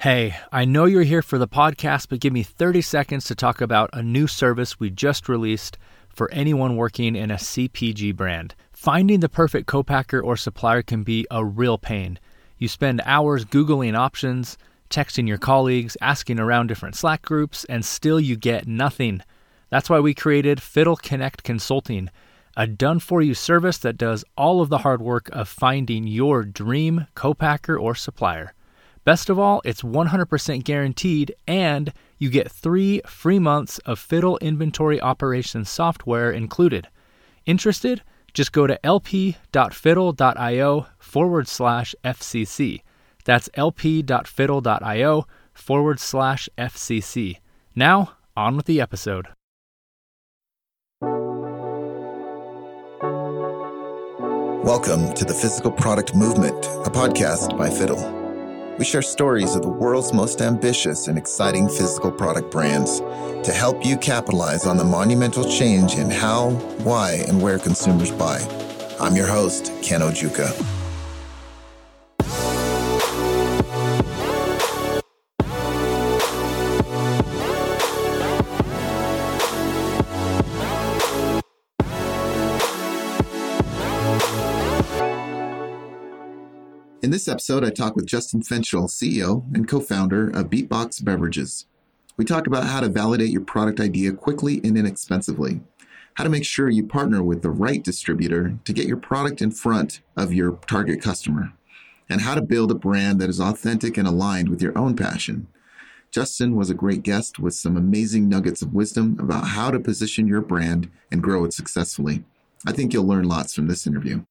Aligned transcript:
Hey, 0.00 0.34
I 0.50 0.64
know 0.64 0.86
you're 0.86 1.02
here 1.02 1.20
for 1.20 1.36
the 1.36 1.46
podcast, 1.46 2.08
but 2.08 2.20
give 2.20 2.32
me 2.32 2.42
30 2.42 2.80
seconds 2.80 3.26
to 3.26 3.34
talk 3.34 3.60
about 3.60 3.90
a 3.92 4.02
new 4.02 4.26
service 4.26 4.80
we 4.80 4.88
just 4.88 5.28
released 5.28 5.76
for 6.08 6.32
anyone 6.32 6.76
working 6.76 7.14
in 7.14 7.30
a 7.30 7.34
CPG 7.34 8.16
brand. 8.16 8.54
Finding 8.72 9.20
the 9.20 9.28
perfect 9.28 9.66
co-packer 9.66 10.18
or 10.18 10.38
supplier 10.38 10.80
can 10.80 11.02
be 11.02 11.26
a 11.30 11.44
real 11.44 11.76
pain. 11.76 12.18
You 12.56 12.66
spend 12.66 13.02
hours 13.04 13.44
Googling 13.44 13.94
options, 13.94 14.56
texting 14.88 15.28
your 15.28 15.36
colleagues, 15.36 15.98
asking 16.00 16.40
around 16.40 16.68
different 16.68 16.96
Slack 16.96 17.20
groups, 17.20 17.64
and 17.64 17.84
still 17.84 18.18
you 18.18 18.36
get 18.36 18.66
nothing. 18.66 19.22
That's 19.68 19.90
why 19.90 20.00
we 20.00 20.14
created 20.14 20.62
Fiddle 20.62 20.96
Connect 20.96 21.42
Consulting, 21.42 22.08
a 22.56 22.66
done 22.66 23.00
for 23.00 23.20
you 23.20 23.34
service 23.34 23.76
that 23.76 23.98
does 23.98 24.24
all 24.34 24.62
of 24.62 24.70
the 24.70 24.78
hard 24.78 25.02
work 25.02 25.28
of 25.30 25.46
finding 25.46 26.06
your 26.06 26.42
dream 26.42 27.06
co-packer 27.14 27.78
or 27.78 27.94
supplier. 27.94 28.54
Best 29.02 29.30
of 29.30 29.38
all, 29.38 29.62
it's 29.64 29.80
100% 29.80 30.62
guaranteed, 30.62 31.34
and 31.46 31.94
you 32.18 32.28
get 32.28 32.50
three 32.50 33.00
free 33.06 33.38
months 33.38 33.78
of 33.80 33.98
Fiddle 33.98 34.36
inventory 34.38 35.00
operations 35.00 35.70
software 35.70 36.30
included. 36.30 36.88
Interested? 37.46 38.02
Just 38.34 38.52
go 38.52 38.66
to 38.66 38.78
lp.fiddle.io 38.84 40.86
forward 40.98 41.48
slash 41.48 41.94
FCC. 42.04 42.82
That's 43.24 43.48
lp.fiddle.io 43.54 45.26
forward 45.54 45.98
slash 45.98 46.48
FCC. 46.58 47.38
Now, 47.74 48.12
on 48.36 48.56
with 48.56 48.66
the 48.66 48.82
episode. 48.82 49.28
Welcome 54.62 55.14
to 55.14 55.24
the 55.24 55.34
Physical 55.34 55.72
Product 55.72 56.14
Movement, 56.14 56.66
a 56.66 56.90
podcast 56.90 57.56
by 57.56 57.70
Fiddle. 57.70 58.19
We 58.80 58.86
share 58.86 59.02
stories 59.02 59.54
of 59.56 59.60
the 59.60 59.68
world's 59.68 60.14
most 60.14 60.40
ambitious 60.40 61.06
and 61.06 61.18
exciting 61.18 61.68
physical 61.68 62.10
product 62.10 62.50
brands 62.50 63.00
to 63.00 63.52
help 63.52 63.84
you 63.84 63.98
capitalize 63.98 64.64
on 64.64 64.78
the 64.78 64.84
monumental 64.84 65.44
change 65.44 65.96
in 65.96 66.08
how, 66.08 66.52
why, 66.82 67.22
and 67.28 67.42
where 67.42 67.58
consumers 67.58 68.10
buy. 68.10 68.38
I'm 68.98 69.16
your 69.16 69.26
host, 69.26 69.70
Ken 69.82 70.00
Ojuka. 70.00 70.79
In 87.02 87.10
this 87.10 87.28
episode, 87.28 87.64
I 87.64 87.70
talk 87.70 87.96
with 87.96 88.04
Justin 88.04 88.42
Fenchel, 88.42 88.84
CEO 88.84 89.42
and 89.54 89.66
co 89.66 89.80
founder 89.80 90.28
of 90.28 90.50
Beatbox 90.50 91.02
Beverages. 91.02 91.64
We 92.18 92.26
talk 92.26 92.46
about 92.46 92.64
how 92.64 92.80
to 92.80 92.90
validate 92.90 93.30
your 93.30 93.40
product 93.40 93.80
idea 93.80 94.12
quickly 94.12 94.60
and 94.62 94.76
inexpensively, 94.76 95.62
how 96.16 96.24
to 96.24 96.30
make 96.30 96.44
sure 96.44 96.68
you 96.68 96.86
partner 96.86 97.22
with 97.22 97.40
the 97.40 97.48
right 97.48 97.82
distributor 97.82 98.58
to 98.66 98.72
get 98.74 98.86
your 98.86 98.98
product 98.98 99.40
in 99.40 99.50
front 99.50 100.02
of 100.14 100.34
your 100.34 100.58
target 100.66 101.00
customer, 101.00 101.54
and 102.10 102.20
how 102.20 102.34
to 102.34 102.42
build 102.42 102.70
a 102.70 102.74
brand 102.74 103.18
that 103.18 103.30
is 103.30 103.40
authentic 103.40 103.96
and 103.96 104.06
aligned 104.06 104.50
with 104.50 104.60
your 104.60 104.76
own 104.76 104.94
passion. 104.94 105.46
Justin 106.10 106.54
was 106.54 106.68
a 106.68 106.74
great 106.74 107.02
guest 107.02 107.38
with 107.38 107.54
some 107.54 107.78
amazing 107.78 108.28
nuggets 108.28 108.60
of 108.60 108.74
wisdom 108.74 109.16
about 109.18 109.46
how 109.46 109.70
to 109.70 109.80
position 109.80 110.28
your 110.28 110.42
brand 110.42 110.90
and 111.10 111.22
grow 111.22 111.46
it 111.46 111.54
successfully. 111.54 112.24
I 112.66 112.72
think 112.72 112.92
you'll 112.92 113.06
learn 113.06 113.24
lots 113.24 113.54
from 113.54 113.68
this 113.68 113.86
interview. 113.86 114.24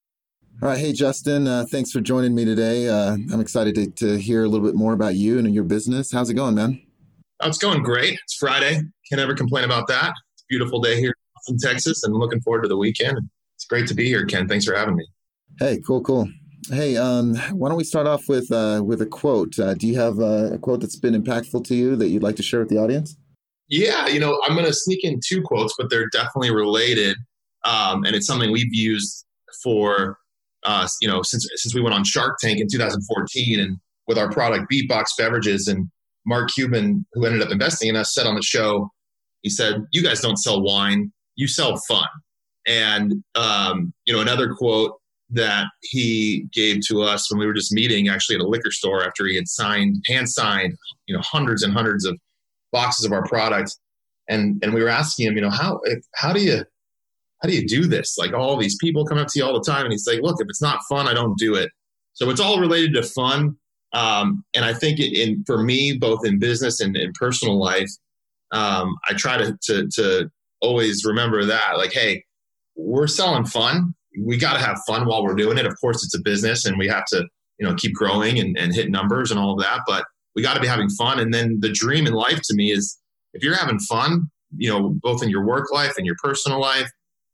All 0.62 0.68
right. 0.68 0.78
Hey, 0.78 0.92
Justin. 0.92 1.48
Uh, 1.48 1.66
thanks 1.72 1.90
for 1.90 2.02
joining 2.02 2.36
me 2.36 2.44
today. 2.44 2.90
Uh, 2.90 3.14
I'm 3.14 3.40
excited 3.40 3.76
to, 3.76 3.92
to 3.92 4.18
hear 4.20 4.44
a 4.44 4.48
little 4.50 4.68
bit 4.68 4.76
more 4.76 4.92
about 4.92 5.16
you 5.16 5.40
and 5.40 5.56
your 5.56 5.64
business. 5.64 6.12
How's 6.12 6.30
it 6.30 6.34
going, 6.34 6.54
man? 6.54 6.82
Oh, 7.40 7.48
it's 7.48 7.58
going 7.58 7.82
great. 7.82 8.20
It's 8.22 8.36
Friday. 8.36 8.82
Can't 9.08 9.22
ever 9.22 9.36
complain 9.36 9.64
about 9.64 9.88
that. 9.88 10.12
It's 10.34 10.42
a 10.42 10.46
beautiful 10.50 10.82
day 10.82 11.00
here 11.00 11.16
in 11.48 11.58
Texas 11.60 12.04
and 12.04 12.14
looking 12.14 12.42
forward 12.42 12.64
to 12.64 12.68
the 12.68 12.76
weekend. 12.76 13.18
It's 13.56 13.64
great 13.64 13.88
to 13.88 13.94
be 13.94 14.08
here, 14.08 14.26
Ken. 14.26 14.50
Thanks 14.50 14.66
for 14.66 14.76
having 14.76 14.98
me. 14.98 15.08
Hey, 15.60 15.80
cool, 15.88 16.02
cool. 16.02 16.30
Hey, 16.70 16.98
um, 16.98 17.38
why 17.54 17.70
don't 17.70 17.78
we 17.78 17.86
start 17.86 18.06
off 18.06 18.28
with 18.28 18.52
uh, 18.52 18.82
with 18.86 19.02
a 19.02 19.06
quote? 19.06 19.58
Uh, 19.58 19.76
do 19.76 19.88
you 19.88 19.98
have 19.98 20.20
a 20.20 20.60
quote 20.62 20.82
that's 20.82 20.98
been 20.98 21.14
impactful 21.14 21.64
to 21.68 21.76
you 21.76 21.96
that 21.96 22.10
you'd 22.10 22.22
like 22.22 22.36
to 22.36 22.44
share 22.44 22.60
with 22.60 22.70
the 22.70 22.78
audience? 22.78 23.16
Yeah, 23.70 24.08
you 24.08 24.20
know, 24.20 24.42
I'm 24.46 24.56
going 24.56 24.68
to 24.68 24.74
sneak 24.74 25.06
in 25.06 25.22
two 25.26 25.42
quotes, 25.42 25.74
but 25.78 25.90
they're 25.90 26.10
definitely 26.10 26.52
related, 26.52 27.16
um, 27.64 28.04
and 28.04 28.14
it's 28.14 28.28
something 28.28 28.52
we've 28.52 28.74
used 28.74 29.26
for 29.64 30.19
uh, 30.70 30.88
you 31.02 31.08
know, 31.08 31.24
since 31.24 31.50
since 31.56 31.74
we 31.74 31.82
went 31.82 31.96
on 31.96 32.04
Shark 32.04 32.38
Tank 32.40 32.60
in 32.60 32.68
2014 32.72 33.60
and 33.60 33.78
with 34.08 34.20
our 34.20 34.32
product 34.32 34.72
Beatbox 34.72 35.06
Beverages 35.18 35.68
and 35.68 35.90
Mark 36.28 36.52
Cuban, 36.52 37.08
who 37.14 37.26
ended 37.26 37.42
up 37.42 37.50
investing 37.50 37.90
in 37.90 37.96
us, 37.96 38.14
said 38.14 38.28
on 38.28 38.36
the 38.36 38.44
show, 38.44 38.92
he 39.42 39.50
said, 39.50 39.84
"You 39.92 40.04
guys 40.04 40.22
don't 40.22 40.38
sell 40.38 40.62
wine, 40.62 41.12
you 41.36 41.48
sell 41.48 41.78
fun." 41.88 42.08
And 42.68 43.24
um, 43.34 43.94
you 44.06 44.14
know, 44.14 44.20
another 44.20 44.54
quote 44.54 44.94
that 45.32 45.66
he 45.82 46.48
gave 46.54 46.82
to 46.90 47.02
us 47.02 47.32
when 47.32 47.40
we 47.40 47.48
were 47.48 47.54
just 47.54 47.74
meeting, 47.74 48.08
actually 48.08 48.36
at 48.36 48.42
a 48.42 48.48
liquor 48.48 48.72
store 48.72 49.04
after 49.04 49.26
he 49.26 49.36
had 49.36 49.48
signed, 49.48 50.04
hand 50.08 50.30
signed, 50.30 50.76
you 51.08 51.16
know, 51.16 51.22
hundreds 51.24 51.64
and 51.64 51.74
hundreds 51.74 52.06
of 52.06 52.16
boxes 52.72 53.06
of 53.06 53.12
our 53.12 53.24
product, 53.24 53.76
and 54.28 54.64
and 54.64 54.76
we 54.76 54.84
were 54.84 54.90
asking 54.90 55.26
him, 55.26 55.36
you 55.36 55.42
know, 55.42 55.50
how 55.50 55.82
how 56.14 56.32
do 56.32 56.44
you 56.44 56.64
how 57.42 57.50
do 57.50 57.56
you 57.56 57.68
do 57.68 57.88
this? 57.88 58.18
Like 58.18 58.34
all 58.34 58.58
these 58.58 58.78
people 58.78 59.06
come 59.06 59.18
up 59.18 59.28
to 59.30 59.40
you 59.40 59.46
all 59.46 59.54
the 59.54 59.72
time, 59.72 59.84
and 59.84 59.92
he's 59.92 60.08
like, 60.08 60.22
look, 60.22 60.38
if 60.40 60.48
it's 60.50 60.62
not 60.62 60.80
fun, 60.90 61.08
I 61.08 61.14
don't 61.14 61.38
do 61.38 61.56
it. 61.56 61.70
So 62.14 62.30
it's 62.30 62.42
all 62.42 62.60
related 62.60 62.94
to 62.96 63.04
fun. 63.04 63.56
Um, 63.94 64.44
and 64.54 64.66
I 64.66 64.74
think 64.74 65.00
it, 65.00 65.18
in 65.18 65.44
for 65.46 65.64
me, 65.64 65.98
both 65.98 66.26
in 66.26 66.38
business 66.38 66.80
and 66.80 66.96
in 66.96 67.12
personal 67.14 67.58
life, 67.58 67.90
um, 68.52 68.96
I 69.10 69.14
try 69.14 69.38
to, 69.38 69.58
to 69.64 69.88
to 69.96 70.30
always 70.62 71.06
remember 71.06 71.46
that, 71.46 71.78
like, 71.78 71.94
hey, 71.94 72.24
we're 72.76 73.08
selling 73.08 73.46
fun. 73.46 73.96
We 74.20 74.38
got 74.38 74.54
to 74.54 74.60
have 74.60 74.80
fun 74.86 75.08
while 75.08 75.24
we're 75.24 75.36
doing 75.36 75.58
it. 75.58 75.66
Of 75.66 75.80
course, 75.80 76.04
it's 76.04 76.16
a 76.16 76.22
business, 76.22 76.66
and 76.66 76.78
we 76.78 76.88
have 76.88 77.06
to, 77.08 77.26
you 77.58 77.68
know, 77.68 77.76
keep 77.76 77.94
growing 77.94 78.40
and, 78.40 78.58
and 78.58 78.74
hit 78.74 78.90
numbers 78.90 79.32
and 79.32 79.40
all 79.40 79.54
of 79.54 79.60
that. 79.60 79.82
But 79.88 80.04
we 80.36 80.44
got 80.44 80.56
to 80.56 80.62
be 80.62 80.68
having 80.68 80.90
fun. 80.90 81.20
And 81.20 81.34
then 81.34 81.60
the 81.62 81.72
dream 81.72 82.06
in 82.06 82.14
life 82.14 82.42
to 82.44 82.56
me 82.56 82.72
is 82.72 82.98
if 83.34 83.44
you're 83.44 83.56
having 83.56 83.80
fun, 83.80 84.30
you 84.58 84.70
know, 84.70 84.90
both 85.02 85.24
in 85.24 85.30
your 85.30 85.46
work 85.46 85.72
life 85.72 85.94
and 85.98 86.06
your 86.06 86.16
personal 86.22 86.60
life, 86.60 86.90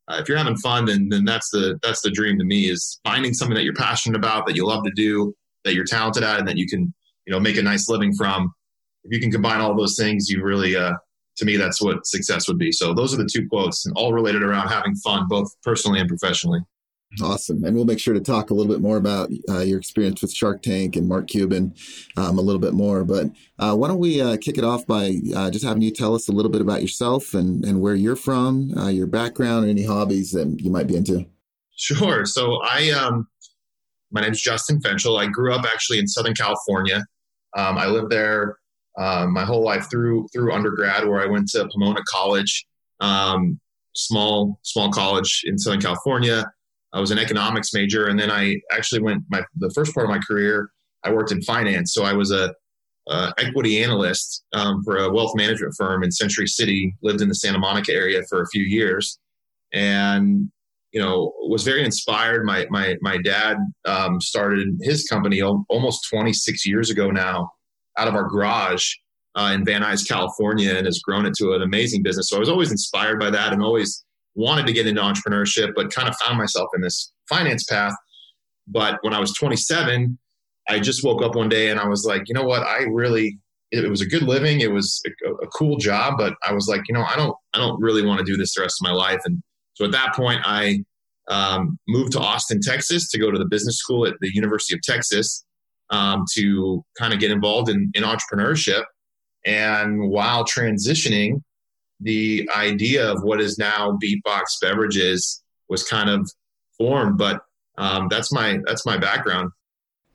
uh, 0.08 0.18
if 0.20 0.30
you're 0.30 0.38
having 0.38 0.58
fun, 0.58 0.86
then 0.86 1.10
then 1.10 1.26
that's 1.26 1.50
the 1.50 1.80
that's 1.82 2.02
the 2.02 2.12
dream 2.12 2.38
to 2.38 2.46
me 2.46 2.70
is 2.70 3.00
finding 3.04 3.34
something 3.34 3.56
that 3.56 3.64
you're 3.64 3.74
passionate 3.74 4.18
about, 4.18 4.46
that 4.46 4.56
you 4.56 4.66
love 4.66 4.84
to 4.84 4.92
do, 4.96 5.34
that 5.64 5.74
you're 5.74 5.86
talented 5.86 6.24
at, 6.24 6.40
and 6.40 6.48
that 6.48 6.58
you 6.58 6.68
can 6.68 6.94
you 7.26 7.34
know 7.34 7.40
make 7.40 7.58
a 7.58 7.62
nice 7.62 7.90
living 7.90 8.14
from. 8.14 8.54
If 9.04 9.12
you 9.14 9.20
can 9.20 9.32
combine 9.32 9.62
all 9.62 9.76
those 9.76 9.98
things, 9.98 10.30
you 10.30 10.44
really 10.44 10.76
uh, 10.76 10.94
to 11.38 11.46
me 11.46 11.58
that's 11.58 11.82
what 11.82 12.06
success 12.06 12.48
would 12.48 12.60
be. 12.60 12.72
So 12.72 12.94
those 12.94 13.14
are 13.14 13.18
the 13.18 13.30
two 13.32 13.48
quotes, 13.50 13.86
and 13.86 13.96
all 13.98 14.14
related 14.14 14.44
around 14.44 14.68
having 14.68 14.96
fun, 14.98 15.28
both 15.28 15.50
personally 15.64 16.00
and 16.00 16.10
professionally. 16.10 16.62
Awesome. 17.22 17.64
And 17.64 17.76
we'll 17.76 17.86
make 17.86 18.00
sure 18.00 18.14
to 18.14 18.20
talk 18.20 18.50
a 18.50 18.54
little 18.54 18.72
bit 18.72 18.82
more 18.82 18.98
about 18.98 19.30
uh, 19.50 19.60
your 19.60 19.80
experience 19.80 20.22
with 20.22 20.34
Shark 20.34 20.62
Tank 20.62 20.96
and 20.96 21.08
Mark 21.08 21.28
Cuban 21.28 21.74
um, 22.18 22.38
a 22.38 22.42
little 22.42 22.60
bit 22.60 22.74
more. 22.74 23.06
But 23.06 23.28
uh, 23.58 23.76
why 23.76 23.88
don't 23.88 24.00
we 24.00 24.22
uh, 24.22 24.38
kick 24.38 24.58
it 24.58 24.64
off 24.66 24.86
by 24.86 25.20
uh, 25.34 25.50
just 25.50 25.64
having 25.64 25.82
you 25.82 25.92
tell 25.92 26.14
us 26.14 26.28
a 26.28 26.34
little 26.34 26.52
bit 26.52 26.62
about 26.62 26.82
yourself 26.82 27.34
and, 27.34 27.64
and 27.64 27.80
where 27.80 27.96
you're 27.96 28.18
from, 28.18 28.78
uh, 28.78 28.90
your 28.90 29.08
background, 29.08 29.70
any 29.70 29.84
hobbies 29.84 30.32
that 30.32 30.60
you 30.60 30.70
might 30.70 30.88
be 30.88 30.98
into? 30.98 31.26
Sure. 31.78 32.26
So 32.26 32.60
I, 32.64 32.90
um, 32.90 33.28
my 34.12 34.22
name 34.22 34.32
is 34.32 34.42
Justin 34.42 34.82
Fenchel. 34.82 35.20
I 35.20 35.28
grew 35.28 35.54
up 35.54 35.66
actually 35.66 36.00
in 36.00 36.08
Southern 36.08 36.34
California. 36.34 37.06
Um, 37.56 37.78
I 37.78 37.88
lived 37.88 38.10
there 38.10 38.58
um, 38.98 39.34
my 39.34 39.44
whole 39.44 39.64
life 39.64 39.90
through 39.90 40.28
through 40.34 40.54
undergrad, 40.54 41.08
where 41.08 41.22
I 41.22 41.26
went 41.26 41.50
to 41.50 41.68
Pomona 41.72 42.02
College, 42.08 42.66
um, 43.02 43.60
small 43.94 44.60
small 44.64 44.92
college 44.92 45.44
in 45.46 45.58
Southern 45.58 45.82
California. 45.82 46.46
I 46.96 47.00
was 47.00 47.12
an 47.12 47.20
economics 47.20 47.74
major, 47.74 48.08
and 48.08 48.18
then 48.18 48.32
I 48.32 48.56
actually 48.72 49.02
went 49.02 49.24
my 49.30 49.44
the 49.58 49.70
first 49.76 49.94
part 49.94 50.06
of 50.06 50.10
my 50.10 50.20
career. 50.20 50.70
I 51.04 51.12
worked 51.12 51.32
in 51.32 51.42
finance, 51.42 51.94
so 51.94 52.06
I 52.06 52.14
was 52.14 52.32
a, 52.32 52.56
a 53.10 53.34
equity 53.38 53.84
analyst 53.84 54.46
um, 54.54 54.82
for 54.84 54.98
a 54.98 55.12
wealth 55.12 55.36
management 55.36 55.76
firm 55.78 56.04
in 56.04 56.12
Century 56.12 56.48
City. 56.48 56.96
Lived 57.04 57.22
in 57.22 57.28
the 57.28 57.36
Santa 57.36 57.60
Monica 57.60 57.92
area 57.92 58.22
for 58.30 58.42
a 58.42 58.48
few 58.48 58.64
years, 58.64 59.20
and 59.74 60.50
you 60.94 61.02
know 61.02 61.34
was 61.50 61.64
very 61.64 61.84
inspired. 61.84 62.46
My 62.46 62.66
my 62.70 62.96
my 63.02 63.18
dad 63.18 63.58
um, 63.84 64.22
started 64.22 64.70
his 64.82 65.06
company 65.06 65.42
almost 65.42 66.08
26 66.10 66.66
years 66.66 66.90
ago 66.90 67.12
now, 67.12 67.52
out 67.98 68.08
of 68.08 68.16
our 68.16 68.30
garage 68.30 68.90
uh, 69.36 69.52
in 69.54 69.66
Van 69.66 69.82
Nuys, 69.82 70.08
California, 70.08 70.74
and 70.74 70.86
has 70.86 71.00
grown 71.00 71.26
it 71.26 71.34
to 71.40 71.52
an 71.52 71.62
amazing 71.62 72.04
business. 72.04 72.30
So 72.30 72.38
I 72.38 72.40
was 72.40 72.48
always 72.48 72.72
inspired 72.72 73.20
by 73.20 73.32
that, 73.32 73.52
and 73.52 73.62
always 73.62 74.05
wanted 74.36 74.68
to 74.68 74.74
get 74.74 74.88
into 74.88 75.02
entrepreneurship, 75.02 75.74
but 75.76 75.92
kind 75.92 76.08
of 76.08 76.16
found 76.18 76.38
myself 76.38 76.70
in 76.76 76.82
this 76.82 77.12
finance 77.28 77.64
path. 77.64 77.94
But 78.68 79.00
when 79.02 79.14
I 79.14 79.20
was 79.20 79.34
27, 79.34 80.18
I 80.68 80.80
just 80.80 81.04
woke 81.04 81.22
up 81.22 81.36
one 81.36 81.50
day 81.50 81.70
and 81.70 81.80
I 81.80 81.88
was 81.88 82.06
like, 82.06 82.24
you 82.28 82.34
know 82.34 82.44
what? 82.44 82.64
I 82.64 82.84
really, 82.84 83.40
it, 83.72 83.90
was 83.90 84.02
a 84.02 84.06
good 84.06 84.24
living. 84.24 84.62
It 84.62 84.72
was 84.72 85.02
a, 85.26 85.32
a, 85.32 85.48
cool 85.48 85.78
job, 85.78 86.16
but 86.18 86.34
I 86.48 86.54
was 86.54 86.68
like, 86.68 86.82
you 86.88 86.94
know, 86.94 87.04
I 87.04 87.16
don't, 87.16 87.36
I 87.54 87.60
don't 87.60 87.80
really 87.80 88.04
want 88.06 88.20
to 88.20 88.26
do 88.26 88.36
this 88.36 88.56
the 88.56 88.62
rest 88.62 88.82
of 88.82 88.88
my 88.88 88.94
life. 88.94 89.22
And 89.26 89.42
so 89.74 89.86
at 89.86 89.92
that 89.92 90.16
point, 90.16 90.42
I 90.44 90.80
um, 91.30 91.78
moved 91.88 92.14
to 92.14 92.20
Austin, 92.20 92.60
Texas 92.62 93.10
to 93.12 93.20
go 93.20 93.32
to 93.32 93.38
the 93.38 93.46
business 93.46 93.78
school 93.78 94.06
at 94.06 94.16
the 94.22 94.32
University 94.34 94.76
of 94.76 94.82
Texas. 94.82 95.46
um, 95.92 96.26
to 96.34 96.84
kind 96.98 97.14
of 97.14 97.20
get 97.20 97.32
involved 97.32 97.70
in, 97.70 97.92
in 97.94 98.04
entrepreneurship. 98.04 98.84
And 99.46 100.10
while 100.10 100.44
transitioning, 100.44 101.42
the 102.00 102.50
idea 102.56 103.10
of 103.10 103.24
what 103.24 103.42
is 103.42 103.58
now 103.58 103.98
Beatbox 104.04 104.60
Beverages 104.62 105.44
was 105.70 105.84
kind 105.84 106.10
of 106.10 106.30
formed. 106.78 107.18
But 107.18 107.42
um, 107.78 108.08
that's 108.10 108.32
my 108.32 108.60
that's 108.66 108.86
my 108.86 108.98
background. 108.98 109.52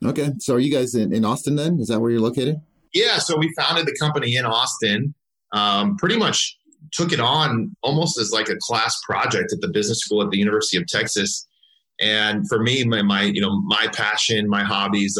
Okay, 0.03 0.31
so 0.39 0.55
are 0.55 0.59
you 0.59 0.71
guys 0.71 0.95
in, 0.95 1.13
in 1.13 1.23
Austin 1.23 1.55
then? 1.55 1.79
Is 1.79 1.89
that 1.89 1.99
where 1.99 2.09
you're 2.09 2.21
located? 2.21 2.59
Yeah, 2.93 3.19
so 3.19 3.37
we 3.37 3.53
founded 3.57 3.85
the 3.85 3.95
company 3.99 4.35
in 4.35 4.45
Austin. 4.45 5.13
Um, 5.53 5.95
pretty 5.97 6.17
much 6.17 6.57
took 6.91 7.13
it 7.13 7.19
on 7.19 7.75
almost 7.83 8.17
as 8.17 8.31
like 8.31 8.49
a 8.49 8.55
class 8.59 8.99
project 9.05 9.53
at 9.53 9.61
the 9.61 9.67
business 9.67 9.99
school 9.99 10.23
at 10.23 10.31
the 10.31 10.37
University 10.37 10.77
of 10.77 10.87
Texas. 10.87 11.47
And 11.99 12.47
for 12.47 12.59
me, 12.59 12.83
my, 12.83 13.01
my 13.03 13.23
you 13.23 13.41
know 13.41 13.61
my 13.61 13.87
passion, 13.93 14.47
my 14.49 14.63
hobbies. 14.63 15.17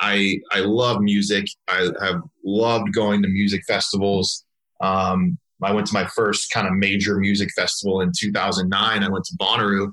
I 0.00 0.38
I 0.50 0.60
love 0.60 1.00
music. 1.00 1.46
I 1.68 1.90
have 2.02 2.20
loved 2.44 2.92
going 2.92 3.22
to 3.22 3.28
music 3.28 3.62
festivals. 3.68 4.44
Um, 4.80 5.38
I 5.62 5.72
went 5.72 5.86
to 5.88 5.94
my 5.94 6.06
first 6.06 6.50
kind 6.52 6.66
of 6.66 6.74
major 6.74 7.18
music 7.18 7.50
festival 7.56 8.00
in 8.00 8.12
2009. 8.18 9.02
I 9.02 9.08
went 9.08 9.24
to 9.24 9.36
Bonnaroo. 9.36 9.92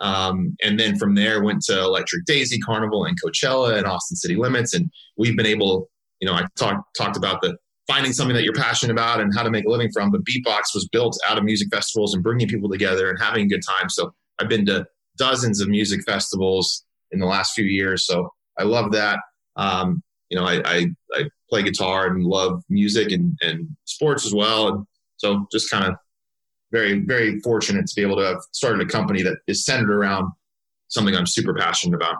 Um, 0.00 0.56
and 0.62 0.78
then 0.78 0.98
from 0.98 1.14
there 1.14 1.42
went 1.42 1.62
to 1.66 1.78
Electric 1.78 2.24
Daisy 2.24 2.58
Carnival 2.58 3.04
and 3.04 3.16
Coachella 3.22 3.76
and 3.76 3.86
Austin 3.86 4.16
City 4.16 4.34
Limits. 4.34 4.74
And 4.74 4.90
we've 5.16 5.36
been 5.36 5.46
able, 5.46 5.88
you 6.20 6.26
know, 6.26 6.34
I 6.34 6.46
talked 6.56 6.82
talked 6.96 7.16
about 7.16 7.42
the 7.42 7.56
finding 7.86 8.12
something 8.12 8.34
that 8.34 8.44
you're 8.44 8.54
passionate 8.54 8.92
about 8.92 9.20
and 9.20 9.32
how 9.34 9.42
to 9.42 9.50
make 9.50 9.66
a 9.66 9.70
living 9.70 9.90
from. 9.92 10.10
But 10.10 10.22
Beatbox 10.24 10.74
was 10.74 10.88
built 10.90 11.18
out 11.28 11.38
of 11.38 11.44
music 11.44 11.68
festivals 11.72 12.14
and 12.14 12.22
bringing 12.22 12.48
people 12.48 12.68
together 12.68 13.08
and 13.08 13.18
having 13.20 13.44
a 13.44 13.48
good 13.48 13.62
time. 13.66 13.88
So 13.88 14.12
I've 14.38 14.48
been 14.48 14.66
to 14.66 14.86
dozens 15.16 15.60
of 15.60 15.68
music 15.68 16.02
festivals 16.04 16.84
in 17.12 17.20
the 17.20 17.26
last 17.26 17.52
few 17.54 17.64
years. 17.64 18.06
So 18.06 18.30
I 18.58 18.64
love 18.64 18.92
that. 18.92 19.20
Um, 19.56 20.02
you 20.30 20.38
know, 20.38 20.44
I, 20.44 20.62
I, 20.64 20.86
I, 21.12 21.24
play 21.50 21.62
guitar 21.62 22.06
and 22.06 22.24
love 22.24 22.62
music 22.68 23.12
and, 23.12 23.38
and 23.42 23.68
sports 23.84 24.26
as 24.26 24.34
well. 24.34 24.68
And 24.68 24.86
so 25.24 25.46
just 25.50 25.70
kind 25.70 25.86
of 25.86 25.94
very, 26.70 27.00
very 27.00 27.40
fortunate 27.40 27.86
to 27.86 27.94
be 27.96 28.02
able 28.02 28.16
to 28.16 28.24
have 28.24 28.40
started 28.52 28.86
a 28.86 28.90
company 28.90 29.22
that 29.22 29.38
is 29.46 29.64
centered 29.64 29.90
around 29.90 30.30
something 30.88 31.16
I'm 31.16 31.26
super 31.26 31.54
passionate 31.54 31.96
about. 31.96 32.16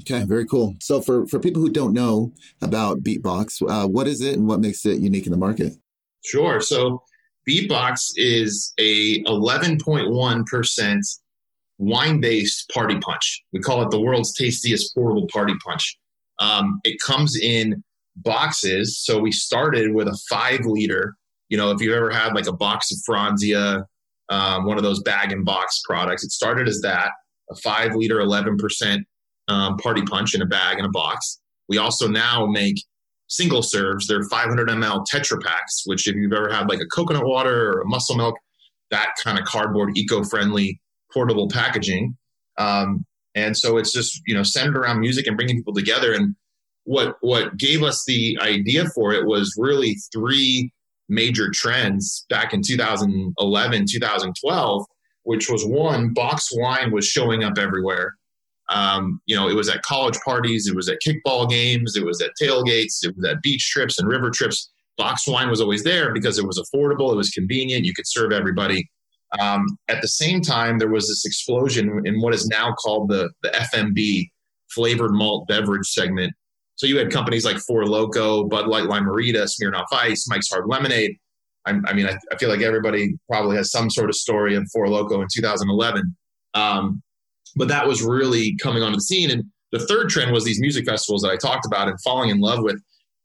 Okay, 0.00 0.24
very 0.24 0.46
cool. 0.46 0.74
So 0.80 1.02
for, 1.02 1.26
for 1.26 1.38
people 1.38 1.60
who 1.60 1.68
don't 1.70 1.92
know 1.92 2.32
about 2.62 3.02
Beatbox, 3.02 3.60
uh, 3.68 3.86
what 3.86 4.08
is 4.08 4.22
it 4.22 4.38
and 4.38 4.48
what 4.48 4.60
makes 4.60 4.86
it 4.86 5.00
unique 5.00 5.26
in 5.26 5.32
the 5.32 5.38
market? 5.38 5.74
Sure. 6.24 6.62
So 6.62 7.02
Beatbox 7.46 8.12
is 8.16 8.72
a 8.78 9.22
11.1% 9.24 11.00
wine-based 11.76 12.70
party 12.72 12.98
punch. 13.00 13.42
We 13.52 13.60
call 13.60 13.82
it 13.82 13.90
the 13.90 14.00
world's 14.00 14.32
tastiest 14.32 14.94
portable 14.94 15.28
party 15.30 15.54
punch. 15.62 15.98
Um, 16.38 16.80
it 16.84 16.98
comes 17.04 17.38
in 17.38 17.84
boxes. 18.16 18.98
So 18.98 19.18
we 19.18 19.32
started 19.32 19.92
with 19.92 20.08
a 20.08 20.18
five 20.30 20.60
liter 20.64 21.16
you 21.50 21.58
know, 21.58 21.70
if 21.72 21.82
you've 21.82 21.94
ever 21.94 22.10
had 22.10 22.32
like 22.34 22.46
a 22.46 22.52
box 22.52 22.90
of 22.90 22.98
Franzia, 23.06 23.84
um, 24.30 24.64
one 24.64 24.78
of 24.78 24.82
those 24.82 25.02
bag 25.02 25.32
and 25.32 25.44
box 25.44 25.82
products, 25.84 26.24
it 26.24 26.30
started 26.30 26.68
as 26.68 26.80
that 26.80 27.10
a 27.50 27.56
five 27.56 27.94
liter, 27.94 28.18
11% 28.18 29.04
um, 29.48 29.76
party 29.78 30.02
punch 30.02 30.34
in 30.34 30.40
a 30.40 30.46
bag 30.46 30.78
and 30.78 30.86
a 30.86 30.90
box. 30.90 31.40
We 31.68 31.78
also 31.78 32.08
now 32.08 32.46
make 32.46 32.76
single 33.26 33.62
serves. 33.62 34.06
They're 34.06 34.22
500 34.22 34.68
ml 34.68 35.04
Tetra 35.12 35.42
packs, 35.42 35.82
which 35.84 36.06
if 36.06 36.14
you've 36.14 36.32
ever 36.32 36.52
had 36.52 36.68
like 36.68 36.80
a 36.80 36.86
coconut 36.86 37.26
water 37.26 37.72
or 37.72 37.80
a 37.80 37.86
muscle 37.86 38.16
milk, 38.16 38.36
that 38.90 39.14
kind 39.22 39.38
of 39.38 39.44
cardboard, 39.44 39.96
eco-friendly, 39.96 40.80
portable 41.12 41.48
packaging. 41.48 42.16
Um, 42.58 43.04
and 43.34 43.56
so 43.56 43.76
it's 43.76 43.92
just 43.92 44.20
you 44.26 44.34
know 44.34 44.42
centered 44.42 44.76
around 44.76 45.00
music 45.00 45.26
and 45.26 45.36
bringing 45.36 45.56
people 45.56 45.74
together. 45.74 46.12
And 46.12 46.34
what 46.84 47.16
what 47.20 47.56
gave 47.56 47.82
us 47.82 48.04
the 48.04 48.38
idea 48.40 48.86
for 48.94 49.12
it 49.12 49.26
was 49.26 49.54
really 49.56 49.96
three 50.12 50.72
major 51.10 51.50
trends 51.50 52.24
back 52.30 52.54
in 52.54 52.62
2011, 52.62 53.86
2012, 53.90 54.86
which 55.24 55.50
was 55.50 55.64
one, 55.66 56.14
box 56.14 56.48
wine 56.52 56.92
was 56.92 57.06
showing 57.06 57.44
up 57.44 57.58
everywhere. 57.58 58.14
Um, 58.68 59.20
you 59.26 59.34
know, 59.34 59.48
it 59.48 59.54
was 59.54 59.68
at 59.68 59.82
college 59.82 60.18
parties, 60.24 60.68
it 60.68 60.76
was 60.76 60.88
at 60.88 61.00
kickball 61.06 61.50
games, 61.50 61.96
it 61.96 62.04
was 62.04 62.22
at 62.22 62.30
tailgates, 62.40 63.04
it 63.04 63.14
was 63.16 63.24
at 63.28 63.42
beach 63.42 63.68
trips 63.68 63.98
and 63.98 64.08
river 64.08 64.30
trips. 64.30 64.70
Box 64.96 65.26
wine 65.26 65.50
was 65.50 65.60
always 65.60 65.82
there 65.82 66.12
because 66.12 66.38
it 66.38 66.46
was 66.46 66.58
affordable, 66.58 67.12
it 67.12 67.16
was 67.16 67.30
convenient, 67.30 67.84
you 67.84 67.92
could 67.92 68.06
serve 68.06 68.32
everybody. 68.32 68.88
Um, 69.40 69.78
at 69.88 70.02
the 70.02 70.08
same 70.08 70.40
time, 70.40 70.78
there 70.78 70.88
was 70.88 71.08
this 71.08 71.24
explosion 71.24 72.02
in 72.04 72.20
what 72.20 72.34
is 72.34 72.46
now 72.46 72.72
called 72.72 73.08
the, 73.08 73.30
the 73.42 73.50
FMB, 73.50 74.28
flavored 74.68 75.12
malt 75.12 75.46
beverage 75.48 75.86
segment, 75.86 76.32
so 76.80 76.86
you 76.86 76.96
had 76.96 77.10
companies 77.10 77.44
like 77.44 77.58
Four 77.58 77.84
Loko, 77.84 78.48
Bud 78.48 78.66
Light 78.66 78.84
Lime-A-Rita, 78.84 79.40
Smirnoff 79.40 79.84
Ice, 79.92 80.26
Mike's 80.30 80.48
Hard 80.48 80.64
Lemonade. 80.66 81.14
I, 81.66 81.72
I 81.84 81.92
mean, 81.92 82.06
I, 82.06 82.16
I, 82.32 82.38
feel 82.38 82.48
like 82.48 82.62
everybody 82.62 83.18
probably 83.28 83.58
has 83.58 83.70
some 83.70 83.90
sort 83.90 84.08
of 84.08 84.16
story 84.16 84.54
of 84.54 84.66
Four 84.72 84.86
Loko 84.86 85.20
in 85.20 85.28
2011. 85.30 86.16
Um, 86.54 87.02
but 87.54 87.68
that 87.68 87.86
was 87.86 88.02
really 88.02 88.56
coming 88.62 88.82
onto 88.82 88.96
the 88.96 89.02
scene. 89.02 89.30
And 89.30 89.44
the 89.72 89.80
third 89.80 90.08
trend 90.08 90.32
was 90.32 90.46
these 90.46 90.58
music 90.58 90.86
festivals 90.86 91.20
that 91.20 91.28
I 91.28 91.36
talked 91.36 91.66
about 91.66 91.88
and 91.88 92.00
falling 92.00 92.30
in 92.30 92.40
love 92.40 92.62
with 92.62 92.80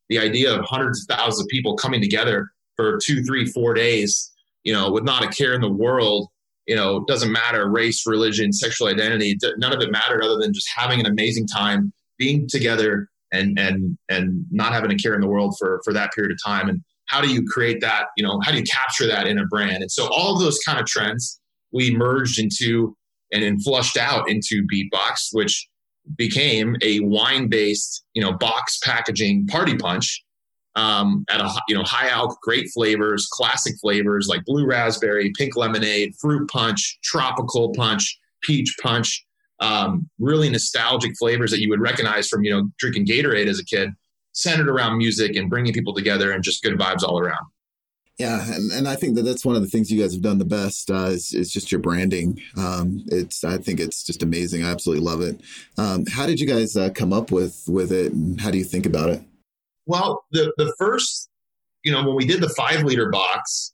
the 0.10 0.20
idea 0.20 0.54
of 0.54 0.66
hundreds 0.66 1.08
of 1.08 1.16
thousands 1.16 1.40
of 1.40 1.48
people 1.48 1.78
coming 1.78 2.02
together 2.02 2.50
for 2.76 3.00
two, 3.02 3.24
three, 3.24 3.46
four 3.46 3.74
days, 3.74 4.34
you 4.66 4.74
know, 4.74 4.92
with 4.92 5.06
not 5.06 5.24
a 5.24 5.30
care 5.30 5.54
in 5.54 5.62
the 5.62 5.72
world. 5.72 6.28
You 6.68 6.76
know, 6.76 7.06
doesn't 7.06 7.32
matter 7.32 7.70
race, 7.70 8.06
religion, 8.06 8.52
sexual 8.52 8.90
identity. 8.90 9.38
None 9.60 9.72
of 9.72 9.80
it 9.80 9.94
mattered 9.94 10.26
other 10.26 10.40
than 10.42 10.54
just 10.54 10.68
having 10.76 11.00
an 11.00 11.06
amazing 11.06 11.48
time, 11.48 11.94
being 12.18 12.50
together, 12.50 13.08
and 13.36 13.60
and 13.60 13.98
and 14.10 14.46
not 14.52 14.74
having 14.74 14.92
a 14.92 14.96
care 14.96 15.14
in 15.14 15.22
the 15.22 15.28
world 15.28 15.56
for 15.60 15.82
for 15.84 15.94
that 15.94 16.12
period 16.14 16.32
of 16.32 16.38
time. 16.44 16.70
And 16.70 16.82
how 17.08 17.22
do 17.22 17.30
you 17.30 17.44
create 17.46 17.82
that 17.82 18.08
you 18.18 18.24
know 18.24 18.40
how 18.44 18.52
do 18.52 18.58
you 18.58 18.64
capture 18.64 19.08
that 19.08 19.28
in 19.28 19.38
a 19.38 19.46
brand? 19.46 19.82
And 19.82 19.92
so 19.92 20.08
all 20.12 20.34
of 20.36 20.42
those 20.42 20.60
kind 20.60 20.80
of 20.80 20.86
trends 20.86 21.40
we 21.72 21.92
merged 21.92 22.40
into 22.40 22.96
and 23.32 23.44
then 23.44 23.60
flushed 23.60 23.98
out 23.98 24.30
into 24.30 24.66
beatbox 24.72 25.30
which 25.32 25.68
became 26.16 26.76
a 26.82 27.00
wine 27.02 27.48
based 27.48 28.04
you 28.14 28.22
know 28.22 28.34
box 28.34 28.80
packaging 28.84 29.48
party 29.48 29.76
punch 29.76 30.24
um, 30.76 31.26
at 31.30 31.42
a 31.42 31.50
you 31.68 31.76
know 31.76 31.84
high 31.84 32.10
alc 32.10 32.40
great 32.42 32.68
flavors 32.74 33.28
classic 33.32 33.74
flavors 33.82 34.28
like 34.28 34.44
blue 34.46 34.66
raspberry 34.66 35.32
pink 35.38 35.56
lemonade 35.56 36.14
fruit 36.20 36.50
punch 36.50 36.98
tropical 37.04 37.74
punch 37.74 38.18
peach 38.42 38.76
punch 38.82 39.26
um, 39.60 40.10
really 40.20 40.50
nostalgic 40.50 41.14
flavors 41.18 41.52
that 41.52 41.62
you 41.62 41.70
would 41.70 41.80
recognize 41.80 42.28
from 42.28 42.44
you 42.44 42.52
know 42.52 42.70
drinking 42.78 43.06
Gatorade 43.06 43.48
as 43.48 43.60
a 43.60 43.66
kid, 43.66 43.90
centered 44.34 44.70
around 44.70 44.98
music 44.98 45.36
and 45.36 45.50
bringing 45.50 45.74
people 45.74 45.94
together 45.94 46.32
and 46.32 46.44
just 46.44 46.64
good 46.64 46.78
vibes 46.78 47.04
all 47.04 47.20
around. 47.20 47.46
Yeah, 48.18 48.42
and, 48.54 48.72
and 48.72 48.88
I 48.88 48.96
think 48.96 49.16
that 49.16 49.24
that's 49.24 49.44
one 49.44 49.58
of 49.58 49.62
the 49.62 49.68
things 49.68 49.92
you 49.92 50.02
guys 50.02 50.14
have 50.14 50.22
done 50.22 50.38
the 50.38 50.46
best 50.46 50.90
uh, 50.90 51.08
is, 51.08 51.34
is 51.34 51.52
just 51.52 51.70
your 51.70 51.82
branding. 51.82 52.42
Um, 52.58 53.04
it's 53.08 53.44
I 53.44 53.58
think 53.58 53.82
it's 53.82 54.04
just 54.04 54.24
amazing. 54.24 54.64
I 54.64 54.72
absolutely 54.72 55.04
love 55.04 55.22
it. 55.22 55.42
Um, 55.78 56.06
how 56.06 56.26
did 56.26 56.40
you 56.40 56.48
guys 56.48 56.78
uh, 56.78 56.92
come 56.92 57.12
up 57.12 57.32
with 57.32 57.64
with 57.68 57.92
it, 57.92 58.14
and 58.14 58.40
how 58.40 58.52
do 58.52 58.58
you 58.58 58.64
think 58.64 58.86
about 58.86 59.10
it? 59.10 59.22
Well, 59.86 60.24
the 60.32 60.54
the 60.58 60.74
first, 60.80 61.30
you 61.84 61.92
know, 61.92 62.06
when 62.06 62.16
we 62.16 62.26
did 62.26 62.42
the 62.42 62.50
five 62.50 62.84
liter 62.84 63.10
box, 63.10 63.74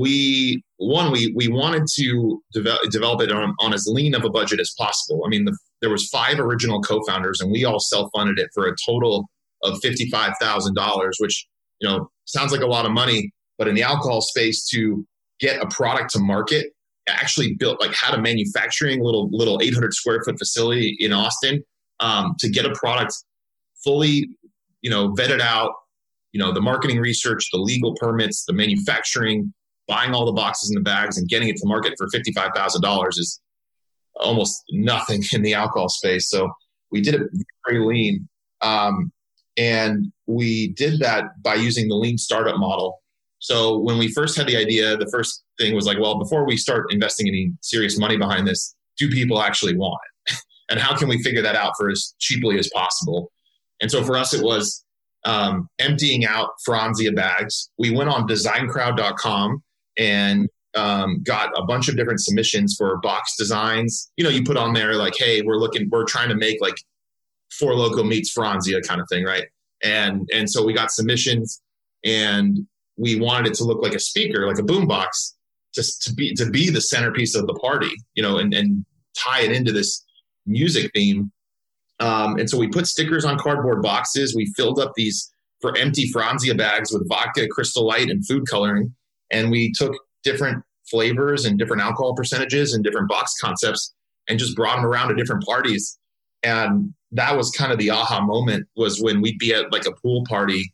we 0.00 0.62
one 0.78 1.10
we 1.12 1.32
we 1.34 1.48
wanted 1.48 1.84
to 1.94 2.42
develop, 2.52 2.82
develop 2.90 3.20
it 3.22 3.32
on, 3.32 3.54
on 3.60 3.72
as 3.72 3.86
lean 3.86 4.14
of 4.14 4.24
a 4.24 4.30
budget 4.30 4.60
as 4.60 4.74
possible. 4.78 5.22
I 5.24 5.28
mean 5.28 5.44
the, 5.44 5.56
there 5.80 5.90
was 5.90 6.08
five 6.08 6.38
original 6.38 6.80
co-founders 6.80 7.40
and 7.40 7.50
we 7.50 7.64
all 7.64 7.80
self-funded 7.80 8.38
it 8.38 8.50
for 8.54 8.66
a 8.66 8.74
total 8.86 9.28
of 9.62 9.80
$55000 9.80 11.10
which 11.18 11.46
you 11.80 11.88
know 11.88 12.08
sounds 12.24 12.52
like 12.52 12.60
a 12.60 12.66
lot 12.66 12.86
of 12.86 12.92
money 12.92 13.32
but 13.58 13.68
in 13.68 13.74
the 13.74 13.82
alcohol 13.82 14.20
space 14.20 14.66
to 14.68 15.06
get 15.40 15.62
a 15.62 15.66
product 15.68 16.10
to 16.12 16.18
market 16.18 16.72
actually 17.06 17.54
built 17.54 17.80
like 17.80 17.94
had 17.94 18.14
a 18.14 18.20
manufacturing 18.20 19.02
little 19.02 19.28
little 19.30 19.60
800 19.62 19.92
square 19.92 20.22
foot 20.24 20.38
facility 20.38 20.96
in 21.00 21.12
austin 21.12 21.62
um, 22.00 22.34
to 22.38 22.48
get 22.48 22.64
a 22.64 22.72
product 22.72 23.12
fully 23.82 24.28
you 24.80 24.90
know 24.90 25.12
vetted 25.12 25.40
out 25.40 25.72
you 26.32 26.40
know 26.40 26.52
the 26.52 26.60
marketing 26.60 26.98
research 26.98 27.48
the 27.52 27.58
legal 27.58 27.94
permits 27.96 28.44
the 28.46 28.52
manufacturing 28.52 29.52
buying 29.86 30.14
all 30.14 30.24
the 30.24 30.32
boxes 30.32 30.70
and 30.70 30.76
the 30.76 30.82
bags 30.82 31.18
and 31.18 31.28
getting 31.28 31.48
it 31.48 31.56
to 31.56 31.66
market 31.66 31.94
for 31.98 32.06
$55,000 32.08 33.08
is 33.10 33.40
almost 34.16 34.62
nothing 34.70 35.22
in 35.32 35.42
the 35.42 35.54
alcohol 35.54 35.88
space. 35.88 36.28
So 36.30 36.50
we 36.90 37.00
did 37.00 37.14
it 37.14 37.22
very 37.68 37.84
lean. 37.84 38.28
Um, 38.62 39.12
and 39.56 40.12
we 40.26 40.68
did 40.68 41.00
that 41.00 41.42
by 41.42 41.54
using 41.54 41.88
the 41.88 41.94
lean 41.94 42.18
startup 42.18 42.58
model. 42.58 43.02
So 43.38 43.78
when 43.78 43.98
we 43.98 44.08
first 44.08 44.36
had 44.36 44.46
the 44.46 44.56
idea, 44.56 44.96
the 44.96 45.08
first 45.12 45.44
thing 45.58 45.74
was 45.74 45.86
like, 45.86 45.98
well, 45.98 46.18
before 46.18 46.46
we 46.46 46.56
start 46.56 46.92
investing 46.92 47.28
any 47.28 47.52
serious 47.60 47.98
money 47.98 48.16
behind 48.16 48.46
this, 48.46 48.74
do 48.96 49.10
people 49.10 49.42
actually 49.42 49.76
want 49.76 50.00
it? 50.28 50.36
and 50.70 50.80
how 50.80 50.96
can 50.96 51.08
we 51.08 51.22
figure 51.22 51.42
that 51.42 51.56
out 51.56 51.74
for 51.76 51.90
as 51.90 52.14
cheaply 52.18 52.58
as 52.58 52.70
possible? 52.72 53.30
And 53.80 53.90
so 53.90 54.02
for 54.02 54.16
us, 54.16 54.32
it 54.32 54.42
was 54.42 54.84
um, 55.24 55.68
emptying 55.78 56.24
out 56.24 56.50
Franzia 56.66 57.14
bags. 57.14 57.70
We 57.78 57.90
went 57.90 58.08
on 58.08 58.26
designcrowd.com 58.26 59.62
and 59.98 60.48
um, 60.74 61.22
got 61.22 61.52
a 61.56 61.64
bunch 61.64 61.88
of 61.88 61.96
different 61.96 62.20
submissions 62.20 62.74
for 62.76 62.98
box 62.98 63.36
designs. 63.36 64.10
You 64.16 64.24
know, 64.24 64.30
you 64.30 64.42
put 64.42 64.56
on 64.56 64.72
there 64.72 64.94
like, 64.96 65.14
hey, 65.16 65.42
we're 65.42 65.56
looking, 65.56 65.88
we're 65.90 66.04
trying 66.04 66.28
to 66.30 66.34
make 66.34 66.60
like 66.60 66.76
Four 67.58 67.72
Loko 67.72 68.06
meets 68.06 68.36
Franzia 68.36 68.86
kind 68.86 69.00
of 69.00 69.06
thing, 69.08 69.24
right? 69.24 69.46
And 69.82 70.28
and 70.32 70.50
so 70.50 70.64
we 70.64 70.72
got 70.72 70.90
submissions, 70.90 71.62
and 72.04 72.66
we 72.96 73.20
wanted 73.20 73.52
it 73.52 73.54
to 73.54 73.64
look 73.64 73.82
like 73.82 73.94
a 73.94 74.00
speaker, 74.00 74.46
like 74.46 74.58
a 74.58 74.62
boombox, 74.62 75.34
just 75.74 76.02
to 76.02 76.14
be 76.14 76.34
to 76.34 76.50
be 76.50 76.70
the 76.70 76.80
centerpiece 76.80 77.34
of 77.34 77.46
the 77.46 77.54
party, 77.54 77.92
you 78.14 78.22
know, 78.22 78.38
and 78.38 78.52
and 78.54 78.84
tie 79.16 79.42
it 79.42 79.52
into 79.52 79.72
this 79.72 80.04
music 80.46 80.90
theme. 80.94 81.30
Um, 82.00 82.38
and 82.38 82.50
so 82.50 82.58
we 82.58 82.68
put 82.68 82.86
stickers 82.86 83.24
on 83.24 83.38
cardboard 83.38 83.82
boxes. 83.82 84.34
We 84.34 84.52
filled 84.56 84.80
up 84.80 84.92
these 84.96 85.32
for 85.60 85.76
empty 85.76 86.10
Franzia 86.12 86.56
bags 86.56 86.92
with 86.92 87.08
vodka, 87.08 87.46
crystal 87.48 87.86
light, 87.86 88.10
and 88.10 88.26
food 88.26 88.44
coloring. 88.50 88.94
And 89.34 89.50
we 89.50 89.72
took 89.72 89.92
different 90.22 90.62
flavors 90.88 91.44
and 91.44 91.58
different 91.58 91.82
alcohol 91.82 92.14
percentages 92.14 92.72
and 92.72 92.84
different 92.84 93.08
box 93.08 93.34
concepts 93.40 93.92
and 94.28 94.38
just 94.38 94.54
brought 94.54 94.76
them 94.76 94.86
around 94.86 95.08
to 95.08 95.14
different 95.14 95.44
parties. 95.44 95.98
And 96.44 96.94
that 97.12 97.36
was 97.36 97.50
kind 97.50 97.72
of 97.72 97.78
the 97.78 97.90
aha 97.90 98.20
moment 98.20 98.68
was 98.76 99.02
when 99.02 99.20
we'd 99.20 99.38
be 99.38 99.52
at 99.52 99.72
like 99.72 99.86
a 99.86 99.92
pool 99.92 100.24
party 100.28 100.72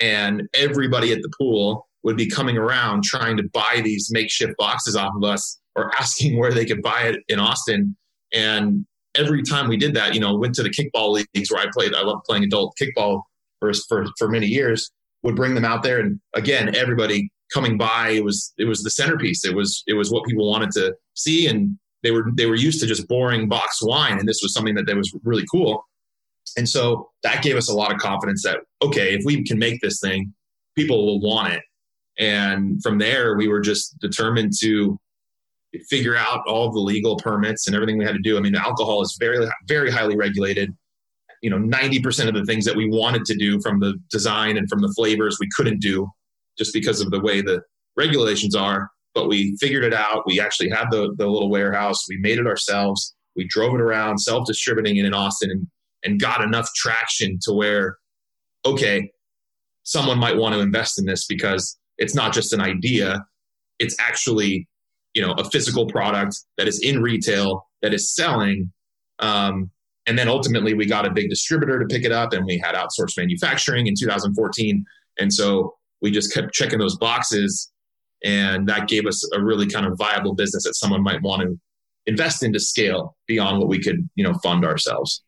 and 0.00 0.48
everybody 0.54 1.12
at 1.12 1.22
the 1.22 1.30
pool 1.38 1.86
would 2.02 2.16
be 2.16 2.28
coming 2.28 2.58
around 2.58 3.04
trying 3.04 3.36
to 3.36 3.44
buy 3.52 3.80
these 3.84 4.10
makeshift 4.10 4.54
boxes 4.58 4.96
off 4.96 5.12
of 5.14 5.22
us 5.22 5.60
or 5.76 5.94
asking 5.98 6.38
where 6.38 6.52
they 6.52 6.64
could 6.64 6.82
buy 6.82 7.02
it 7.02 7.20
in 7.28 7.38
Austin. 7.38 7.96
And 8.32 8.86
every 9.14 9.42
time 9.42 9.68
we 9.68 9.76
did 9.76 9.94
that, 9.94 10.14
you 10.14 10.20
know, 10.20 10.36
went 10.36 10.54
to 10.56 10.62
the 10.62 10.70
kickball 10.70 11.12
leagues 11.12 11.50
where 11.50 11.62
I 11.62 11.66
played. 11.72 11.94
I 11.94 12.02
loved 12.02 12.24
playing 12.24 12.44
adult 12.44 12.74
kickball 12.80 13.22
for 13.60 13.72
for 13.88 14.06
for 14.18 14.28
many 14.28 14.46
years. 14.46 14.90
Would 15.22 15.36
bring 15.36 15.54
them 15.54 15.66
out 15.66 15.82
there, 15.82 16.00
and 16.00 16.18
again, 16.32 16.74
everybody 16.74 17.30
coming 17.52 17.78
by. 17.78 18.10
It 18.10 18.24
was 18.24 18.52
it 18.58 18.64
was 18.64 18.82
the 18.82 18.90
centerpiece. 18.90 19.44
It 19.44 19.54
was 19.54 19.82
it 19.86 19.94
was 19.94 20.10
what 20.10 20.24
people 20.24 20.50
wanted 20.50 20.70
to 20.72 20.94
see, 21.14 21.46
and 21.46 21.78
they 22.02 22.10
were 22.10 22.26
they 22.34 22.46
were 22.46 22.54
used 22.56 22.80
to 22.80 22.86
just 22.86 23.08
boring 23.08 23.48
box 23.48 23.78
wine, 23.82 24.18
and 24.18 24.28
this 24.28 24.40
was 24.42 24.52
something 24.52 24.74
that, 24.76 24.86
that 24.86 24.96
was 24.96 25.14
really 25.24 25.44
cool. 25.50 25.84
And 26.56 26.68
so 26.68 27.10
that 27.22 27.42
gave 27.42 27.56
us 27.56 27.70
a 27.70 27.74
lot 27.74 27.92
of 27.92 27.98
confidence 27.98 28.42
that 28.44 28.60
okay, 28.82 29.14
if 29.14 29.22
we 29.24 29.44
can 29.44 29.58
make 29.58 29.80
this 29.80 30.00
thing, 30.00 30.32
people 30.76 31.06
will 31.06 31.20
want 31.20 31.52
it. 31.52 31.62
And 32.18 32.82
from 32.82 32.98
there, 32.98 33.36
we 33.36 33.48
were 33.48 33.60
just 33.60 33.98
determined 33.98 34.52
to 34.60 34.98
figure 35.88 36.16
out 36.16 36.40
all 36.46 36.72
the 36.72 36.80
legal 36.80 37.16
permits 37.16 37.66
and 37.66 37.76
everything 37.76 37.96
we 37.96 38.04
had 38.04 38.14
to 38.14 38.20
do. 38.22 38.36
I 38.36 38.40
mean, 38.40 38.56
alcohol 38.56 39.02
is 39.02 39.16
very, 39.18 39.48
very 39.68 39.90
highly 39.90 40.16
regulated. 40.16 40.74
You 41.42 41.50
know, 41.50 41.58
90% 41.58 42.28
of 42.28 42.34
the 42.34 42.44
things 42.44 42.64
that 42.66 42.76
we 42.76 42.88
wanted 42.88 43.24
to 43.26 43.36
do 43.36 43.60
from 43.60 43.80
the 43.80 43.94
design 44.10 44.58
and 44.58 44.68
from 44.68 44.80
the 44.80 44.92
flavors, 44.96 45.38
we 45.40 45.48
couldn't 45.56 45.80
do 45.80 46.10
just 46.60 46.74
because 46.74 47.00
of 47.00 47.10
the 47.10 47.20
way 47.20 47.40
the 47.40 47.62
regulations 47.96 48.54
are. 48.54 48.90
But 49.14 49.28
we 49.28 49.56
figured 49.58 49.82
it 49.82 49.94
out. 49.94 50.22
We 50.26 50.38
actually 50.38 50.68
had 50.68 50.84
the, 50.90 51.14
the 51.16 51.26
little 51.26 51.50
warehouse. 51.50 52.06
We 52.08 52.18
made 52.18 52.38
it 52.38 52.46
ourselves. 52.46 53.14
We 53.34 53.48
drove 53.48 53.74
it 53.74 53.80
around, 53.80 54.18
self 54.18 54.46
distributing 54.46 54.96
it 54.96 55.06
in 55.06 55.14
Austin, 55.14 55.50
and, 55.50 55.66
and 56.04 56.20
got 56.20 56.42
enough 56.42 56.68
traction 56.76 57.38
to 57.42 57.52
where, 57.52 57.96
okay, 58.66 59.10
someone 59.84 60.18
might 60.18 60.36
want 60.36 60.54
to 60.54 60.60
invest 60.60 60.98
in 60.98 61.06
this 61.06 61.26
because 61.26 61.78
it's 61.98 62.14
not 62.14 62.32
just 62.32 62.52
an 62.52 62.60
idea, 62.60 63.24
it's 63.78 63.96
actually 63.98 64.68
you 65.14 65.22
know 65.22 65.32
a 65.32 65.44
physical 65.50 65.86
product 65.86 66.36
that 66.56 66.68
is 66.68 66.78
in 66.80 67.02
retail 67.02 67.66
that 67.82 67.92
is 67.92 68.14
selling 68.14 68.72
um, 69.18 69.70
and 70.06 70.18
then 70.18 70.28
ultimately 70.28 70.74
we 70.74 70.86
got 70.86 71.06
a 71.06 71.10
big 71.10 71.28
distributor 71.28 71.78
to 71.78 71.86
pick 71.86 72.04
it 72.04 72.12
up 72.12 72.32
and 72.32 72.44
we 72.46 72.58
had 72.58 72.74
outsourced 72.74 73.16
manufacturing 73.16 73.86
in 73.86 73.94
2014 73.98 74.84
and 75.18 75.32
so 75.32 75.74
we 76.02 76.10
just 76.10 76.32
kept 76.32 76.52
checking 76.52 76.78
those 76.78 76.96
boxes 76.96 77.70
and 78.24 78.68
that 78.68 78.88
gave 78.88 79.06
us 79.06 79.28
a 79.34 79.42
really 79.42 79.66
kind 79.66 79.86
of 79.86 79.96
viable 79.96 80.34
business 80.34 80.64
that 80.64 80.74
someone 80.74 81.02
might 81.02 81.22
want 81.22 81.42
to 81.42 81.58
invest 82.06 82.42
into 82.42 82.58
scale 82.58 83.16
beyond 83.26 83.58
what 83.58 83.68
we 83.68 83.80
could 83.80 84.08
you 84.14 84.24
know 84.24 84.34
fund 84.42 84.64
ourselves 84.64 85.22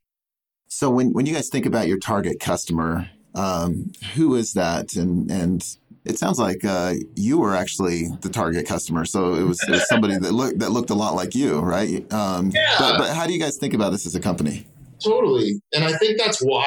so 0.69 0.91
when, 0.91 1.13
when 1.13 1.27
you 1.27 1.35
guys 1.35 1.49
think 1.49 1.67
about 1.67 1.87
your 1.87 1.99
target 1.99 2.41
customer 2.41 3.09
um, 3.35 3.93
who 4.15 4.35
is 4.35 4.53
that 4.53 4.95
and 4.95 5.31
and 5.31 5.77
it 6.05 6.19
sounds 6.19 6.39
like 6.39 6.65
uh, 6.65 6.95
you 7.15 7.39
were 7.39 7.55
actually 7.55 8.09
the 8.23 8.29
target 8.29 8.67
customer, 8.67 9.05
so 9.05 9.35
it 9.35 9.45
was, 9.45 9.63
it 9.63 9.71
was 9.71 9.89
somebody 9.89 10.17
that 10.17 10.33
looked 10.33 10.59
that 10.59 10.71
looked 10.71 10.91
a 10.91 10.95
lot 10.95 11.15
like 11.15 11.35
you, 11.35 11.61
right? 11.61 12.11
Um, 12.13 12.51
yeah. 12.53 12.77
But, 12.79 12.99
but 12.99 13.15
how 13.15 13.27
do 13.27 13.33
you 13.33 13.39
guys 13.39 13.57
think 13.57 13.75
about 13.75 13.91
this 13.91 14.07
as 14.07 14.15
a 14.15 14.21
company? 14.21 14.67
Totally, 15.03 15.61
and 15.73 15.85
I 15.85 15.97
think 15.99 16.19
that's 16.19 16.41
why 16.41 16.67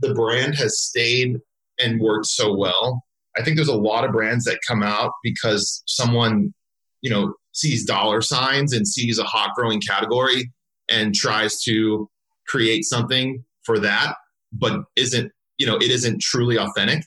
the 0.00 0.14
brand 0.14 0.54
has 0.56 0.80
stayed 0.80 1.40
and 1.78 2.00
worked 2.00 2.26
so 2.26 2.56
well. 2.56 3.02
I 3.38 3.42
think 3.42 3.56
there's 3.56 3.68
a 3.68 3.76
lot 3.76 4.04
of 4.04 4.12
brands 4.12 4.44
that 4.44 4.58
come 4.66 4.82
out 4.82 5.12
because 5.22 5.82
someone, 5.86 6.54
you 7.02 7.10
know, 7.10 7.34
sees 7.52 7.84
dollar 7.84 8.20
signs 8.20 8.72
and 8.72 8.86
sees 8.86 9.18
a 9.18 9.24
hot 9.24 9.50
growing 9.54 9.80
category 9.80 10.52
and 10.88 11.14
tries 11.14 11.62
to 11.62 12.08
create 12.46 12.84
something 12.84 13.44
for 13.64 13.78
that, 13.78 14.14
but 14.52 14.84
isn't, 14.94 15.32
you 15.58 15.66
know, 15.66 15.76
it 15.76 15.90
isn't 15.90 16.20
truly 16.20 16.58
authentic. 16.58 17.04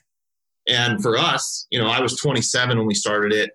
And 0.68 1.02
for 1.02 1.16
us, 1.16 1.66
you 1.70 1.80
know, 1.80 1.88
I 1.88 2.00
was 2.00 2.16
27 2.16 2.78
when 2.78 2.86
we 2.86 2.94
started 2.94 3.32
it. 3.32 3.50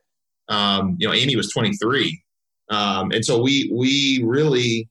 Um, 0.48 0.96
you 1.00 1.08
know, 1.08 1.14
Amy 1.14 1.36
was 1.36 1.52
23, 1.52 2.22
um, 2.70 3.12
and 3.12 3.26
so 3.26 3.42
we 3.42 3.72
we 3.74 4.22
really 4.24 4.90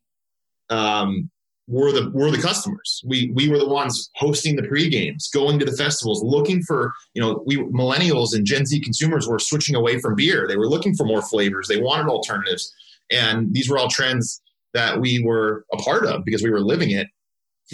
um, 0.68 1.30
were 1.66 1.92
the 1.92 2.10
were 2.10 2.30
the 2.30 2.40
customers. 2.40 3.02
We 3.06 3.30
we 3.34 3.48
were 3.48 3.58
the 3.58 3.68
ones 3.68 4.10
hosting 4.16 4.56
the 4.56 4.62
pre 4.62 4.88
games, 4.88 5.28
going 5.32 5.58
to 5.58 5.64
the 5.64 5.76
festivals, 5.76 6.22
looking 6.22 6.62
for 6.62 6.92
you 7.14 7.22
know 7.22 7.42
we 7.46 7.56
millennials 7.56 8.34
and 8.34 8.44
Gen 8.44 8.66
Z 8.66 8.80
consumers 8.80 9.26
were 9.26 9.38
switching 9.38 9.74
away 9.74 9.98
from 10.00 10.14
beer. 10.14 10.46
They 10.46 10.56
were 10.56 10.68
looking 10.68 10.94
for 10.94 11.04
more 11.04 11.22
flavors. 11.22 11.68
They 11.68 11.80
wanted 11.80 12.08
alternatives, 12.08 12.72
and 13.10 13.52
these 13.52 13.68
were 13.68 13.78
all 13.78 13.88
trends 13.88 14.40
that 14.74 15.00
we 15.00 15.22
were 15.22 15.64
a 15.72 15.76
part 15.76 16.04
of 16.04 16.24
because 16.24 16.42
we 16.42 16.50
were 16.50 16.60
living 16.60 16.90
it 16.90 17.06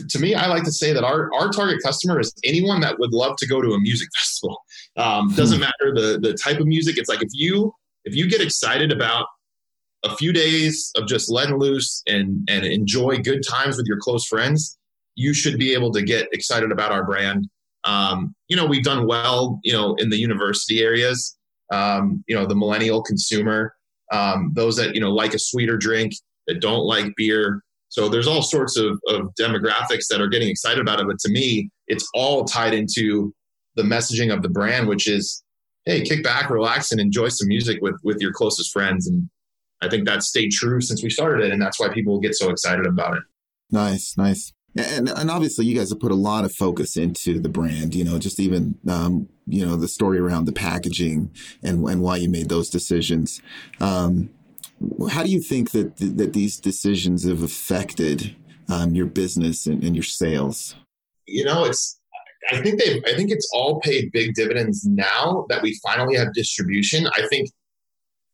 to 0.08 0.18
me, 0.18 0.34
I 0.34 0.46
like 0.46 0.64
to 0.64 0.72
say 0.72 0.92
that 0.92 1.04
our, 1.04 1.30
our 1.34 1.50
target 1.50 1.82
customer 1.82 2.20
is 2.20 2.32
anyone 2.44 2.80
that 2.80 2.98
would 2.98 3.12
love 3.12 3.36
to 3.38 3.46
go 3.46 3.60
to 3.60 3.72
a 3.72 3.80
music 3.80 4.08
festival. 4.16 4.62
Um, 4.96 5.34
doesn't 5.34 5.58
hmm. 5.58 5.62
matter 5.62 5.94
the 5.94 6.18
the 6.20 6.34
type 6.34 6.60
of 6.60 6.66
music. 6.66 6.98
It's 6.98 7.08
like 7.08 7.22
if 7.22 7.30
you 7.32 7.72
if 8.04 8.14
you 8.14 8.28
get 8.28 8.40
excited 8.40 8.92
about 8.92 9.26
a 10.04 10.16
few 10.16 10.32
days 10.32 10.90
of 10.96 11.06
just 11.06 11.30
letting 11.30 11.58
loose 11.58 12.02
and 12.06 12.46
and 12.48 12.64
enjoy 12.64 13.18
good 13.18 13.42
times 13.48 13.76
with 13.76 13.86
your 13.86 13.98
close 13.98 14.26
friends, 14.26 14.78
you 15.14 15.34
should 15.34 15.58
be 15.58 15.72
able 15.74 15.92
to 15.92 16.02
get 16.02 16.28
excited 16.32 16.72
about 16.72 16.92
our 16.92 17.04
brand. 17.04 17.48
Um, 17.84 18.34
you 18.48 18.56
know, 18.56 18.66
we've 18.66 18.84
done 18.84 19.06
well, 19.06 19.60
you 19.62 19.72
know, 19.72 19.94
in 19.96 20.10
the 20.10 20.18
university 20.18 20.82
areas. 20.82 21.36
Um, 21.72 22.24
you 22.26 22.34
know, 22.34 22.46
the 22.46 22.56
millennial 22.56 23.00
consumer, 23.02 23.74
um, 24.10 24.52
those 24.54 24.76
that 24.76 24.94
you 24.94 25.00
know 25.00 25.12
like 25.12 25.34
a 25.34 25.38
sweeter 25.38 25.76
drink, 25.76 26.12
that 26.46 26.60
don't 26.60 26.84
like 26.84 27.12
beer, 27.16 27.62
so 27.90 28.08
there's 28.08 28.28
all 28.28 28.40
sorts 28.40 28.76
of, 28.76 29.00
of 29.08 29.34
demographics 29.38 30.06
that 30.10 30.20
are 30.20 30.28
getting 30.28 30.48
excited 30.48 30.80
about 30.80 31.00
it. 31.00 31.06
But 31.08 31.18
to 31.20 31.28
me, 31.28 31.70
it's 31.88 32.08
all 32.14 32.44
tied 32.44 32.72
into 32.72 33.34
the 33.74 33.82
messaging 33.82 34.32
of 34.32 34.42
the 34.42 34.48
brand, 34.48 34.88
which 34.88 35.08
is, 35.08 35.42
hey, 35.86 36.02
kick 36.02 36.22
back, 36.22 36.50
relax, 36.50 36.92
and 36.92 37.00
enjoy 37.00 37.28
some 37.28 37.48
music 37.48 37.80
with 37.82 37.96
with 38.04 38.20
your 38.20 38.32
closest 38.32 38.72
friends. 38.72 39.08
And 39.08 39.28
I 39.82 39.88
think 39.88 40.06
that's 40.06 40.26
stayed 40.26 40.52
true 40.52 40.80
since 40.80 41.02
we 41.02 41.10
started 41.10 41.46
it, 41.46 41.52
and 41.52 41.60
that's 41.60 41.80
why 41.80 41.88
people 41.88 42.18
get 42.20 42.34
so 42.34 42.50
excited 42.50 42.86
about 42.86 43.16
it. 43.16 43.22
Nice, 43.70 44.16
nice. 44.16 44.52
And, 44.76 45.08
and 45.08 45.30
obviously, 45.30 45.66
you 45.66 45.76
guys 45.76 45.90
have 45.90 46.00
put 46.00 46.12
a 46.12 46.16
lot 46.16 46.44
of 46.44 46.54
focus 46.54 46.96
into 46.96 47.40
the 47.40 47.48
brand. 47.48 47.94
You 47.94 48.04
know, 48.04 48.18
just 48.18 48.38
even 48.38 48.76
um, 48.88 49.28
you 49.46 49.66
know 49.66 49.76
the 49.76 49.88
story 49.88 50.18
around 50.18 50.44
the 50.44 50.52
packaging 50.52 51.30
and 51.62 51.84
and 51.88 52.02
why 52.02 52.16
you 52.16 52.28
made 52.28 52.48
those 52.48 52.70
decisions. 52.70 53.42
Um, 53.80 54.30
how 55.10 55.22
do 55.22 55.30
you 55.30 55.40
think 55.40 55.72
that 55.72 55.96
that 55.96 56.32
these 56.32 56.58
decisions 56.58 57.24
have 57.24 57.42
affected 57.42 58.36
um, 58.68 58.94
your 58.94 59.06
business 59.06 59.66
and, 59.66 59.82
and 59.82 59.96
your 59.96 60.04
sales? 60.04 60.76
You 61.26 61.44
know, 61.44 61.64
it's 61.64 62.00
I 62.50 62.60
think 62.60 62.80
they 62.80 63.02
I 63.06 63.16
think 63.16 63.30
it's 63.30 63.48
all 63.52 63.80
paid 63.80 64.12
big 64.12 64.34
dividends 64.34 64.84
now 64.84 65.46
that 65.48 65.62
we 65.62 65.78
finally 65.82 66.16
have 66.16 66.32
distribution. 66.32 67.08
I 67.08 67.26
think 67.28 67.50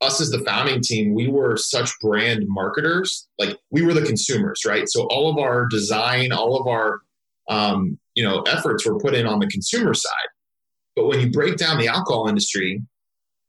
us 0.00 0.20
as 0.20 0.30
the 0.30 0.40
founding 0.40 0.80
team, 0.80 1.14
we 1.14 1.28
were 1.28 1.56
such 1.56 1.90
brand 2.00 2.44
marketers. 2.46 3.28
Like 3.38 3.56
we 3.70 3.82
were 3.82 3.94
the 3.94 4.02
consumers, 4.02 4.62
right? 4.66 4.84
So 4.88 5.04
all 5.04 5.30
of 5.30 5.38
our 5.38 5.66
design, 5.66 6.32
all 6.32 6.60
of 6.60 6.66
our 6.66 7.00
um, 7.48 7.98
you 8.14 8.24
know 8.24 8.42
efforts 8.42 8.86
were 8.86 8.98
put 8.98 9.14
in 9.14 9.26
on 9.26 9.38
the 9.38 9.46
consumer 9.46 9.94
side. 9.94 10.28
But 10.94 11.06
when 11.06 11.20
you 11.20 11.30
break 11.30 11.56
down 11.56 11.78
the 11.78 11.88
alcohol 11.88 12.28
industry, 12.28 12.82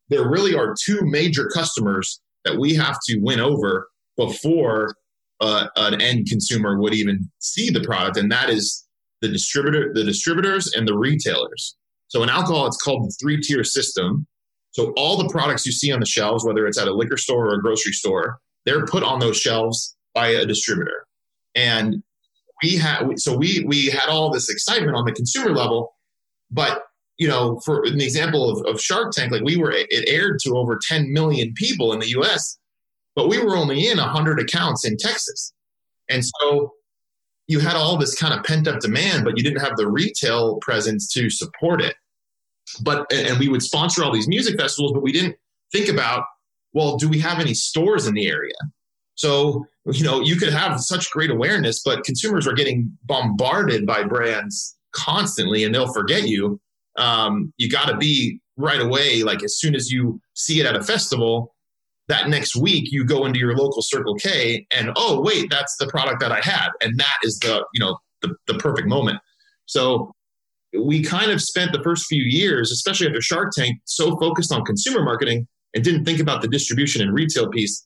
there 0.09 0.29
really 0.29 0.55
are 0.55 0.75
two 0.79 1.01
major 1.03 1.49
customers 1.53 2.21
that 2.45 2.57
we 2.57 2.73
have 2.75 2.97
to 3.07 3.19
win 3.19 3.39
over 3.39 3.89
before 4.15 4.95
uh, 5.39 5.67
an 5.75 6.01
end 6.01 6.27
consumer 6.27 6.79
would 6.79 6.93
even 6.93 7.29
see 7.39 7.69
the 7.69 7.81
product, 7.81 8.17
and 8.17 8.31
that 8.31 8.49
is 8.49 8.87
the 9.21 9.27
distributor, 9.27 9.93
the 9.93 10.03
distributors, 10.03 10.73
and 10.73 10.87
the 10.87 10.97
retailers. 10.97 11.75
So 12.07 12.23
in 12.23 12.29
alcohol, 12.29 12.67
it's 12.67 12.81
called 12.81 13.05
the 13.05 13.15
three 13.19 13.41
tier 13.41 13.63
system. 13.63 14.25
So 14.77 14.93
all 14.95 15.17
the 15.17 15.29
products 15.29 15.65
you 15.65 15.71
see 15.71 15.91
on 15.91 15.99
the 15.99 16.05
shelves, 16.05 16.45
whether 16.45 16.67
it's 16.67 16.77
at 16.77 16.87
a 16.87 16.93
liquor 16.93 17.17
store 17.17 17.47
or 17.47 17.55
a 17.55 17.61
grocery 17.61 17.93
store, 17.93 18.37
they're 18.63 18.85
put 18.85 19.01
on 19.01 19.19
those 19.19 19.35
shelves 19.35 19.97
by 20.13 20.27
a 20.27 20.45
distributor. 20.45 21.07
And 21.55 22.03
we 22.61 22.75
had 22.77 23.19
so 23.19 23.35
we 23.35 23.63
we 23.65 23.87
had 23.87 24.07
all 24.07 24.31
this 24.31 24.49
excitement 24.49 24.95
on 24.95 25.05
the 25.05 25.13
consumer 25.13 25.49
level, 25.49 25.95
but 26.51 26.83
you 27.17 27.27
know, 27.27 27.59
for 27.65 27.85
an 27.85 27.99
example 27.99 28.51
of, 28.51 28.63
of 28.67 28.79
Shark 28.79 29.13
Tank, 29.13 29.31
like 29.31 29.41
we 29.41 29.57
were, 29.57 29.71
it 29.71 30.07
aired 30.07 30.37
to 30.43 30.55
over 30.55 30.79
10 30.87 31.11
million 31.11 31.51
people 31.55 31.91
in 31.91 31.99
the 31.99 32.09
US, 32.09 32.59
but 33.15 33.27
we 33.27 33.39
were 33.39 33.57
only 33.57 33.87
in 33.87 33.97
100 33.97 34.39
accounts 34.39 34.85
in 34.85 34.95
Texas. 34.97 35.53
And 36.07 36.23
so 36.23 36.73
you 37.47 37.59
had 37.59 37.75
all 37.75 37.97
this 37.97 38.13
kind 38.13 38.35
of 38.35 38.45
pent 38.45 38.67
up 38.67 38.81
demand, 38.81 39.25
but 39.25 39.37
you 39.37 39.43
didn't 39.43 39.61
have 39.61 39.77
the 39.77 39.89
retail 39.89 40.57
presence 40.57 41.11
to 41.13 41.31
support 41.31 41.81
it. 41.81 41.95
But 42.81 43.11
and 43.11 43.39
we 43.39 43.47
would 43.47 43.63
sponsor 43.63 44.03
all 44.03 44.11
these 44.11 44.27
music 44.27 44.59
festivals, 44.59 44.93
but 44.93 45.01
we 45.01 45.11
didn't 45.11 45.35
think 45.71 45.89
about 45.89 46.25
well, 46.73 46.97
do 46.97 47.09
we 47.09 47.19
have 47.19 47.39
any 47.39 47.53
stores 47.53 48.05
in 48.07 48.13
the 48.13 48.27
area? 48.27 48.53
So 49.15 49.65
you 49.85 50.03
know 50.03 50.21
you 50.21 50.35
could 50.35 50.53
have 50.53 50.79
such 50.79 51.09
great 51.11 51.31
awareness, 51.31 51.81
but 51.83 52.03
consumers 52.03 52.47
are 52.47 52.53
getting 52.53 52.95
bombarded 53.05 53.85
by 53.85 54.03
brands 54.03 54.75
constantly, 54.91 55.63
and 55.63 55.73
they'll 55.73 55.93
forget 55.93 56.27
you. 56.27 56.59
Um, 56.97 57.53
you 57.57 57.69
got 57.69 57.87
to 57.87 57.97
be 57.97 58.39
right 58.57 58.81
away, 58.81 59.23
like 59.23 59.43
as 59.43 59.57
soon 59.57 59.75
as 59.75 59.91
you 59.91 60.19
see 60.33 60.59
it 60.59 60.65
at 60.65 60.75
a 60.75 60.83
festival, 60.83 61.55
that 62.07 62.29
next 62.29 62.55
week 62.55 62.91
you 62.91 63.05
go 63.05 63.25
into 63.25 63.39
your 63.39 63.55
local 63.55 63.81
Circle 63.81 64.15
K 64.15 64.65
and 64.71 64.91
oh 64.95 65.21
wait, 65.21 65.49
that's 65.49 65.75
the 65.77 65.87
product 65.87 66.19
that 66.21 66.31
I 66.31 66.41
had, 66.41 66.69
and 66.81 66.99
that 66.99 67.17
is 67.23 67.39
the 67.39 67.65
you 67.73 67.79
know 67.79 67.97
the, 68.21 68.35
the 68.47 68.55
perfect 68.55 68.87
moment. 68.87 69.19
So 69.65 70.13
we 70.73 71.01
kind 71.01 71.31
of 71.31 71.41
spent 71.41 71.71
the 71.71 71.81
first 71.83 72.05
few 72.07 72.23
years, 72.23 72.71
especially 72.71 73.07
after 73.07 73.21
Shark 73.21 73.51
Tank, 73.55 73.79
so 73.85 74.17
focused 74.17 74.51
on 74.51 74.65
consumer 74.65 75.03
marketing 75.03 75.47
and 75.73 75.83
didn't 75.83 76.05
think 76.05 76.19
about 76.19 76.41
the 76.41 76.47
distribution 76.47 77.01
and 77.01 77.13
retail 77.13 77.49
piece. 77.49 77.85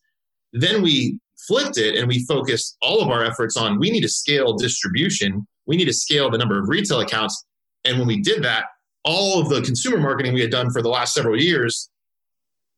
Then 0.53 0.81
we 0.81 1.19
flipped 1.47 1.77
it 1.77 1.95
and 1.95 2.07
we 2.07 2.25
focused 2.25 2.77
all 2.81 3.01
of 3.01 3.09
our 3.09 3.23
efforts 3.23 3.57
on 3.57 3.79
we 3.79 3.89
need 3.89 4.01
to 4.01 4.09
scale 4.09 4.53
distribution, 4.53 5.45
we 5.65 5.77
need 5.77 5.85
to 5.85 5.93
scale 5.93 6.29
the 6.29 6.37
number 6.37 6.59
of 6.59 6.69
retail 6.69 6.99
accounts. 6.99 7.45
And 7.85 7.97
when 7.97 8.07
we 8.07 8.21
did 8.21 8.43
that, 8.43 8.65
all 9.03 9.39
of 9.39 9.49
the 9.49 9.61
consumer 9.61 9.97
marketing 9.97 10.33
we 10.33 10.41
had 10.41 10.51
done 10.51 10.69
for 10.71 10.81
the 10.81 10.89
last 10.89 11.13
several 11.13 11.39
years, 11.39 11.89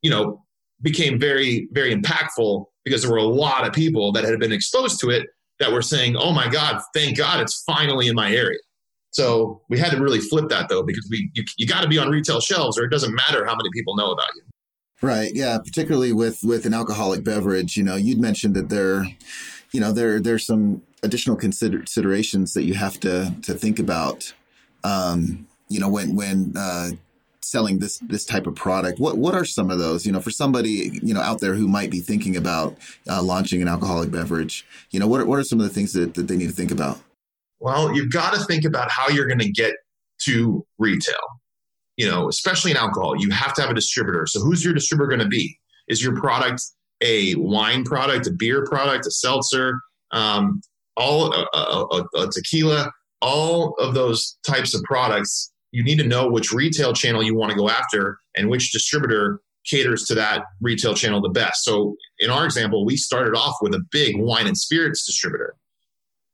you 0.01 0.09
know, 0.09 0.43
became 0.81 1.19
very, 1.19 1.67
very 1.71 1.93
impactful 1.95 2.65
because 2.85 3.01
there 3.01 3.11
were 3.11 3.17
a 3.17 3.23
lot 3.23 3.65
of 3.65 3.73
people 3.73 4.11
that 4.13 4.23
had 4.23 4.39
been 4.39 4.51
exposed 4.51 4.99
to 4.99 5.09
it 5.09 5.27
that 5.59 5.71
were 5.71 5.81
saying, 5.81 6.15
"Oh 6.17 6.31
my 6.33 6.47
God, 6.49 6.81
thank 6.93 7.17
God, 7.17 7.41
it's 7.41 7.63
finally 7.63 8.07
in 8.07 8.15
my 8.15 8.31
area." 8.31 8.59
So 9.13 9.61
we 9.69 9.77
had 9.77 9.91
to 9.91 10.01
really 10.01 10.19
flip 10.19 10.49
that 10.49 10.69
though, 10.69 10.83
because 10.83 11.07
we 11.09 11.29
you, 11.33 11.43
you 11.57 11.67
got 11.67 11.81
to 11.81 11.87
be 11.87 11.97
on 11.97 12.09
retail 12.09 12.41
shelves, 12.41 12.77
or 12.77 12.83
it 12.83 12.89
doesn't 12.89 13.13
matter 13.13 13.45
how 13.45 13.55
many 13.55 13.69
people 13.71 13.95
know 13.95 14.11
about 14.11 14.27
you. 14.35 14.41
Right. 15.01 15.31
Yeah. 15.33 15.57
Particularly 15.59 16.13
with 16.13 16.39
with 16.43 16.65
an 16.65 16.73
alcoholic 16.73 17.23
beverage, 17.23 17.77
you 17.77 17.83
know, 17.83 17.95
you'd 17.95 18.19
mentioned 18.19 18.55
that 18.55 18.69
there, 18.69 19.05
you 19.71 19.79
know, 19.79 19.91
there 19.91 20.19
there's 20.19 20.45
some 20.45 20.81
additional 21.03 21.35
considerations 21.35 22.53
that 22.53 22.63
you 22.63 22.73
have 22.73 22.99
to 23.01 23.33
to 23.43 23.53
think 23.53 23.79
about. 23.79 24.33
Um, 24.83 25.47
you 25.69 25.79
know, 25.79 25.89
when 25.89 26.15
when 26.15 26.53
uh, 26.57 26.91
selling 27.43 27.79
this 27.79 27.99
this 27.99 28.25
type 28.25 28.47
of 28.47 28.55
product 28.55 28.99
what 28.99 29.17
what 29.17 29.35
are 29.35 29.45
some 29.45 29.69
of 29.69 29.77
those 29.77 30.05
you 30.05 30.11
know 30.11 30.21
for 30.21 30.31
somebody 30.31 30.99
you 31.03 31.13
know 31.13 31.21
out 31.21 31.39
there 31.39 31.53
who 31.53 31.67
might 31.67 31.91
be 31.91 31.99
thinking 31.99 32.35
about 32.37 32.75
uh, 33.09 33.21
launching 33.21 33.61
an 33.61 33.67
alcoholic 33.67 34.09
beverage 34.09 34.65
you 34.91 34.99
know 34.99 35.07
what 35.07 35.21
are, 35.21 35.25
what 35.25 35.37
are 35.37 35.43
some 35.43 35.59
of 35.59 35.67
the 35.67 35.73
things 35.73 35.93
that, 35.93 36.13
that 36.13 36.27
they 36.27 36.37
need 36.37 36.47
to 36.47 36.53
think 36.53 36.71
about 36.71 36.99
well 37.63 37.95
you've 37.95 38.11
got 38.11 38.33
to 38.33 38.43
think 38.45 38.65
about 38.65 38.91
how 38.91 39.09
you're 39.09 39.25
going 39.25 39.39
to 39.39 39.51
get 39.51 39.73
to 40.19 40.65
retail 40.77 41.15
you 41.97 42.07
know 42.07 42.27
especially 42.27 42.71
in 42.71 42.77
alcohol 42.77 43.15
you 43.17 43.29
have 43.31 43.53
to 43.53 43.61
have 43.61 43.71
a 43.71 43.73
distributor 43.73 44.27
so 44.27 44.39
who's 44.39 44.63
your 44.63 44.73
distributor 44.73 45.07
going 45.07 45.19
to 45.19 45.27
be 45.27 45.57
is 45.87 46.03
your 46.03 46.15
product 46.15 46.61
a 47.01 47.33
wine 47.35 47.83
product 47.83 48.27
a 48.27 48.31
beer 48.31 48.65
product 48.65 49.07
a 49.07 49.11
seltzer 49.11 49.79
um, 50.11 50.61
all 50.95 51.33
a, 51.33 51.47
a, 51.57 52.03
a 52.21 52.29
tequila 52.29 52.91
all 53.21 53.73
of 53.79 53.93
those 53.93 54.37
types 54.45 54.75
of 54.75 54.83
products 54.83 55.51
you 55.71 55.83
need 55.83 55.97
to 55.97 56.05
know 56.05 56.29
which 56.29 56.51
retail 56.51 56.93
channel 56.93 57.23
you 57.23 57.35
want 57.35 57.51
to 57.51 57.57
go 57.57 57.69
after 57.69 58.19
and 58.37 58.49
which 58.49 58.71
distributor 58.71 59.41
caters 59.65 60.03
to 60.05 60.15
that 60.15 60.43
retail 60.61 60.93
channel 60.93 61.21
the 61.21 61.29
best. 61.29 61.63
So 61.63 61.95
in 62.19 62.29
our 62.29 62.45
example, 62.45 62.85
we 62.85 62.97
started 62.97 63.35
off 63.35 63.55
with 63.61 63.73
a 63.73 63.83
big 63.91 64.19
wine 64.19 64.47
and 64.47 64.57
spirits 64.57 65.05
distributor. 65.05 65.55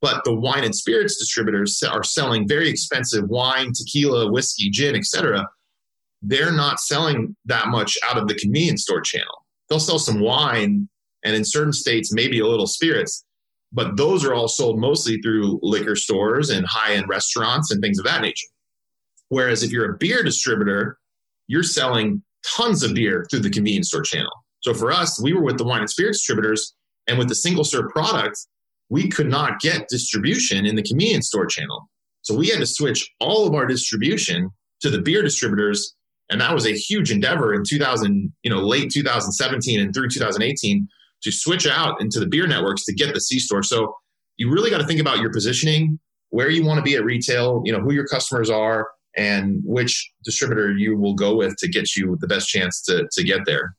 But 0.01 0.23
the 0.23 0.33
wine 0.33 0.63
and 0.63 0.75
spirits 0.75 1.17
distributors 1.17 1.81
are 1.83 2.03
selling 2.03 2.47
very 2.47 2.69
expensive 2.69 3.27
wine, 3.27 3.73
tequila, 3.73 4.31
whiskey, 4.31 4.69
gin, 4.69 4.95
etc. 4.95 5.47
They're 6.21 6.53
not 6.53 6.79
selling 6.79 7.35
that 7.45 7.67
much 7.67 7.97
out 8.09 8.17
of 8.17 8.27
the 8.27 8.35
convenience 8.35 8.83
store 8.83 9.01
channel. 9.01 9.45
They'll 9.69 9.79
sell 9.79 9.99
some 9.99 10.19
wine 10.19 10.87
and 11.23 11.35
in 11.35 11.43
certain 11.43 11.73
states 11.73 12.13
maybe 12.13 12.39
a 12.39 12.47
little 12.47 12.67
spirits, 12.67 13.25
but 13.73 13.97
those 13.97 14.23
are 14.23 14.33
all 14.33 14.47
sold 14.47 14.79
mostly 14.79 15.21
through 15.21 15.59
liquor 15.61 15.95
stores 15.95 16.49
and 16.49 16.65
high-end 16.65 17.09
restaurants 17.09 17.71
and 17.71 17.81
things 17.81 17.99
of 17.99 18.05
that 18.05 18.21
nature. 18.21 18.47
Whereas 19.27 19.63
if 19.63 19.71
you're 19.71 19.93
a 19.93 19.97
beer 19.97 20.23
distributor, 20.23 20.97
you're 21.47 21.63
selling 21.63 22.23
tons 22.55 22.83
of 22.83 22.93
beer 22.93 23.25
through 23.29 23.41
the 23.41 23.49
convenience 23.49 23.89
store 23.89 24.01
channel. 24.01 24.31
So 24.61 24.73
for 24.73 24.91
us, 24.91 25.21
we 25.21 25.33
were 25.33 25.43
with 25.43 25.57
the 25.57 25.65
wine 25.65 25.81
and 25.81 25.89
spirits 25.89 26.19
distributors, 26.19 26.73
and 27.07 27.17
with 27.17 27.27
the 27.27 27.35
single 27.35 27.63
serve 27.63 27.89
product, 27.89 28.37
we 28.89 29.07
could 29.07 29.29
not 29.29 29.59
get 29.59 29.87
distribution 29.87 30.65
in 30.65 30.75
the 30.75 30.83
convenience 30.83 31.27
store 31.27 31.45
channel. 31.45 31.89
So 32.21 32.35
we 32.35 32.47
had 32.47 32.59
to 32.59 32.65
switch 32.65 33.09
all 33.19 33.47
of 33.47 33.53
our 33.53 33.65
distribution 33.65 34.49
to 34.81 34.89
the 34.89 35.01
beer 35.01 35.21
distributors, 35.21 35.95
and 36.29 36.41
that 36.41 36.53
was 36.53 36.65
a 36.65 36.73
huge 36.73 37.11
endeavor 37.11 37.53
in 37.53 37.63
2000, 37.63 38.33
you 38.43 38.49
know, 38.49 38.61
late 38.61 38.91
2017 38.91 39.79
and 39.79 39.93
through 39.93 40.09
2018 40.09 40.87
to 41.23 41.31
switch 41.31 41.67
out 41.67 42.01
into 42.01 42.19
the 42.19 42.27
beer 42.27 42.47
networks 42.47 42.85
to 42.85 42.93
get 42.93 43.13
the 43.13 43.21
C 43.21 43.39
store. 43.39 43.63
So 43.63 43.95
you 44.37 44.51
really 44.51 44.69
got 44.69 44.79
to 44.79 44.87
think 44.87 45.01
about 45.01 45.19
your 45.19 45.31
positioning, 45.31 45.99
where 46.29 46.49
you 46.49 46.65
want 46.65 46.77
to 46.77 46.83
be 46.83 46.95
at 46.95 47.03
retail, 47.03 47.61
you 47.65 47.71
know, 47.71 47.79
who 47.79 47.93
your 47.93 48.07
customers 48.07 48.49
are, 48.49 48.87
and 49.17 49.61
which 49.65 50.11
distributor 50.23 50.71
you 50.71 50.97
will 50.97 51.13
go 51.13 51.35
with 51.35 51.55
to 51.57 51.67
get 51.67 51.95
you 51.95 52.17
the 52.21 52.27
best 52.27 52.47
chance 52.47 52.81
to, 52.83 53.07
to 53.11 53.23
get 53.23 53.45
there. 53.45 53.75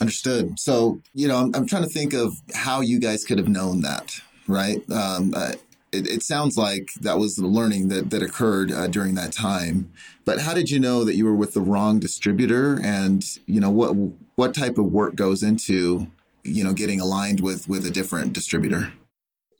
Understood. 0.00 0.58
So, 0.60 1.00
you 1.14 1.26
know, 1.26 1.36
I'm, 1.36 1.54
I'm 1.54 1.66
trying 1.66 1.82
to 1.82 1.88
think 1.88 2.12
of 2.12 2.34
how 2.54 2.80
you 2.80 3.00
guys 3.00 3.24
could 3.24 3.38
have 3.38 3.48
known 3.48 3.80
that, 3.80 4.20
right? 4.48 4.82
Um, 4.90 5.32
uh, 5.34 5.52
it, 5.92 6.06
it, 6.08 6.22
sounds 6.22 6.58
like 6.58 6.90
that 7.00 7.18
was 7.18 7.36
the 7.36 7.46
learning 7.46 7.88
that, 7.88 8.10
that 8.10 8.22
occurred 8.22 8.72
uh, 8.72 8.88
during 8.88 9.14
that 9.14 9.32
time. 9.32 9.90
But 10.24 10.40
how 10.40 10.52
did 10.52 10.70
you 10.70 10.80
know 10.80 11.04
that 11.04 11.14
you 11.14 11.24
were 11.24 11.34
with 11.34 11.54
the 11.54 11.60
wrong 11.60 11.98
distributor? 11.98 12.78
And, 12.82 13.24
you 13.46 13.60
know, 13.60 13.70
what, 13.70 13.92
what 14.34 14.54
type 14.54 14.76
of 14.78 14.86
work 14.86 15.14
goes 15.14 15.42
into, 15.42 16.08
you 16.44 16.64
know, 16.64 16.72
getting 16.72 17.00
aligned 17.00 17.40
with, 17.40 17.68
with 17.68 17.86
a 17.86 17.90
different 17.90 18.32
distributor? 18.32 18.92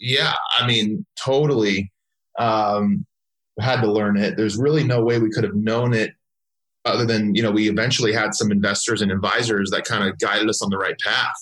Yeah, 0.00 0.34
I 0.58 0.66
mean, 0.66 1.06
totally. 1.22 1.90
Um, 2.38 3.06
had 3.60 3.80
to 3.80 3.90
learn 3.90 4.16
it. 4.16 4.36
There's 4.36 4.56
really 4.56 4.84
no 4.84 5.02
way 5.02 5.18
we 5.18 5.30
could 5.30 5.44
have 5.44 5.54
known 5.54 5.92
it 5.92 6.12
other 6.84 7.04
than, 7.04 7.34
you 7.34 7.42
know, 7.42 7.50
we 7.50 7.68
eventually 7.68 8.12
had 8.12 8.34
some 8.34 8.52
investors 8.52 9.02
and 9.02 9.10
advisors 9.10 9.70
that 9.70 9.84
kind 9.84 10.08
of 10.08 10.18
guided 10.18 10.48
us 10.48 10.62
on 10.62 10.70
the 10.70 10.78
right 10.78 10.98
path. 11.00 11.34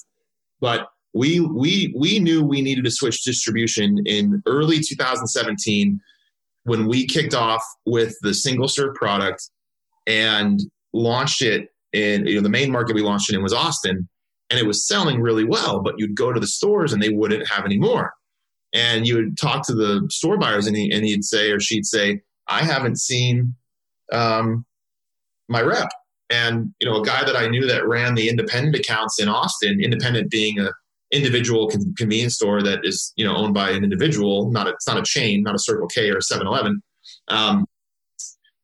But 0.60 0.88
we 1.16 1.40
we 1.40 1.94
we 1.96 2.18
knew 2.18 2.44
we 2.44 2.60
needed 2.60 2.84
to 2.84 2.90
switch 2.90 3.24
distribution 3.24 3.98
in 4.04 4.42
early 4.44 4.80
2017 4.80 5.98
when 6.64 6.86
we 6.86 7.06
kicked 7.06 7.34
off 7.34 7.62
with 7.86 8.14
the 8.20 8.34
single 8.34 8.68
serve 8.68 8.94
product 8.94 9.48
and 10.06 10.60
launched 10.92 11.40
it 11.40 11.70
in 11.94 12.26
you 12.26 12.36
know 12.36 12.42
the 12.42 12.50
main 12.50 12.70
market 12.70 12.94
we 12.94 13.02
launched 13.02 13.30
it 13.30 13.34
in 13.36 13.42
was 13.42 13.54
Austin 13.54 14.06
and 14.50 14.60
it 14.60 14.66
was 14.66 14.86
selling 14.86 15.20
really 15.20 15.44
well 15.44 15.80
but 15.80 15.94
you'd 15.96 16.14
go 16.14 16.32
to 16.32 16.40
the 16.40 16.46
stores 16.46 16.92
and 16.92 17.02
they 17.02 17.08
wouldn't 17.08 17.48
have 17.48 17.64
any 17.64 17.78
more. 17.78 18.12
And 18.74 19.06
you 19.06 19.16
would 19.16 19.38
talk 19.38 19.66
to 19.68 19.74
the 19.74 20.06
store 20.10 20.36
buyers 20.36 20.66
and, 20.66 20.76
he, 20.76 20.92
and 20.92 21.02
he'd 21.02 21.24
say 21.24 21.50
or 21.50 21.60
she'd 21.60 21.86
say 21.86 22.20
i 22.46 22.62
haven't 22.62 23.00
seen 23.00 23.54
um, 24.12 24.66
my 25.48 25.62
rep. 25.62 25.88
And 26.28 26.74
you 26.80 26.90
know 26.90 27.00
a 27.00 27.04
guy 27.04 27.24
that 27.24 27.36
i 27.36 27.46
knew 27.46 27.66
that 27.66 27.88
ran 27.88 28.16
the 28.16 28.28
independent 28.28 28.76
accounts 28.76 29.18
in 29.18 29.28
austin 29.28 29.80
independent 29.80 30.30
being 30.30 30.58
a 30.58 30.72
individual 31.12 31.70
convenience 31.96 32.34
store 32.34 32.62
that 32.62 32.80
is 32.84 33.12
you 33.16 33.24
know 33.24 33.36
owned 33.36 33.54
by 33.54 33.70
an 33.70 33.84
individual 33.84 34.50
not 34.50 34.66
a, 34.66 34.70
it's 34.70 34.88
not 34.88 34.98
a 34.98 35.02
chain 35.02 35.42
not 35.42 35.54
a 35.54 35.58
circle 35.58 35.86
k 35.86 36.10
or 36.10 36.16
a 36.16 36.20
7-eleven 36.20 36.82
um, 37.28 37.64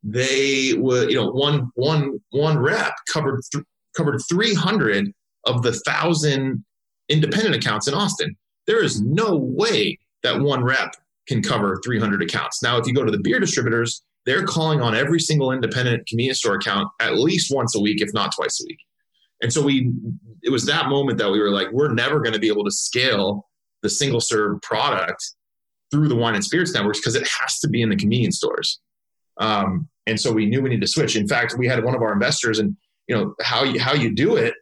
they 0.03 0.73
would 0.75 1.09
you 1.11 1.17
know 1.17 1.31
one 1.31 1.71
one 1.75 2.19
one 2.31 2.59
rep 2.59 2.95
covered 3.13 3.41
th- 3.53 3.65
covered 3.97 4.19
300 4.29 5.13
of 5.47 5.63
the 5.63 5.73
thousand 5.87 6.65
independent 7.09 7.55
accounts 7.55 7.87
in 7.87 7.95
austin 7.95 8.37
there 8.67 8.83
is 8.83 9.01
no 9.01 9.37
way 9.37 9.99
that 10.23 10.41
one 10.41 10.65
rep 10.65 10.95
can 11.29 11.43
cover 11.43 11.81
300 11.85 12.23
accounts. 12.23 12.63
Now, 12.63 12.79
if 12.79 12.87
you 12.87 12.95
go 12.95 13.05
to 13.05 13.11
the 13.11 13.21
beer 13.23 13.41
distributors, 13.41 14.03
they're 14.25 14.45
calling 14.45 14.81
on 14.81 14.95
every 14.95 15.19
single 15.19 15.53
independent 15.53 16.07
convenience 16.07 16.39
store 16.39 16.55
account 16.55 16.89
at 17.01 17.19
least 17.19 17.55
once 17.55 17.75
a 17.75 17.81
week, 17.81 18.01
if 18.01 18.13
not 18.13 18.33
twice 18.35 18.61
a 18.61 18.65
week. 18.67 18.79
And 19.41 19.53
so 19.53 19.63
we, 19.63 19.93
it 20.43 20.51
was 20.51 20.65
that 20.67 20.89
moment 20.89 21.19
that 21.19 21.31
we 21.31 21.41
were 21.41 21.51
like, 21.51 21.71
we're 21.73 21.93
never 21.93 22.21
going 22.21 22.35
to 22.35 22.39
be 22.39 22.49
able 22.49 22.65
to 22.65 22.71
scale 22.71 23.49
the 23.83 23.91
single 23.91 24.21
serve 24.21 24.61
product 24.63 25.23
through 25.91 26.09
the 26.09 26.17
wine 26.17 26.35
and 26.35 26.45
spirits 26.45 26.75
networks 26.75 27.01
because 27.01 27.15
it 27.15 27.27
has 27.41 27.59
to 27.61 27.69
be 27.69 27.83
in 27.83 27.89
the 27.89 27.97
convenience 27.97 28.37
stores. 28.37 28.81
Um, 29.39 29.89
and 30.07 30.19
so 30.19 30.33
we 30.33 30.47
knew 30.47 30.63
we 30.63 30.71
needed 30.71 30.83
to 30.83 30.89
switch. 30.89 31.17
In 31.17 31.29
fact, 31.29 31.55
we 31.59 31.67
had 31.67 31.83
one 31.85 31.95
of 31.95 32.03
our 32.03 32.13
investors, 32.13 32.59
and 32.59 32.77
you 33.09 33.17
know 33.17 33.35
how 33.43 33.65
you 33.65 33.81
how 33.81 33.95
you 33.95 34.15
do 34.15 34.37
it 34.37 34.55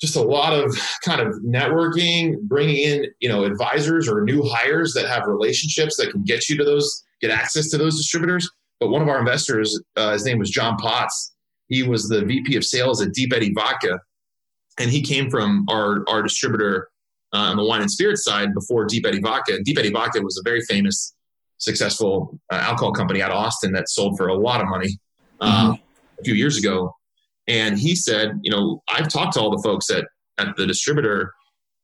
just 0.00 0.16
a 0.16 0.22
lot 0.22 0.52
of 0.52 0.76
kind 1.02 1.20
of 1.20 1.34
networking, 1.42 2.40
bringing 2.42 2.76
in, 2.76 3.06
you 3.20 3.28
know, 3.28 3.44
advisors 3.44 4.08
or 4.08 4.22
new 4.22 4.42
hires 4.42 4.92
that 4.94 5.08
have 5.08 5.26
relationships 5.26 5.96
that 5.96 6.10
can 6.10 6.22
get 6.22 6.48
you 6.48 6.56
to 6.56 6.64
those, 6.64 7.04
get 7.20 7.30
access 7.30 7.70
to 7.70 7.78
those 7.78 7.96
distributors. 7.96 8.48
But 8.78 8.88
one 8.88 9.00
of 9.00 9.08
our 9.08 9.18
investors, 9.18 9.80
uh, 9.96 10.12
his 10.12 10.24
name 10.24 10.38
was 10.38 10.50
John 10.50 10.76
Potts. 10.76 11.34
He 11.68 11.82
was 11.82 12.08
the 12.08 12.24
VP 12.24 12.56
of 12.56 12.64
sales 12.64 13.00
at 13.00 13.12
Deep 13.12 13.32
Eddy 13.32 13.52
Vodka, 13.54 13.98
and 14.78 14.90
he 14.90 15.02
came 15.02 15.30
from 15.30 15.64
our 15.68 16.04
our 16.08 16.22
distributor 16.22 16.88
uh, 17.32 17.50
on 17.50 17.56
the 17.56 17.64
wine 17.64 17.82
and 17.82 17.90
spirits 17.90 18.24
side 18.24 18.54
before 18.54 18.84
Deep 18.84 19.06
Eddy 19.06 19.20
Vodka. 19.20 19.54
And 19.54 19.64
Deep 19.64 19.78
Eddy 19.78 19.90
Vodka 19.90 20.22
was 20.22 20.38
a 20.38 20.48
very 20.48 20.62
famous, 20.62 21.14
successful 21.58 22.38
uh, 22.52 22.56
alcohol 22.56 22.92
company 22.92 23.22
out 23.22 23.30
of 23.30 23.36
Austin 23.36 23.72
that 23.72 23.88
sold 23.88 24.16
for 24.16 24.28
a 24.28 24.34
lot 24.34 24.60
of 24.60 24.68
money 24.68 24.98
uh, 25.40 25.72
mm-hmm. 25.72 26.20
a 26.20 26.24
few 26.24 26.34
years 26.34 26.56
ago. 26.56 26.94
And 27.48 27.78
he 27.78 27.94
said, 27.94 28.40
you 28.42 28.50
know, 28.50 28.82
I've 28.88 29.08
talked 29.08 29.34
to 29.34 29.40
all 29.40 29.50
the 29.50 29.62
folks 29.62 29.90
at, 29.90 30.06
at 30.38 30.56
the 30.56 30.66
distributor 30.66 31.32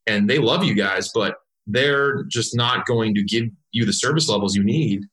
and 0.06 0.28
they 0.28 0.38
love 0.38 0.64
you 0.64 0.74
guys, 0.74 1.10
but 1.14 1.36
they're 1.66 2.24
just 2.24 2.56
not 2.56 2.86
going 2.86 3.14
to 3.14 3.22
give 3.22 3.44
you 3.70 3.84
the 3.84 3.92
service 3.92 4.28
levels 4.28 4.56
you 4.56 4.64
need. 4.64 5.04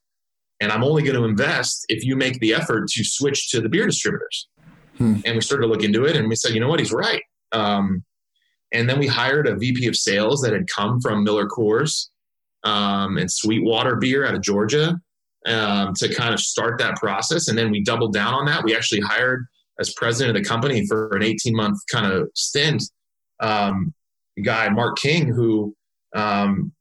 And 0.60 0.72
I'm 0.72 0.82
only 0.82 1.02
going 1.02 1.14
to 1.14 1.24
invest 1.24 1.86
if 1.88 2.04
you 2.04 2.16
make 2.16 2.40
the 2.40 2.52
effort 2.52 2.88
to 2.88 3.04
switch 3.04 3.50
to 3.50 3.60
the 3.60 3.68
beer 3.68 3.86
distributors. 3.86 4.48
Hmm. 4.98 5.16
And 5.24 5.36
we 5.36 5.40
started 5.40 5.66
to 5.66 5.72
look 5.72 5.84
into 5.84 6.04
it 6.04 6.16
and 6.16 6.28
we 6.28 6.34
said, 6.34 6.52
you 6.52 6.60
know 6.60 6.68
what, 6.68 6.80
he's 6.80 6.92
right. 6.92 7.22
Um, 7.52 8.04
and 8.72 8.88
then 8.88 8.98
we 8.98 9.06
hired 9.06 9.46
a 9.46 9.56
VP 9.56 9.86
of 9.88 9.96
sales 9.96 10.40
that 10.42 10.52
had 10.52 10.68
come 10.68 11.00
from 11.00 11.24
Miller 11.24 11.48
Coors 11.48 12.08
um, 12.64 13.18
and 13.18 13.30
Sweetwater 13.30 13.96
Beer 13.96 14.26
out 14.26 14.34
of 14.34 14.42
Georgia 14.42 15.00
um, 15.46 15.94
to 15.94 16.14
kind 16.14 16.32
of 16.34 16.40
start 16.40 16.78
that 16.78 16.96
process. 16.96 17.48
And 17.48 17.58
then 17.58 17.70
we 17.70 17.82
doubled 17.82 18.12
down 18.12 18.34
on 18.34 18.44
that. 18.46 18.64
We 18.64 18.76
actually 18.76 19.00
hired 19.00 19.46
as 19.78 19.92
president 19.94 20.36
of 20.36 20.42
the 20.42 20.48
company 20.48 20.86
for 20.86 21.16
an 21.16 21.22
18 21.22 21.54
month 21.56 21.78
kind 21.90 22.12
of 22.12 22.28
stint 22.34 22.82
um, 23.40 23.94
guy, 24.44 24.68
Mark 24.68 24.98
King, 24.98 25.28
who 25.28 25.74
um, 26.14 26.72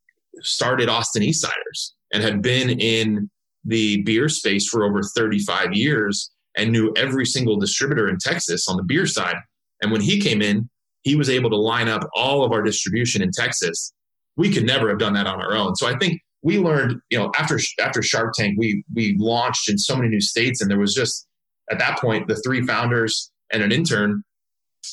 started 0.42 0.90
Austin 0.90 1.24
East 1.24 1.46
Eastciders 1.46 1.96
and 2.14 2.24
had 2.24 2.42
been 2.42 2.70
in 2.80 3.30
the 3.66 4.02
beer 4.04 4.30
space 4.30 4.68
for 4.68 4.84
over 4.84 5.02
35 5.02 5.74
years 5.74 6.32
and 6.58 6.72
knew 6.72 6.94
every 6.98 7.26
single 7.26 7.58
distributor 7.58 8.10
in 8.10 8.18
Texas 8.18 8.68
on 8.68 8.78
the 8.78 8.84
beer 8.84 9.06
side. 9.06 9.36
And 9.82 9.92
when 9.92 10.02
he 10.02 10.20
came 10.20 10.42
in, 10.42 10.70
he 11.02 11.16
was 11.16 11.30
able 11.30 11.50
to 11.50 11.56
line 11.56 11.88
up 11.88 12.08
all 12.14 12.44
of 12.44 12.52
our 12.52 12.62
distribution 12.62 13.22
in 13.22 13.32
Texas. 13.32 13.94
We 14.36 14.52
could 14.52 14.66
never 14.66 14.90
have 14.90 15.00
done 15.00 15.14
that 15.14 15.28
on 15.28 15.42
our 15.42 15.56
own. 15.56 15.76
So 15.76 15.88
I 15.88 15.98
think 15.98 16.22
we 16.42 16.60
learned, 16.60 17.00
you 17.10 17.18
know, 17.18 17.32
after 17.38 17.60
after 17.80 18.02
Shark 18.02 18.34
Tank, 18.34 18.56
we 18.58 18.84
we 18.94 19.16
launched 19.18 19.70
in 19.70 19.78
so 19.78 19.96
many 19.96 20.10
new 20.10 20.22
states, 20.22 20.62
and 20.62 20.70
there 20.70 20.80
was 20.80 20.94
just 20.94 21.28
at 21.70 21.80
that 21.80 22.00
point 22.00 22.28
the 22.28 22.36
three 22.36 22.66
founders 22.66 23.32
and 23.52 23.62
an 23.62 23.72
intern, 23.72 24.24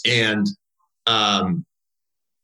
and 0.04 0.46
um, 1.06 1.64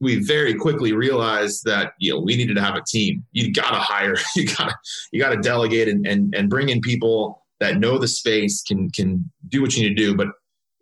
we 0.01 0.25
very 0.25 0.55
quickly 0.55 0.93
realized 0.93 1.63
that 1.65 1.95
you 1.99 2.13
know 2.13 2.21
we 2.21 2.37
needed 2.37 2.55
to 2.55 2.63
have 2.63 2.77
a 2.77 2.83
team. 2.87 3.25
You 3.33 3.53
got 3.53 3.71
to 3.71 3.79
hire, 3.79 4.15
you 4.37 4.47
got 4.47 4.69
to 4.69 4.75
you 5.13 5.21
got 5.21 5.31
to 5.31 5.41
delegate 5.41 5.89
and, 5.89 6.07
and 6.07 6.35
and 6.35 6.49
bring 6.49 6.69
in 6.69 6.81
people 6.81 7.45
that 7.61 7.79
know 7.79 7.99
the 7.99 8.09
space, 8.09 8.63
can 8.63 8.91
can 8.91 9.31
do 9.49 9.63
what 9.63 9.75
you 9.75 9.89
need 9.89 9.97
to 9.97 10.03
do. 10.03 10.15
But 10.17 10.29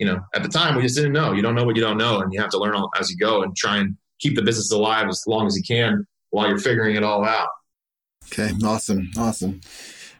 you 0.00 0.06
know, 0.06 0.18
at 0.34 0.42
the 0.42 0.48
time 0.48 0.74
we 0.74 0.82
just 0.82 0.96
didn't 0.96 1.12
know. 1.12 1.32
You 1.32 1.42
don't 1.42 1.54
know 1.54 1.64
what 1.64 1.76
you 1.76 1.82
don't 1.82 1.98
know, 1.98 2.20
and 2.20 2.32
you 2.32 2.40
have 2.40 2.50
to 2.50 2.58
learn 2.58 2.74
as 2.98 3.10
you 3.10 3.16
go 3.16 3.42
and 3.42 3.54
try 3.56 3.76
and 3.76 3.96
keep 4.18 4.34
the 4.34 4.42
business 4.42 4.72
alive 4.72 5.08
as 5.08 5.22
long 5.28 5.46
as 5.46 5.56
you 5.56 5.62
can 5.62 6.04
while 6.30 6.48
you're 6.48 6.58
figuring 6.58 6.96
it 6.96 7.04
all 7.04 7.24
out. 7.24 7.48
Okay, 8.32 8.50
awesome, 8.64 9.10
awesome. 9.16 9.60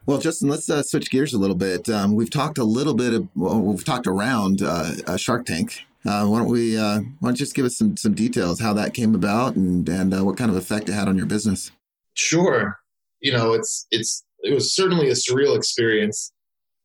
Well, 0.07 0.19
Justin, 0.19 0.49
let's 0.49 0.71
uh, 0.71 0.83
switch 0.83 1.11
gears 1.11 1.35
a 1.35 1.39
little 1.39 1.57
bit. 1.57 1.89
Um, 1.89 2.15
we've 2.15 2.31
talked 2.31 2.59
a 2.59 2.65
little 2.65 2.95
bit. 2.95 3.15
Of, 3.15 3.29
well, 3.35 3.61
we've 3.61 3.85
talked 3.85 4.07
around 4.07 4.63
uh, 4.63 5.17
Shark 5.17 5.47
Tank 5.47 5.85
uh, 6.07 6.27
why 6.27 6.39
don't 6.39 6.49
we? 6.49 6.79
Uh, 6.79 7.01
why 7.19 7.29
don't 7.29 7.35
you 7.35 7.45
just 7.45 7.55
give 7.55 7.67
us 7.67 7.77
some 7.77 7.97
some 7.97 8.15
details 8.15 8.59
how 8.59 8.73
that 8.73 8.95
came 8.95 9.15
about 9.15 9.55
and 9.57 9.87
and 9.89 10.15
uh, 10.15 10.25
what 10.25 10.37
kind 10.39 10.51
of 10.51 10.57
effect 10.57 10.89
it 10.89 10.93
had 10.93 11.09
on 11.09 11.17
your 11.17 11.27
business? 11.27 11.71
Sure. 12.15 12.79
You 13.21 13.33
know, 13.33 13.53
it's 13.53 13.87
it's 13.91 14.25
it 14.43 14.55
was 14.55 14.75
certainly 14.75 15.09
a 15.09 15.13
surreal 15.13 15.57
experience. 15.57 16.33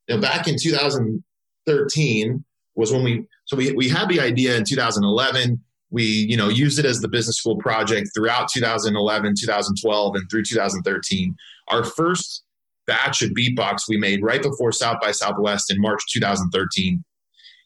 You 0.07 0.15
know, 0.15 0.21
back 0.21 0.47
in 0.47 0.55
2013 0.61 2.43
was 2.75 2.91
when 2.91 3.03
we 3.03 3.25
so 3.45 3.57
we 3.57 3.71
we 3.73 3.89
had 3.89 4.09
the 4.09 4.19
idea 4.19 4.55
in 4.55 4.63
2011. 4.63 5.59
We 5.91 6.03
you 6.03 6.37
know 6.37 6.49
used 6.49 6.79
it 6.79 6.85
as 6.85 6.99
the 6.99 7.07
business 7.07 7.37
school 7.37 7.57
project 7.57 8.09
throughout 8.15 8.49
2011, 8.49 9.35
2012, 9.39 10.15
and 10.15 10.29
through 10.29 10.43
2013. 10.43 11.35
Our 11.69 11.83
first 11.83 12.43
batch 12.87 13.21
of 13.21 13.31
Beatbox 13.31 13.83
we 13.89 13.97
made 13.97 14.21
right 14.23 14.41
before 14.41 14.71
South 14.71 14.97
by 15.01 15.11
Southwest 15.11 15.71
in 15.71 15.81
March 15.81 16.01
2013 16.11 17.03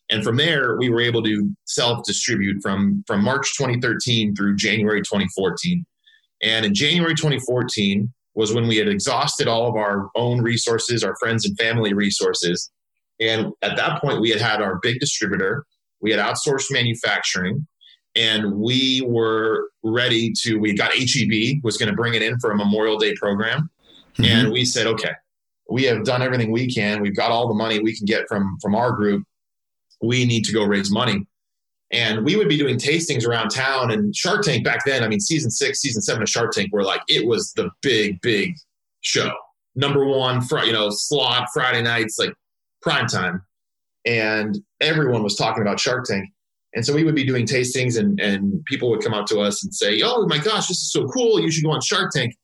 and 0.10 0.24
from 0.24 0.38
there, 0.38 0.76
we 0.78 0.90
were 0.90 1.02
able 1.02 1.22
to 1.24 1.52
self 1.66 2.04
distribute 2.04 2.62
from, 2.62 3.04
from 3.06 3.24
March 3.24 3.56
2013 3.58 4.36
through 4.36 4.56
January 4.56 5.02
2014. 5.02 5.86
And 6.42 6.66
in 6.66 6.74
January 6.74 7.14
2014 7.14 8.12
was 8.34 8.54
when 8.54 8.68
we 8.68 8.78
had 8.78 8.88
exhausted 8.88 9.48
all 9.48 9.68
of 9.68 9.76
our 9.76 10.10
own 10.16 10.42
resources, 10.42 11.04
our 11.04 11.16
friends 11.20 11.46
and 11.46 11.58
family 11.58 11.94
resources. 11.94 12.72
And 13.20 13.52
at 13.62 13.76
that 13.76 14.02
point, 14.02 14.22
we 14.22 14.30
had 14.30 14.42
had 14.42 14.62
our 14.62 14.80
big 14.82 15.00
distributor, 15.00 15.66
we 16.02 16.12
had 16.12 16.20
outsourced 16.20 16.72
manufacturing, 16.72 17.68
and 18.16 18.54
we 18.54 19.04
were 19.06 19.70
ready 19.84 20.32
to. 20.42 20.58
We 20.58 20.74
got 20.74 20.92
HEB 20.94 21.64
was 21.64 21.78
going 21.78 21.90
to 21.90 21.96
bring 21.96 22.14
it 22.14 22.22
in 22.22 22.40
for 22.40 22.52
a 22.52 22.56
Memorial 22.56 22.98
Day 22.98 23.14
program, 23.16 23.70
mm-hmm. 24.14 24.24
and 24.24 24.52
we 24.52 24.64
said, 24.64 24.88
okay, 24.88 25.12
we 25.70 25.84
have 25.84 26.06
done 26.06 26.22
everything 26.22 26.52
we 26.52 26.74
can. 26.74 27.02
We've 27.02 27.16
got 27.16 27.32
all 27.32 27.48
the 27.48 27.54
money 27.54 27.80
we 27.80 27.96
can 27.96 28.06
get 28.06 28.28
from 28.30 28.58
from 28.62 28.76
our 28.76 28.94
group 28.94 29.24
we 30.02 30.26
need 30.26 30.46
to 30.46 30.54
go 30.54 30.64
raise 30.64 30.92
money. 30.92 31.26
And 31.92 32.24
we 32.24 32.36
would 32.36 32.48
be 32.48 32.58
doing 32.58 32.78
tastings 32.78 33.26
around 33.26 33.50
town. 33.50 33.92
And 33.92 34.16
Shark 34.16 34.44
Tank 34.44 34.64
back 34.64 34.86
then, 34.86 35.04
I 35.04 35.08
mean, 35.08 35.20
season 35.20 35.50
six, 35.50 35.80
season 35.80 36.02
seven 36.02 36.22
of 36.22 36.30
Shark 36.30 36.52
Tank 36.52 36.72
were 36.72 36.84
like, 36.84 37.02
it 37.08 37.26
was 37.26 37.52
the 37.54 37.70
big, 37.82 38.22
big 38.22 38.56
show. 39.02 39.32
Number 39.76 40.06
one, 40.06 40.42
fr- 40.42 40.60
you 40.60 40.72
know, 40.72 40.90
slot 40.92 41.48
Friday 41.54 41.82
nights, 41.82 42.20
like 42.20 42.34
prime 42.82 43.08
time. 43.08 43.42
And 44.06 44.58
everyone 44.80 45.24
was 45.24 45.36
talking 45.36 45.62
about 45.62 45.80
Shark 45.80 46.06
Tank. 46.06 46.30
And 46.74 46.86
so 46.86 46.94
we 46.94 47.04
would 47.04 47.16
be 47.16 47.26
doing 47.26 47.48
tastings, 47.48 47.98
and, 47.98 48.20
and 48.20 48.64
people 48.66 48.90
would 48.92 49.02
come 49.02 49.14
up 49.14 49.26
to 49.28 49.40
us 49.40 49.64
and 49.64 49.74
say, 49.74 50.02
Oh 50.04 50.28
my 50.28 50.38
gosh, 50.38 50.68
this 50.68 50.78
is 50.78 50.92
so 50.92 51.08
cool. 51.08 51.40
You 51.40 51.50
should 51.50 51.64
go 51.64 51.72
on 51.72 51.82
Shark 51.82 52.12
Tank. 52.12 52.36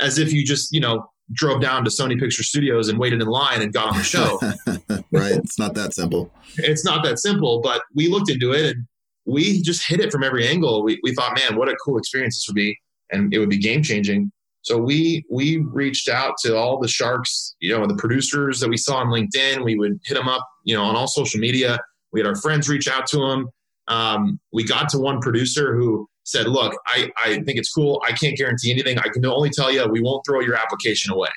As 0.00 0.18
if 0.18 0.32
you 0.32 0.44
just, 0.44 0.72
you 0.72 0.80
know, 0.80 1.06
drove 1.32 1.60
down 1.60 1.84
to 1.84 1.90
Sony 1.90 2.18
Picture 2.18 2.42
Studios 2.42 2.88
and 2.88 2.98
waited 2.98 3.22
in 3.22 3.28
line 3.28 3.62
and 3.62 3.72
got 3.72 3.88
on 3.88 3.96
the 3.96 4.02
show. 4.02 4.40
right. 5.12 5.36
It's 5.36 5.58
not 5.58 5.74
that 5.74 5.94
simple. 5.94 6.32
It's 6.56 6.84
not 6.84 7.04
that 7.04 7.18
simple, 7.18 7.60
but 7.60 7.82
we 7.94 8.08
looked 8.08 8.30
into 8.30 8.52
it 8.52 8.76
and 8.76 8.86
we 9.24 9.62
just 9.62 9.86
hit 9.86 10.00
it 10.00 10.12
from 10.12 10.22
every 10.22 10.46
angle. 10.46 10.82
We, 10.82 10.98
we 11.02 11.14
thought, 11.14 11.38
man, 11.38 11.56
what 11.56 11.68
a 11.68 11.76
cool 11.84 11.96
experience 11.96 12.36
this 12.36 12.44
would 12.48 12.56
be. 12.56 12.76
And 13.12 13.32
it 13.32 13.38
would 13.38 13.50
be 13.50 13.58
game 13.58 13.82
changing. 13.82 14.32
So 14.64 14.78
we 14.78 15.24
we 15.30 15.58
reached 15.58 16.08
out 16.08 16.34
to 16.38 16.56
all 16.56 16.78
the 16.78 16.88
sharks, 16.88 17.54
you 17.60 17.76
know, 17.76 17.86
the 17.86 17.96
producers 17.96 18.60
that 18.60 18.68
we 18.68 18.76
saw 18.76 18.96
on 18.96 19.08
LinkedIn. 19.08 19.62
We 19.62 19.76
would 19.76 20.00
hit 20.04 20.14
them 20.14 20.28
up, 20.28 20.46
you 20.64 20.74
know, 20.74 20.82
on 20.82 20.96
all 20.96 21.06
social 21.06 21.38
media. 21.38 21.78
We 22.12 22.20
had 22.20 22.26
our 22.26 22.36
friends 22.36 22.68
reach 22.68 22.88
out 22.88 23.06
to 23.08 23.18
them. 23.18 23.48
Um, 23.88 24.40
we 24.52 24.64
got 24.64 24.88
to 24.90 24.98
one 24.98 25.20
producer 25.20 25.76
who 25.76 26.08
said, 26.24 26.46
look, 26.46 26.74
I, 26.86 27.10
I 27.22 27.34
think 27.34 27.58
it's 27.58 27.70
cool. 27.70 28.02
I 28.06 28.12
can't 28.12 28.36
guarantee 28.36 28.72
anything. 28.72 28.98
I 28.98 29.08
can 29.12 29.24
only 29.26 29.50
tell 29.50 29.70
you 29.70 29.86
we 29.86 30.00
won't 30.00 30.24
throw 30.26 30.40
your 30.40 30.56
application 30.56 31.12
away. 31.12 31.28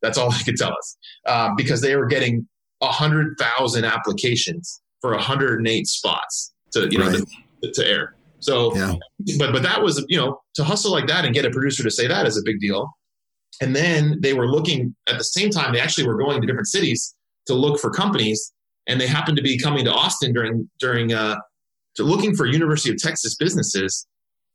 That's 0.00 0.16
all 0.16 0.30
they 0.38 0.44
could 0.44 0.56
tell 0.56 0.72
us 0.72 0.96
um, 1.26 1.56
because 1.56 1.80
they 1.80 1.96
were 1.96 2.06
getting 2.06 2.46
100,000 2.78 3.84
applications 3.84 4.80
for 5.00 5.12
108 5.12 5.86
spots 5.86 6.52
to, 6.72 6.88
you 6.88 6.98
know, 6.98 7.08
right. 7.08 7.24
to, 7.64 7.72
to, 7.72 7.86
air. 7.86 8.14
So, 8.40 8.74
yeah. 8.76 8.94
but, 9.38 9.52
but 9.52 9.62
that 9.62 9.82
was, 9.82 10.04
you 10.08 10.16
know, 10.16 10.40
to 10.54 10.64
hustle 10.64 10.92
like 10.92 11.06
that 11.08 11.24
and 11.24 11.34
get 11.34 11.44
a 11.44 11.50
producer 11.50 11.82
to 11.82 11.90
say 11.90 12.06
that 12.06 12.26
is 12.26 12.38
a 12.38 12.42
big 12.44 12.60
deal. 12.60 12.92
And 13.60 13.74
then 13.74 14.18
they 14.20 14.34
were 14.34 14.46
looking 14.46 14.94
at 15.08 15.18
the 15.18 15.24
same 15.24 15.50
time, 15.50 15.72
they 15.72 15.80
actually 15.80 16.06
were 16.06 16.16
going 16.16 16.40
to 16.40 16.46
different 16.46 16.68
cities 16.68 17.14
to 17.46 17.54
look 17.54 17.80
for 17.80 17.90
companies 17.90 18.52
and 18.86 19.00
they 19.00 19.06
happened 19.06 19.36
to 19.36 19.42
be 19.42 19.58
coming 19.58 19.84
to 19.84 19.92
Austin 19.92 20.32
during, 20.32 20.68
during, 20.78 21.12
uh, 21.12 21.36
to 21.96 22.04
looking 22.04 22.34
for 22.34 22.46
University 22.46 22.90
of 22.90 22.98
Texas 22.98 23.34
businesses 23.34 24.06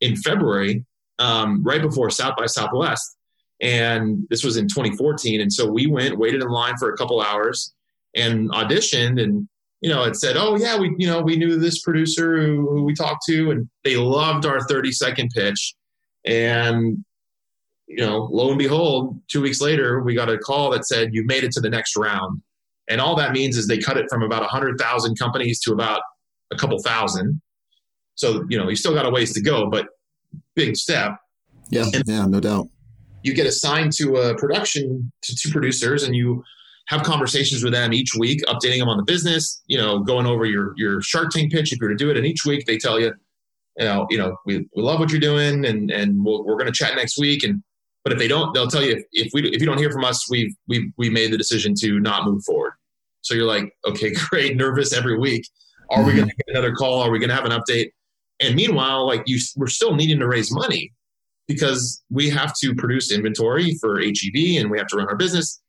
in 0.01 0.15
February, 0.15 0.85
um, 1.19 1.63
right 1.63 1.81
before 1.81 2.09
South 2.09 2.35
by 2.37 2.45
Southwest. 2.45 3.17
And 3.61 4.25
this 4.29 4.43
was 4.43 4.57
in 4.57 4.67
2014. 4.67 5.41
And 5.41 5.51
so 5.51 5.69
we 5.69 5.87
went, 5.87 6.17
waited 6.17 6.41
in 6.41 6.47
line 6.49 6.77
for 6.77 6.91
a 6.91 6.97
couple 6.97 7.21
hours 7.21 7.73
and 8.15 8.49
auditioned 8.51 9.21
and 9.21 9.47
you 9.83 9.89
know, 9.89 10.03
it 10.03 10.15
said, 10.15 10.37
"Oh 10.37 10.55
yeah, 10.55 10.79
we 10.79 10.95
you 10.97 11.07
know 11.07 11.21
we 11.21 11.35
knew 11.35 11.59
this 11.59 11.81
producer 11.81 12.41
who, 12.41 12.69
who, 12.69 12.83
we 12.83 12.93
talked 12.93 13.25
to, 13.27 13.51
and 13.51 13.69
they 13.83 13.97
loved 13.97 14.45
our 14.45 14.61
30 14.61 14.93
second 14.93 15.29
pitch." 15.35 15.75
And 16.25 17.03
you 17.87 17.97
know, 17.97 18.29
lo 18.31 18.49
and 18.49 18.57
behold, 18.57 19.19
two 19.29 19.41
weeks 19.41 19.59
later, 19.59 20.01
we 20.01 20.15
got 20.15 20.29
a 20.29 20.37
call 20.37 20.71
that 20.71 20.87
said, 20.87 21.13
"You 21.13 21.25
made 21.25 21.43
it 21.43 21.51
to 21.51 21.59
the 21.59 21.69
next 21.69 21.97
round." 21.97 22.41
And 22.89 23.01
all 23.01 23.15
that 23.17 23.33
means 23.33 23.57
is 23.57 23.67
they 23.67 23.77
cut 23.77 23.97
it 23.97 24.07
from 24.09 24.23
about 24.23 24.41
100,000 24.41 25.17
companies 25.17 25.59
to 25.61 25.71
about 25.71 26.01
a 26.51 26.55
couple 26.55 26.77
thousand. 26.81 27.41
So, 28.15 28.45
you 28.49 28.57
know, 28.57 28.69
you 28.69 28.75
still 28.75 28.93
got 28.93 29.05
a 29.05 29.09
ways 29.09 29.33
to 29.33 29.41
go, 29.41 29.69
but 29.69 29.87
big 30.55 30.75
step. 30.75 31.17
Yeah, 31.69 31.85
and 31.93 32.03
yeah, 32.05 32.25
no 32.25 32.39
doubt. 32.41 32.67
You 33.23 33.33
get 33.33 33.47
assigned 33.47 33.93
to 33.93 34.17
a 34.17 34.35
production 34.35 35.11
to 35.21 35.35
two 35.35 35.49
producers 35.49 36.03
and 36.03 36.13
you 36.13 36.43
have 36.87 37.03
conversations 37.03 37.63
with 37.63 37.73
them 37.73 37.93
each 37.93 38.15
week, 38.17 38.41
updating 38.47 38.79
them 38.79 38.89
on 38.89 38.97
the 38.97 39.03
business, 39.03 39.61
you 39.67 39.77
know, 39.77 39.99
going 39.99 40.25
over 40.25 40.45
your 40.45 40.73
your 40.77 41.01
Shark 41.01 41.31
Tank 41.31 41.51
pitch 41.51 41.71
if 41.71 41.79
you're 41.79 41.89
to 41.89 41.95
do 41.95 42.09
it. 42.09 42.17
And 42.17 42.25
each 42.25 42.45
week 42.45 42.65
they 42.65 42.77
tell 42.77 42.99
you, 42.99 43.13
you 43.77 43.85
know, 43.85 44.07
you 44.09 44.17
know, 44.17 44.37
we, 44.45 44.67
we 44.75 44.83
love 44.83 44.99
what 44.99 45.11
you're 45.11 45.19
doing 45.19 45.65
and 45.65 45.91
and 45.91 46.23
we 46.23 46.31
we 46.31 46.53
are 46.53 46.57
going 46.57 46.65
to 46.65 46.71
chat 46.71 46.95
next 46.95 47.17
week. 47.17 47.43
And 47.43 47.63
but 48.03 48.13
if 48.13 48.19
they 48.19 48.27
don't, 48.27 48.53
they'll 48.53 48.67
tell 48.67 48.83
you 48.83 48.97
if, 48.97 49.03
if 49.13 49.31
we 49.33 49.47
if 49.49 49.61
you 49.61 49.65
don't 49.65 49.77
hear 49.77 49.91
from 49.91 50.03
us, 50.03 50.29
we've 50.29 50.53
we 50.67 50.91
we 50.97 51.09
made 51.09 51.31
the 51.31 51.37
decision 51.37 51.73
to 51.79 51.99
not 51.99 52.25
move 52.25 52.43
forward. 52.43 52.73
So 53.21 53.33
you're 53.33 53.47
like, 53.47 53.73
okay, 53.87 54.11
great, 54.29 54.57
nervous 54.57 54.93
every 54.93 55.17
week. 55.17 55.47
Are 55.89 55.99
mm-hmm. 55.99 56.07
we 56.07 56.15
going 56.15 56.29
to 56.29 56.35
get 56.35 56.45
another 56.49 56.73
call? 56.73 57.01
Are 57.01 57.11
we 57.11 57.19
going 57.19 57.29
to 57.29 57.35
have 57.35 57.45
an 57.45 57.51
update? 57.51 57.91
And 58.39 58.55
meanwhile, 58.55 59.05
like 59.05 59.23
you, 59.25 59.39
we're 59.55 59.67
still 59.67 59.95
needing 59.95 60.19
to 60.19 60.27
raise 60.27 60.51
money. 60.51 60.91
because 61.47 62.01
we 62.09 62.29
have 62.29 62.53
to 62.61 62.73
produce 62.75 63.11
inventory 63.11 63.75
for 63.81 63.99
HEB 63.99 64.57
and 64.57 64.71
we 64.71 64.77
have 64.77 64.87
to 64.87 64.97
run 64.97 65.07
our 65.07 65.15
business. 65.15 65.61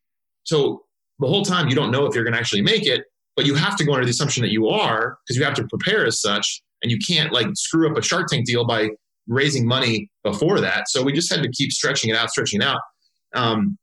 So 0.44 0.83
the 1.20 1.26
whole 1.26 1.44
time 1.44 1.68
you 1.68 1.74
don't 1.74 1.90
know 1.90 2.06
if 2.06 2.14
you're 2.14 2.24
going 2.24 2.34
to 2.34 2.40
actually 2.40 2.62
make 2.62 2.86
it, 2.86 3.04
but 3.36 3.46
you 3.46 3.54
have 3.54 3.76
to 3.76 3.84
go 3.84 3.92
under 3.92 4.04
the 4.04 4.10
assumption 4.10 4.42
that 4.42 4.50
you 4.50 4.68
are 4.68 5.18
because 5.24 5.36
you 5.36 5.44
have 5.44 5.54
to 5.54 5.66
prepare 5.68 6.06
as 6.06 6.20
such 6.20 6.62
and 6.82 6.90
you 6.90 6.98
can't 6.98 7.32
like 7.32 7.46
screw 7.54 7.90
up 7.90 7.96
a 7.96 8.02
Shark 8.02 8.28
Tank 8.28 8.46
deal 8.46 8.64
by 8.64 8.90
raising 9.26 9.66
money 9.66 10.10
before 10.22 10.60
that. 10.60 10.88
So 10.88 11.02
we 11.02 11.12
just 11.12 11.32
had 11.32 11.42
to 11.42 11.50
keep 11.50 11.72
stretching 11.72 12.10
it 12.10 12.16
out, 12.16 12.30
stretching 12.30 12.60
it 12.60 12.64
out. 12.64 12.80
Um, 13.34 13.78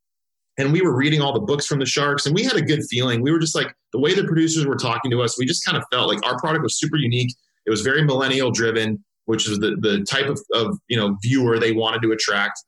and 0.57 0.71
we 0.71 0.81
were 0.81 0.95
reading 0.95 1.21
all 1.21 1.33
the 1.33 1.39
books 1.39 1.65
from 1.65 1.79
the 1.79 1.85
Sharks, 1.85 2.25
and 2.25 2.35
we 2.35 2.43
had 2.43 2.55
a 2.55 2.61
good 2.61 2.83
feeling. 2.89 3.21
We 3.21 3.31
were 3.31 3.39
just 3.39 3.55
like 3.55 3.73
the 3.93 3.99
way 3.99 4.13
the 4.13 4.23
producers 4.23 4.65
were 4.65 4.75
talking 4.75 5.09
to 5.11 5.21
us. 5.21 5.37
We 5.39 5.45
just 5.45 5.65
kind 5.65 5.77
of 5.77 5.83
felt 5.91 6.07
like 6.07 6.23
our 6.25 6.37
product 6.39 6.63
was 6.63 6.77
super 6.77 6.97
unique. 6.97 7.33
It 7.65 7.69
was 7.69 7.81
very 7.81 8.03
millennial 8.03 8.51
driven, 8.51 9.03
which 9.25 9.49
is 9.49 9.59
the 9.59 9.77
the 9.79 10.03
type 10.03 10.27
of, 10.27 10.39
of 10.53 10.77
you 10.87 10.97
know 10.97 11.17
viewer 11.23 11.57
they 11.57 11.71
wanted 11.71 12.01
to 12.03 12.11
attract. 12.11 12.59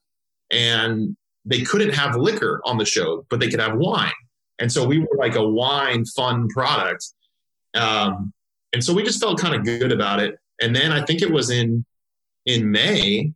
And 0.49 1.15
they 1.45 1.62
couldn't 1.62 1.93
have 1.93 2.15
liquor 2.15 2.62
on 2.65 2.78
the 2.78 2.86
show, 2.86 3.26
but 3.30 3.39
they 3.39 3.49
could 3.49 3.60
have 3.60 3.76
wine. 3.76 4.12
And 4.60 4.72
so 4.72 4.86
we 4.86 5.00
were 5.00 5.18
like 5.18 5.36
a 5.36 5.48
wine 5.48 6.06
fun 6.06 6.48
product. 6.50 7.06
Um, 7.74 8.34
and 8.74 8.84
so 8.84 8.94
we 8.94 9.04
just 9.04 9.20
felt 9.20 9.39
kind 9.39 9.56
of 9.56 9.63
good 9.63 9.92
about 9.92 10.20
it. 10.20 10.36
And 10.62 10.76
then 10.76 10.92
I 10.92 11.04
think 11.04 11.22
it 11.22 11.32
was 11.32 11.50
in 11.50 11.86
in 12.46 12.70
May, 12.72 13.32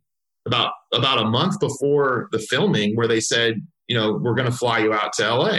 about 0.46 0.72
about 0.92 1.18
a 1.18 1.24
month 1.24 1.60
before 1.60 2.28
the 2.32 2.38
filming, 2.38 2.96
where 2.96 3.08
they 3.08 3.20
said, 3.20 3.66
you 3.86 3.96
know, 3.96 4.12
we're 4.12 4.34
going 4.34 4.50
to 4.50 4.56
fly 4.56 4.78
you 4.78 4.92
out 4.92 5.12
to 5.14 5.34
LA. 5.34 5.58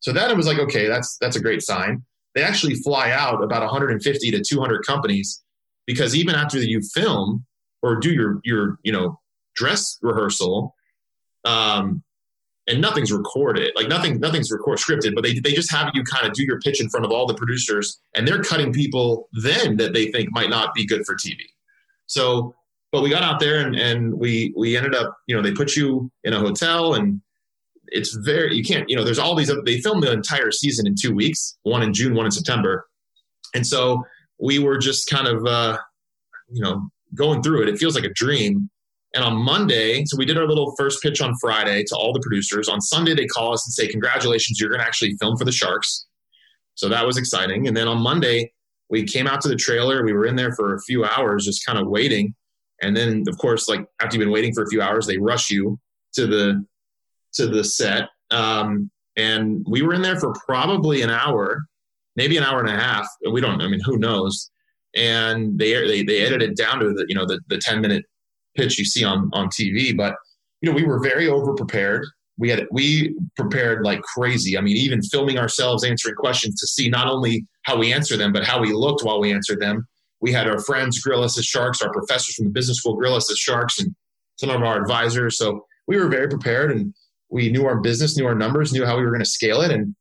So 0.00 0.12
then 0.12 0.30
it 0.30 0.36
was 0.36 0.46
like, 0.46 0.58
okay, 0.58 0.86
that's 0.86 1.16
that's 1.20 1.36
a 1.36 1.40
great 1.40 1.62
sign. 1.62 2.04
They 2.34 2.42
actually 2.42 2.76
fly 2.76 3.10
out 3.10 3.42
about 3.42 3.62
150 3.62 4.30
to 4.30 4.42
200 4.42 4.86
companies 4.86 5.42
because 5.86 6.14
even 6.14 6.34
after 6.34 6.58
you 6.58 6.80
film 6.80 7.44
or 7.82 7.96
do 7.96 8.12
your 8.12 8.40
your 8.44 8.78
you 8.82 8.92
know 8.92 9.20
dress 9.54 9.98
rehearsal, 10.02 10.74
um, 11.44 12.02
and 12.68 12.80
nothing's 12.80 13.10
recorded, 13.10 13.72
like 13.74 13.88
nothing 13.88 14.20
nothing's 14.20 14.50
record 14.52 14.78
scripted, 14.78 15.14
but 15.14 15.24
they 15.24 15.38
they 15.38 15.52
just 15.52 15.72
have 15.72 15.90
you 15.94 16.04
kind 16.04 16.26
of 16.26 16.32
do 16.34 16.44
your 16.44 16.60
pitch 16.60 16.80
in 16.80 16.88
front 16.88 17.06
of 17.06 17.12
all 17.12 17.26
the 17.26 17.34
producers, 17.34 17.98
and 18.14 18.28
they're 18.28 18.42
cutting 18.42 18.72
people 18.72 19.28
then 19.32 19.76
that 19.78 19.94
they 19.94 20.10
think 20.12 20.30
might 20.32 20.50
not 20.50 20.74
be 20.74 20.86
good 20.86 21.04
for 21.06 21.14
TV. 21.14 21.38
So 22.06 22.54
but 22.92 23.02
we 23.02 23.10
got 23.10 23.22
out 23.22 23.40
there 23.40 23.60
and, 23.60 23.76
and 23.76 24.14
we 24.14 24.52
we 24.56 24.76
ended 24.76 24.94
up 24.94 25.16
you 25.26 25.36
know 25.36 25.42
they 25.42 25.52
put 25.52 25.76
you 25.76 26.10
in 26.24 26.32
a 26.32 26.38
hotel 26.38 26.94
and 26.94 27.20
it's 27.88 28.14
very 28.14 28.54
you 28.54 28.64
can't 28.64 28.88
you 28.88 28.96
know 28.96 29.04
there's 29.04 29.18
all 29.18 29.34
these 29.34 29.50
they 29.64 29.80
filmed 29.80 30.02
the 30.02 30.12
entire 30.12 30.50
season 30.50 30.86
in 30.86 30.94
two 30.98 31.14
weeks 31.14 31.58
one 31.62 31.82
in 31.82 31.92
june 31.92 32.14
one 32.14 32.26
in 32.26 32.32
september. 32.32 32.86
And 33.54 33.66
so 33.66 34.04
we 34.38 34.58
were 34.58 34.78
just 34.78 35.08
kind 35.08 35.26
of 35.26 35.44
uh 35.46 35.78
you 36.50 36.62
know 36.62 36.88
going 37.14 37.42
through 37.42 37.62
it. 37.62 37.68
It 37.68 37.78
feels 37.78 37.94
like 37.94 38.04
a 38.04 38.12
dream 38.12 38.70
and 39.14 39.24
on 39.24 39.36
monday 39.36 40.04
so 40.04 40.16
we 40.16 40.24
did 40.24 40.38
our 40.38 40.46
little 40.46 40.74
first 40.76 41.02
pitch 41.02 41.20
on 41.20 41.34
friday 41.40 41.82
to 41.84 41.96
all 41.96 42.12
the 42.12 42.20
producers 42.20 42.68
on 42.68 42.80
sunday 42.80 43.14
they 43.14 43.26
call 43.26 43.52
us 43.52 43.66
and 43.66 43.72
say 43.72 43.90
congratulations 43.90 44.60
you're 44.60 44.70
going 44.70 44.80
to 44.80 44.86
actually 44.86 45.14
film 45.20 45.36
for 45.36 45.44
the 45.44 45.52
sharks 45.52 46.06
so 46.74 46.88
that 46.88 47.06
was 47.06 47.16
exciting 47.16 47.66
and 47.68 47.76
then 47.76 47.88
on 47.88 47.98
monday 47.98 48.52
we 48.90 49.04
came 49.04 49.26
out 49.26 49.40
to 49.40 49.48
the 49.48 49.56
trailer 49.56 50.04
we 50.04 50.12
were 50.12 50.26
in 50.26 50.36
there 50.36 50.52
for 50.52 50.74
a 50.74 50.80
few 50.82 51.04
hours 51.04 51.44
just 51.44 51.64
kind 51.64 51.78
of 51.78 51.86
waiting 51.88 52.34
and 52.80 52.96
then, 52.96 53.24
of 53.28 53.38
course, 53.38 53.68
like 53.68 53.86
after 54.00 54.16
you've 54.16 54.24
been 54.24 54.32
waiting 54.32 54.54
for 54.54 54.62
a 54.62 54.68
few 54.68 54.80
hours, 54.80 55.06
they 55.06 55.18
rush 55.18 55.50
you 55.50 55.78
to 56.14 56.26
the 56.26 56.64
to 57.34 57.46
the 57.46 57.64
set. 57.64 58.08
Um, 58.30 58.90
and 59.16 59.64
we 59.68 59.82
were 59.82 59.94
in 59.94 60.02
there 60.02 60.18
for 60.18 60.32
probably 60.46 61.02
an 61.02 61.10
hour, 61.10 61.64
maybe 62.16 62.36
an 62.36 62.44
hour 62.44 62.60
and 62.60 62.68
a 62.68 62.80
half. 62.80 63.06
We 63.30 63.40
don't. 63.40 63.60
I 63.60 63.68
mean, 63.68 63.80
who 63.84 63.98
knows? 63.98 64.50
And 64.94 65.58
they 65.58 65.72
they 65.86 66.02
they 66.04 66.20
edited 66.20 66.56
down 66.56 66.78
to 66.80 66.92
the 66.92 67.04
you 67.08 67.14
know 67.14 67.26
the 67.26 67.40
the 67.48 67.58
ten 67.58 67.80
minute 67.80 68.04
pitch 68.58 68.78
you 68.78 68.84
see 68.84 69.04
on 69.04 69.30
on 69.32 69.48
TV. 69.48 69.96
But 69.96 70.14
you 70.60 70.70
know, 70.70 70.76
we 70.76 70.84
were 70.84 71.00
very 71.00 71.28
over 71.28 71.54
prepared. 71.54 72.06
We 72.38 72.50
had 72.50 72.66
we 72.70 73.16
prepared 73.36 73.84
like 73.84 74.02
crazy. 74.02 74.58
I 74.58 74.60
mean, 74.60 74.76
even 74.76 75.02
filming 75.02 75.38
ourselves 75.38 75.84
answering 75.84 76.16
questions 76.16 76.60
to 76.60 76.66
see 76.66 76.88
not 76.88 77.08
only 77.08 77.46
how 77.62 77.78
we 77.78 77.92
answer 77.92 78.16
them, 78.16 78.32
but 78.32 78.44
how 78.44 78.60
we 78.60 78.72
looked 78.72 79.02
while 79.02 79.20
we 79.20 79.32
answered 79.32 79.60
them 79.60 79.86
we 80.20 80.32
had 80.32 80.48
our 80.48 80.60
friends 80.60 80.98
grill 81.00 81.22
us 81.22 81.38
as 81.38 81.44
sharks, 81.44 81.82
our 81.82 81.92
professors 81.92 82.34
from 82.34 82.46
the 82.46 82.50
business 82.50 82.78
school 82.78 82.96
grill 82.96 83.14
us 83.14 83.30
as 83.30 83.38
sharks, 83.38 83.78
and 83.78 83.94
some 84.36 84.50
of 84.50 84.62
our 84.62 84.80
advisors. 84.80 85.38
So 85.38 85.64
we 85.86 85.96
were 85.96 86.08
very 86.08 86.28
prepared 86.28 86.70
and 86.70 86.94
we 87.30 87.50
knew 87.50 87.66
our 87.66 87.80
business, 87.80 88.16
knew 88.16 88.26
our 88.26 88.34
numbers, 88.34 88.72
knew 88.72 88.84
how 88.84 88.96
we 88.96 89.04
were 89.04 89.10
going 89.10 89.22
to 89.22 89.28
scale 89.28 89.60
it. 89.60 89.70
And 89.70 89.94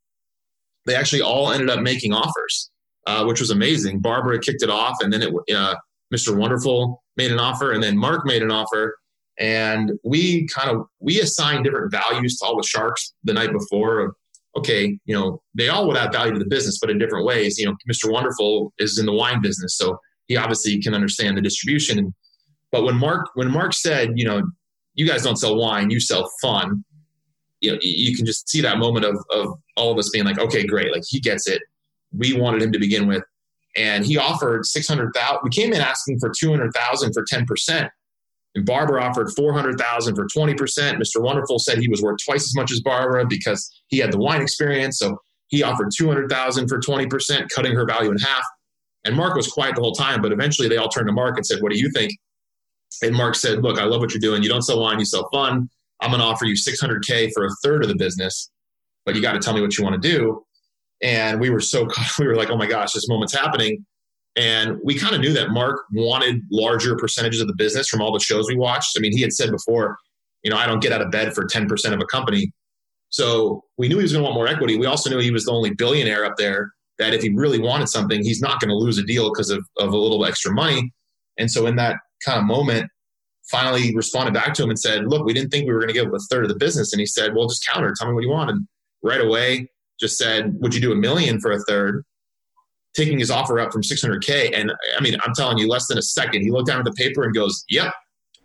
they 0.86 0.96
actually 0.96 1.22
all 1.22 1.52
ended 1.52 1.70
up 1.70 1.82
making 1.82 2.14
offers, 2.14 2.70
uh, 3.06 3.26
which 3.26 3.40
was 3.40 3.52
amazing. 3.52 4.00
Barbara 4.00 4.40
kicked 4.40 4.64
it 4.64 4.70
off, 4.70 4.96
and 5.02 5.12
then 5.12 5.22
it, 5.22 5.34
uh, 5.56 5.76
Mr. 6.14 6.36
Wonderful 6.36 7.04
made 7.18 7.32
an 7.32 7.40
offer, 7.40 7.72
and 7.72 7.84
then 7.84 7.98
Mark 7.98 8.26
made 8.26 8.44
an 8.44 8.52
offer. 8.52 8.98
And 9.40 9.92
we 10.04 10.48
kind 10.48 10.70
of 10.72 10.88
we 11.00 11.20
assigned 11.20 11.64
different 11.64 11.92
values 11.92 12.38
to 12.38 12.46
all 12.46 12.58
the 12.58 12.66
sharks 12.66 13.14
the 13.24 13.34
night 13.34 13.52
before 13.52 14.16
okay, 14.58 14.98
you 15.06 15.16
know, 15.16 15.42
they 15.54 15.70
all 15.70 15.88
would 15.88 15.96
add 15.96 16.12
value 16.12 16.34
to 16.34 16.40
the 16.40 16.46
business, 16.46 16.80
but 16.80 16.90
in 16.90 16.98
different 16.98 17.26
ways. 17.26 17.58
You 17.58 17.68
know, 17.68 17.76
Mr. 17.90 18.12
Wonderful 18.12 18.74
is 18.80 18.98
in 18.98 19.06
the 19.06 19.14
wine 19.14 19.42
business, 19.42 19.78
so 19.78 20.00
he 20.28 20.36
obviously 20.36 20.82
can 20.82 20.94
understand 20.94 21.38
the 21.38 21.42
distribution. 21.42 22.14
But 22.72 22.84
when 22.84 22.96
Mark 22.96 23.28
when 23.36 23.52
Mark 23.52 23.74
said, 23.74 24.14
you 24.16 24.26
know, 24.26 24.42
you 24.96 25.08
guys 25.08 25.24
don't 25.24 25.38
sell 25.38 25.56
wine, 25.56 25.90
you 25.90 26.00
sell 26.00 26.30
fun. 26.42 26.84
You 27.62 27.74
know, 27.74 27.78
you 27.82 28.16
can 28.16 28.26
just 28.26 28.50
see 28.50 28.62
that 28.62 28.78
moment 28.80 29.06
of 29.06 29.16
of 29.32 29.54
all 29.78 29.92
of 29.92 29.98
us 29.98 30.10
being 30.10 30.26
like, 30.26 30.40
okay, 30.40 30.66
great, 30.66 30.92
like 30.92 31.04
he 31.08 31.20
gets 31.20 31.48
it. 31.48 31.62
We 32.12 32.34
wanted 32.34 32.62
him 32.62 32.72
to 32.72 32.80
begin 32.80 33.08
with, 33.08 33.24
and 33.78 34.06
he 34.06 34.18
offered 34.18 34.66
six 34.66 34.88
hundred 34.88 35.12
thousand. 35.16 35.40
We 35.44 35.50
came 35.50 35.74
in 35.74 35.82
asking 35.82 36.20
for 36.20 36.32
two 36.38 36.50
hundred 36.50 36.74
thousand 36.74 37.14
for 37.14 37.24
ten 37.24 37.46
percent, 37.46 37.90
and 38.58 38.66
Barbara 38.66 39.04
offered 39.04 39.30
400,000 39.36 40.16
for 40.16 40.26
20%. 40.26 40.56
Mr. 40.58 41.22
Wonderful 41.22 41.60
said 41.60 41.78
he 41.78 41.88
was 41.88 42.02
worth 42.02 42.18
twice 42.26 42.44
as 42.44 42.56
much 42.56 42.72
as 42.72 42.82
Barbara 42.82 43.24
because 43.24 43.70
he 43.90 44.00
had 44.00 44.12
the 44.12 44.18
wine 44.18 44.42
experience. 44.42 44.98
So 44.98 45.20
he 45.50 45.62
offered 45.62 45.92
200,000 45.96 46.68
for 46.68 46.80
20%, 46.80 47.48
cutting 47.54 47.76
her 47.76 47.86
value 47.86 48.10
in 48.10 48.18
half. 48.18 48.44
And 49.06 49.16
Mark 49.16 49.36
was 49.36 49.48
quiet 49.48 49.76
the 49.76 49.82
whole 49.82 49.94
time, 49.94 50.24
but 50.24 50.32
eventually 50.32 50.68
they 50.68 50.78
all 50.78 50.90
turned 50.90 51.08
to 51.08 51.14
Mark 51.14 51.38
and 51.38 51.46
said, 51.46 51.62
What 51.62 51.72
do 51.72 51.78
you 51.78 51.92
think? 51.94 52.12
And 53.04 53.16
Mark 53.16 53.36
said, 53.36 53.62
Look, 53.62 53.78
I 53.80 53.86
love 53.86 54.02
what 54.02 54.12
you're 54.12 54.20
doing. 54.20 54.42
You 54.42 54.50
don't 54.50 54.64
sell 54.64 54.82
wine, 54.82 54.98
you 54.98 55.06
sell 55.06 55.30
fun. 55.32 55.70
I'm 56.02 56.10
going 56.10 56.20
to 56.20 56.26
offer 56.26 56.46
you 56.46 56.56
600K 56.56 57.32
for 57.34 57.46
a 57.46 57.50
third 57.64 57.84
of 57.84 57.90
the 57.90 57.96
business, 57.96 58.50
but 59.06 59.16
you 59.16 59.22
got 59.22 59.34
to 59.34 59.40
tell 59.40 59.54
me 59.54 59.62
what 59.62 59.78
you 59.78 59.84
want 59.84 60.02
to 60.02 60.10
do. 60.10 60.44
And 61.02 61.40
we 61.40 61.50
were 61.50 61.60
so, 61.60 61.88
we 62.20 62.28
were 62.28 62.36
like, 62.36 62.50
Oh 62.50 62.58
my 62.58 62.68
gosh, 62.68 62.94
this 62.94 63.08
moment's 63.08 63.34
happening. 63.34 63.86
And 64.36 64.78
we 64.84 64.98
kind 64.98 65.16
of 65.16 65.22
knew 65.22 65.34
that 65.34 65.50
Mark 65.50 65.86
wanted 65.92 66.42
larger 66.52 66.96
percentages 66.96 67.42
of 67.42 67.48
the 67.48 67.56
business 67.56 67.88
from 67.88 68.02
all 68.02 68.14
the 68.14 68.20
shows 68.20 68.48
we 68.48 68.56
watched. 68.56 68.96
I 68.96 69.00
mean, 69.00 69.12
he 69.12 69.22
had 69.22 69.34
said 69.34 69.50
before, 69.50 69.98
you 70.44 70.52
know, 70.52 70.58
I 70.58 70.68
don't 70.68 70.80
get 70.80 70.92
out 70.92 71.02
of 71.02 71.10
bed 71.10 71.34
for 71.34 71.48
10% 71.48 71.92
of 71.92 72.00
a 72.00 72.06
company. 72.06 72.52
So 73.10 73.64
we 73.78 73.88
knew 73.88 73.98
he 73.98 74.04
was 74.04 74.12
going 74.12 74.22
to 74.22 74.26
want 74.26 74.36
more 74.36 74.48
equity. 74.48 74.78
We 74.78 74.86
also 74.86 75.10
knew 75.10 75.18
he 75.18 75.32
was 75.32 75.46
the 75.46 75.54
only 75.54 75.74
billionaire 75.74 76.24
up 76.24 76.36
there 76.38 76.72
that 77.00 77.16
if 77.16 77.24
he 77.24 77.30
really 77.30 77.60
wanted 77.60 77.90
something, 77.90 78.24
he's 78.24 78.42
not 78.42 78.60
going 78.60 78.70
to 78.70 78.76
lose 78.76 79.00
a 79.00 79.04
deal 79.04 79.32
because 79.32 79.50
of, 79.50 79.66
of 79.80 79.94
a 79.94 79.98
little 79.98 80.24
extra 80.24 80.54
money. 80.54 80.94
And 81.40 81.50
so 81.50 81.66
in 81.66 81.76
that 81.78 81.96
kind 82.24 82.40
of 82.40 82.46
moment, 82.46 82.92
finally 83.50 83.96
responded 83.96 84.34
back 84.34 84.54
to 84.56 84.64
him 84.64 84.70
and 84.70 84.80
said, 84.80 85.08
look, 85.08 85.26
we 85.26 85.34
didn't 85.34 85.50
think 85.50 85.66
we 85.66 85.74
were 85.74 85.80
going 85.80 85.94
to 85.94 85.94
give 85.94 86.14
a 86.14 86.20
third 86.30 86.44
of 86.44 86.50
the 86.50 86.58
business. 86.58 86.94
And 86.94 87.00
he 87.00 87.06
said, 87.06 87.34
well, 87.34 87.48
just 87.48 87.66
counter, 87.66 87.94
tell 87.98 88.08
me 88.08 88.14
what 88.14 88.24
you 88.24 88.30
want. 88.30 88.52
And 88.52 88.68
right 89.04 89.22
away 89.22 89.70
just 90.00 90.18
said, 90.18 90.54
would 90.60 90.74
you 90.74 90.82
do 90.82 90.92
a 90.92 90.96
million 90.96 91.40
for 91.40 91.52
a 91.52 91.60
third? 91.60 92.04
taking 92.98 93.20
his 93.20 93.30
offer 93.30 93.60
up 93.60 93.72
from 93.72 93.84
600K. 93.84 94.52
And 94.54 94.74
I 94.98 95.02
mean, 95.02 95.16
I'm 95.24 95.34
telling 95.36 95.60
you, 95.60 95.70
less 95.70 95.88
than 95.88 96.00
a 96.00 96.02
second, 96.02 96.42
he 96.42 96.50
looked 96.50 96.68
down 96.68 96.80
at 96.80 96.86
the 96.86 96.94
paper 96.94 97.24
and 97.24 97.34
goes, 97.34 97.64
Yep. 97.70 97.94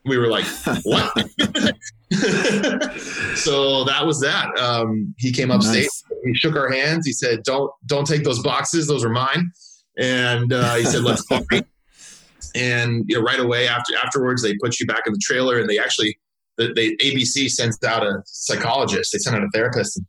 We 0.05 0.19
were 0.19 0.29
like, 0.29 0.45
What? 0.85 1.13
so 3.37 3.85
that 3.85 4.03
was 4.05 4.21
that. 4.21 4.57
Um, 4.59 5.15
he 5.17 5.33
came 5.33 5.51
upstate. 5.51 5.85
Nice. 5.85 6.05
He 6.25 6.35
shook 6.35 6.55
our 6.55 6.71
hands. 6.71 7.07
He 7.07 7.13
said, 7.13 7.43
Don't 7.45 7.73
don't 7.87 8.07
take 8.07 8.25
those 8.25 8.43
boxes. 8.43 8.87
Those 8.87 9.05
are 9.05 9.11
mine. 9.11 9.51
And 9.99 10.53
uh, 10.53 10.75
he 10.75 10.85
said, 10.85 11.03
Let's 11.03 11.25
party. 11.25 11.63
and 12.55 13.05
you 13.09 13.17
know, 13.17 13.23
right 13.23 13.41
away 13.41 13.67
after 13.67 13.97
afterwards, 13.97 14.43
they 14.43 14.55
put 14.63 14.79
you 14.79 14.87
back 14.87 15.05
in 15.07 15.15
the 15.15 15.21
trailer 15.23 15.59
and 15.59 15.69
they 15.69 15.79
actually 15.79 16.19
the, 16.59 16.75
they 16.75 16.95
ABC 16.97 17.49
sends 17.49 17.83
out 17.83 18.07
a 18.07 18.23
psychologist. 18.27 19.13
They 19.13 19.19
send 19.19 19.37
out 19.37 19.43
a 19.43 19.49
therapist. 19.55 19.97
And 19.97 20.07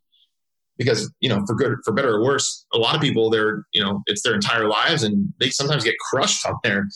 because 0.76 1.12
you 1.20 1.28
know 1.28 1.44
for 1.46 1.54
good 1.54 1.76
for 1.84 1.92
better 1.92 2.16
or 2.16 2.24
worse 2.24 2.66
a 2.74 2.78
lot 2.78 2.94
of 2.94 3.00
people 3.00 3.30
they're 3.30 3.64
you 3.72 3.82
know 3.82 4.02
it's 4.06 4.22
their 4.22 4.34
entire 4.34 4.66
lives 4.66 5.02
and 5.02 5.32
they 5.38 5.50
sometimes 5.50 5.84
get 5.84 5.94
crushed 5.98 6.44
on 6.46 6.54
there 6.64 6.86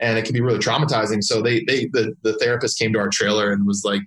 and 0.00 0.18
it 0.18 0.24
can 0.24 0.34
be 0.34 0.40
really 0.40 0.58
traumatizing. 0.58 1.22
So 1.22 1.42
they 1.42 1.64
they 1.64 1.86
the, 1.86 2.14
the 2.22 2.34
therapist 2.34 2.78
came 2.78 2.92
to 2.92 2.98
our 2.98 3.08
trailer 3.08 3.52
and 3.52 3.66
was 3.66 3.84
like 3.84 4.02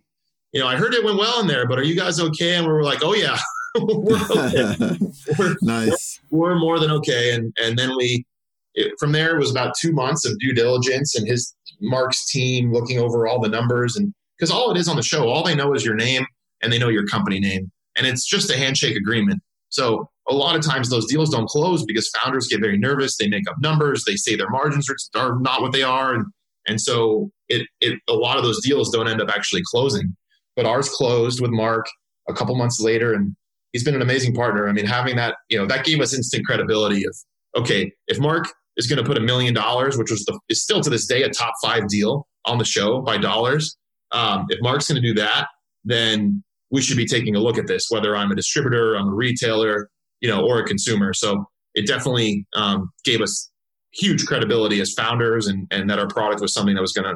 you 0.53 0.61
know 0.61 0.67
i 0.67 0.75
heard 0.75 0.93
it 0.93 1.03
went 1.03 1.17
well 1.17 1.41
in 1.41 1.47
there 1.47 1.67
but 1.67 1.77
are 1.77 1.83
you 1.83 1.95
guys 1.95 2.19
okay? 2.19 2.55
And 2.55 2.65
we 2.65 2.71
were 2.71 2.83
like 2.83 3.03
oh 3.03 3.13
yeah. 3.13 3.37
We're, 3.79 4.15
okay. 4.31 4.75
we're, 5.37 5.55
nice. 5.61 6.19
we're, 6.31 6.53
we're, 6.53 6.59
more 6.59 6.79
than 6.79 6.89
okay. 6.89 7.35
And 7.35 7.55
and 7.63 7.77
then 7.77 7.95
we 7.95 8.25
it, 8.73 8.91
from 8.99 9.11
there 9.11 9.35
it 9.35 9.39
was 9.39 9.51
about 9.51 9.75
two 9.79 9.91
months 9.91 10.25
of 10.25 10.37
due 10.39 10.51
diligence 10.51 11.15
and 11.15 11.27
his 11.27 11.53
mark's 11.79 12.25
team 12.31 12.73
looking 12.73 12.97
over 12.97 13.27
all 13.27 13.39
the 13.39 13.49
numbers 13.49 13.95
and 13.95 14.11
because 14.35 14.49
all 14.49 14.71
it 14.71 14.77
is 14.77 14.87
on 14.87 14.95
the 14.95 15.03
show 15.03 15.27
all 15.27 15.43
they 15.43 15.53
know 15.53 15.75
is 15.75 15.85
your 15.85 15.93
name 15.93 16.25
and 16.63 16.73
they 16.73 16.79
know 16.79 16.87
your 16.87 17.05
company 17.05 17.39
name 17.39 17.71
and 17.97 18.07
it's 18.07 18.25
just 18.25 18.49
a 18.49 18.57
handshake 18.57 18.95
agreement. 18.95 19.41
So 19.69 20.09
a 20.29 20.33
lot 20.33 20.55
of 20.55 20.61
times 20.61 20.89
those 20.89 21.05
deals 21.05 21.29
don't 21.29 21.47
close 21.47 21.83
because 21.85 22.09
founders 22.09 22.47
get 22.47 22.61
very 22.61 22.77
nervous. 22.77 23.17
They 23.17 23.27
make 23.27 23.49
up 23.49 23.55
numbers. 23.59 24.03
They 24.05 24.15
say 24.15 24.35
their 24.35 24.49
margins 24.49 24.87
are, 25.15 25.39
not 25.39 25.61
what 25.61 25.73
they 25.73 25.83
are, 25.83 26.13
and 26.13 26.25
and 26.67 26.79
so 26.81 27.31
it, 27.49 27.67
it 27.81 27.99
a 28.07 28.13
lot 28.13 28.37
of 28.37 28.43
those 28.43 28.61
deals 28.63 28.89
don't 28.89 29.07
end 29.07 29.21
up 29.21 29.29
actually 29.29 29.61
closing. 29.65 30.15
But 30.55 30.65
ours 30.65 30.89
closed 30.89 31.41
with 31.41 31.51
Mark 31.51 31.85
a 32.29 32.33
couple 32.33 32.55
months 32.55 32.79
later, 32.79 33.13
and 33.13 33.35
he's 33.73 33.83
been 33.83 33.95
an 33.95 34.01
amazing 34.01 34.33
partner. 34.33 34.67
I 34.67 34.73
mean, 34.73 34.85
having 34.85 35.15
that, 35.17 35.35
you 35.49 35.57
know, 35.57 35.65
that 35.67 35.85
gave 35.85 35.99
us 36.01 36.13
instant 36.13 36.45
credibility 36.45 37.05
of 37.05 37.15
okay, 37.55 37.91
if 38.07 38.19
Mark 38.19 38.47
is 38.77 38.87
going 38.87 38.97
to 38.97 39.03
put 39.03 39.17
a 39.17 39.21
million 39.21 39.53
dollars, 39.53 39.97
which 39.97 40.11
was 40.11 40.23
the, 40.25 40.39
is 40.49 40.61
still 40.61 40.81
to 40.81 40.89
this 40.89 41.07
day 41.07 41.23
a 41.23 41.29
top 41.29 41.53
five 41.63 41.87
deal 41.87 42.27
on 42.45 42.57
the 42.57 42.65
show 42.65 43.01
by 43.01 43.17
dollars. 43.17 43.77
Um, 44.11 44.45
if 44.49 44.59
Mark's 44.61 44.87
going 44.87 45.01
to 45.01 45.07
do 45.07 45.13
that, 45.15 45.47
then 45.83 46.43
we 46.69 46.81
should 46.81 46.97
be 46.97 47.05
taking 47.05 47.35
a 47.35 47.39
look 47.39 47.57
at 47.57 47.67
this, 47.67 47.87
whether 47.89 48.15
I'm 48.15 48.31
a 48.31 48.35
distributor, 48.35 48.95
I'm 48.95 49.07
a 49.07 49.13
retailer, 49.13 49.89
you 50.21 50.29
know, 50.29 50.41
or 50.41 50.59
a 50.59 50.65
consumer. 50.65 51.13
So 51.13 51.45
it 51.75 51.87
definitely 51.87 52.45
um, 52.55 52.91
gave 53.03 53.21
us 53.21 53.49
huge 53.93 54.25
credibility 54.25 54.81
as 54.81 54.93
founders 54.93 55.47
and, 55.47 55.67
and 55.71 55.89
that 55.89 55.99
our 55.99 56.07
product 56.07 56.41
was 56.41 56.53
something 56.53 56.75
that 56.75 56.81
was 56.81 56.93
going 56.93 57.05
to, 57.05 57.15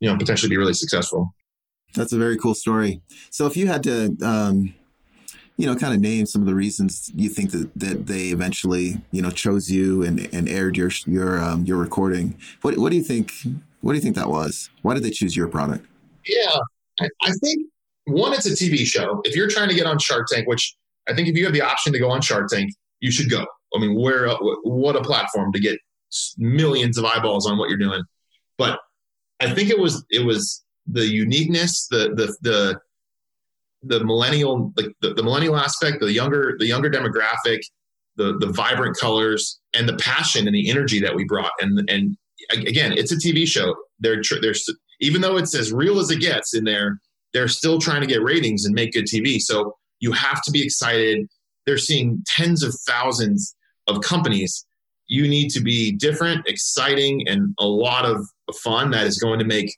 you 0.00 0.10
know, 0.10 0.16
potentially 0.16 0.50
be 0.50 0.56
really 0.56 0.74
successful. 0.74 1.34
That's 1.94 2.12
a 2.12 2.18
very 2.18 2.36
cool 2.38 2.54
story. 2.54 3.02
So 3.30 3.46
if 3.46 3.56
you 3.56 3.66
had 3.66 3.82
to, 3.84 4.16
um, 4.22 4.74
you 5.58 5.66
know, 5.66 5.76
kind 5.76 5.94
of 5.94 6.00
name 6.00 6.26
some 6.26 6.40
of 6.40 6.46
the 6.46 6.54
reasons 6.54 7.12
you 7.14 7.28
think 7.28 7.50
that, 7.50 7.70
that 7.76 8.06
they 8.06 8.28
eventually, 8.28 9.00
you 9.10 9.22
know, 9.22 9.30
chose 9.30 9.70
you 9.70 10.02
and, 10.02 10.28
and 10.32 10.48
aired 10.48 10.76
your 10.76 10.90
your 11.06 11.38
um, 11.38 11.64
your 11.66 11.76
recording, 11.76 12.36
what 12.62 12.78
what 12.78 12.90
do 12.90 12.96
you 12.96 13.02
think? 13.02 13.32
What 13.82 13.92
do 13.92 13.96
you 13.96 14.02
think 14.02 14.16
that 14.16 14.28
was? 14.28 14.70
Why 14.80 14.94
did 14.94 15.02
they 15.02 15.10
choose 15.10 15.36
your 15.36 15.48
product? 15.48 15.86
Yeah, 16.26 16.56
I, 17.00 17.08
I 17.22 17.32
think 17.42 17.66
one, 18.06 18.32
it's 18.32 18.46
a 18.46 18.50
TV 18.50 18.84
show. 18.84 19.20
If 19.24 19.36
you're 19.36 19.48
trying 19.48 19.68
to 19.68 19.74
get 19.74 19.86
on 19.86 19.98
Shark 19.98 20.26
Tank, 20.30 20.48
which 20.48 20.74
I 21.08 21.14
think 21.14 21.28
if 21.28 21.36
you 21.36 21.44
have 21.44 21.54
the 21.54 21.62
option 21.62 21.92
to 21.92 21.98
go 21.98 22.10
on 22.10 22.20
Shark 22.20 22.48
Tank, 22.48 22.72
you 23.00 23.10
should 23.10 23.30
go. 23.30 23.46
I 23.74 23.78
mean, 23.78 23.94
where 23.94 24.28
what 24.62 24.96
a 24.96 25.02
platform 25.02 25.52
to 25.52 25.60
get 25.60 25.78
millions 26.36 26.98
of 26.98 27.04
eyeballs 27.04 27.48
on 27.48 27.58
what 27.58 27.68
you're 27.68 27.78
doing. 27.78 28.02
But 28.58 28.80
I 29.40 29.52
think 29.54 29.70
it 29.70 29.78
was 29.78 30.04
it 30.10 30.24
was 30.24 30.62
the 30.86 31.06
uniqueness, 31.06 31.86
the 31.90 32.14
the 32.14 32.36
the 32.42 32.80
the 33.82 34.04
millennial 34.04 34.72
the, 34.76 34.92
the, 35.00 35.14
the 35.14 35.22
millennial 35.22 35.56
aspect, 35.56 36.00
the 36.00 36.12
younger 36.12 36.56
the 36.58 36.66
younger 36.66 36.90
demographic, 36.90 37.60
the 38.16 38.36
the 38.38 38.52
vibrant 38.52 38.96
colors, 38.98 39.60
and 39.74 39.88
the 39.88 39.96
passion 39.96 40.46
and 40.46 40.54
the 40.54 40.70
energy 40.70 41.00
that 41.00 41.14
we 41.14 41.24
brought. 41.24 41.52
And 41.60 41.88
and 41.90 42.16
again, 42.50 42.92
it's 42.92 43.12
a 43.12 43.16
TV 43.16 43.46
show. 43.46 43.74
They're 43.98 44.22
they're 44.40 44.54
even 45.00 45.20
though 45.20 45.36
it's 45.36 45.54
as 45.54 45.72
real 45.72 45.98
as 45.98 46.10
it 46.10 46.20
gets 46.20 46.54
in 46.54 46.64
there, 46.64 47.00
they're 47.32 47.48
still 47.48 47.78
trying 47.78 48.00
to 48.00 48.06
get 48.06 48.22
ratings 48.22 48.64
and 48.64 48.74
make 48.74 48.92
good 48.92 49.06
TV. 49.06 49.38
So 49.40 49.76
you 50.00 50.12
have 50.12 50.42
to 50.42 50.50
be 50.50 50.62
excited. 50.62 51.28
They're 51.66 51.78
seeing 51.78 52.22
tens 52.26 52.62
of 52.62 52.74
thousands 52.86 53.54
of 53.88 54.00
companies. 54.02 54.66
You 55.06 55.28
need 55.28 55.50
to 55.50 55.60
be 55.60 55.92
different, 55.92 56.46
exciting, 56.46 57.28
and 57.28 57.54
a 57.58 57.66
lot 57.66 58.04
of 58.04 58.26
fun 58.62 58.90
that 58.90 59.06
is 59.06 59.18
going 59.18 59.38
to 59.38 59.44
make 59.44 59.76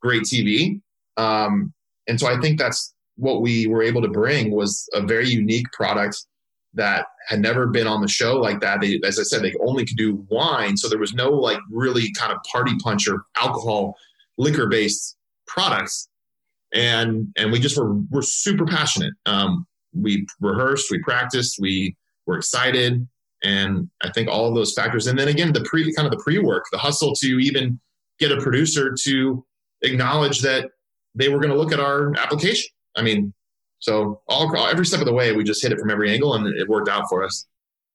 great 0.00 0.22
TV. 0.22 0.80
Um, 1.16 1.72
and 2.08 2.18
so 2.18 2.26
I 2.26 2.40
think 2.40 2.58
that's 2.58 2.94
what 3.16 3.42
we 3.42 3.66
were 3.66 3.82
able 3.82 4.02
to 4.02 4.08
bring 4.08 4.50
was 4.50 4.88
a 4.94 5.02
very 5.02 5.28
unique 5.28 5.70
product 5.72 6.16
that 6.74 7.06
had 7.28 7.40
never 7.40 7.66
been 7.66 7.86
on 7.86 8.00
the 8.00 8.08
show 8.08 8.38
like 8.38 8.60
that. 8.60 8.80
They, 8.80 9.00
as 9.04 9.18
I 9.18 9.22
said, 9.22 9.42
they 9.42 9.54
only 9.60 9.84
could 9.84 9.96
do 9.96 10.26
wine, 10.30 10.76
so 10.76 10.88
there 10.88 10.98
was 10.98 11.12
no 11.12 11.30
like 11.30 11.58
really 11.70 12.12
kind 12.14 12.32
of 12.32 12.38
party 12.50 12.74
puncher 12.82 13.24
alcohol 13.36 13.96
liquor 14.38 14.66
based 14.66 15.16
products 15.46 16.08
and 16.72 17.28
and 17.36 17.52
we 17.52 17.58
just 17.58 17.76
were 17.76 17.94
we're 18.10 18.22
super 18.22 18.64
passionate. 18.64 19.14
Um, 19.26 19.66
we 19.94 20.26
rehearsed, 20.40 20.90
we 20.90 21.02
practiced, 21.02 21.58
we 21.60 21.96
were 22.26 22.36
excited, 22.36 23.06
and 23.44 23.90
I 24.02 24.10
think 24.10 24.28
all 24.28 24.48
of 24.48 24.54
those 24.54 24.72
factors. 24.72 25.06
And 25.06 25.18
then 25.18 25.28
again, 25.28 25.52
the 25.52 25.62
pre 25.62 25.92
kind 25.94 26.06
of 26.06 26.12
the 26.12 26.22
pre 26.22 26.38
work, 26.38 26.64
the 26.72 26.78
hustle 26.78 27.14
to 27.16 27.26
even 27.38 27.78
get 28.18 28.32
a 28.32 28.40
producer 28.40 28.94
to 29.04 29.44
acknowledge 29.82 30.40
that 30.40 30.70
they 31.14 31.28
were 31.28 31.38
going 31.38 31.50
to 31.50 31.56
look 31.56 31.72
at 31.72 31.80
our 31.80 32.14
application. 32.16 32.70
I 32.96 33.02
mean, 33.02 33.34
so 33.80 34.20
all 34.28 34.54
every 34.66 34.86
step 34.86 35.00
of 35.00 35.06
the 35.06 35.12
way, 35.12 35.32
we 35.32 35.44
just 35.44 35.62
hit 35.62 35.72
it 35.72 35.78
from 35.78 35.90
every 35.90 36.10
angle, 36.10 36.34
and 36.34 36.46
it 36.58 36.68
worked 36.68 36.88
out 36.88 37.04
for 37.08 37.22
us. 37.22 37.46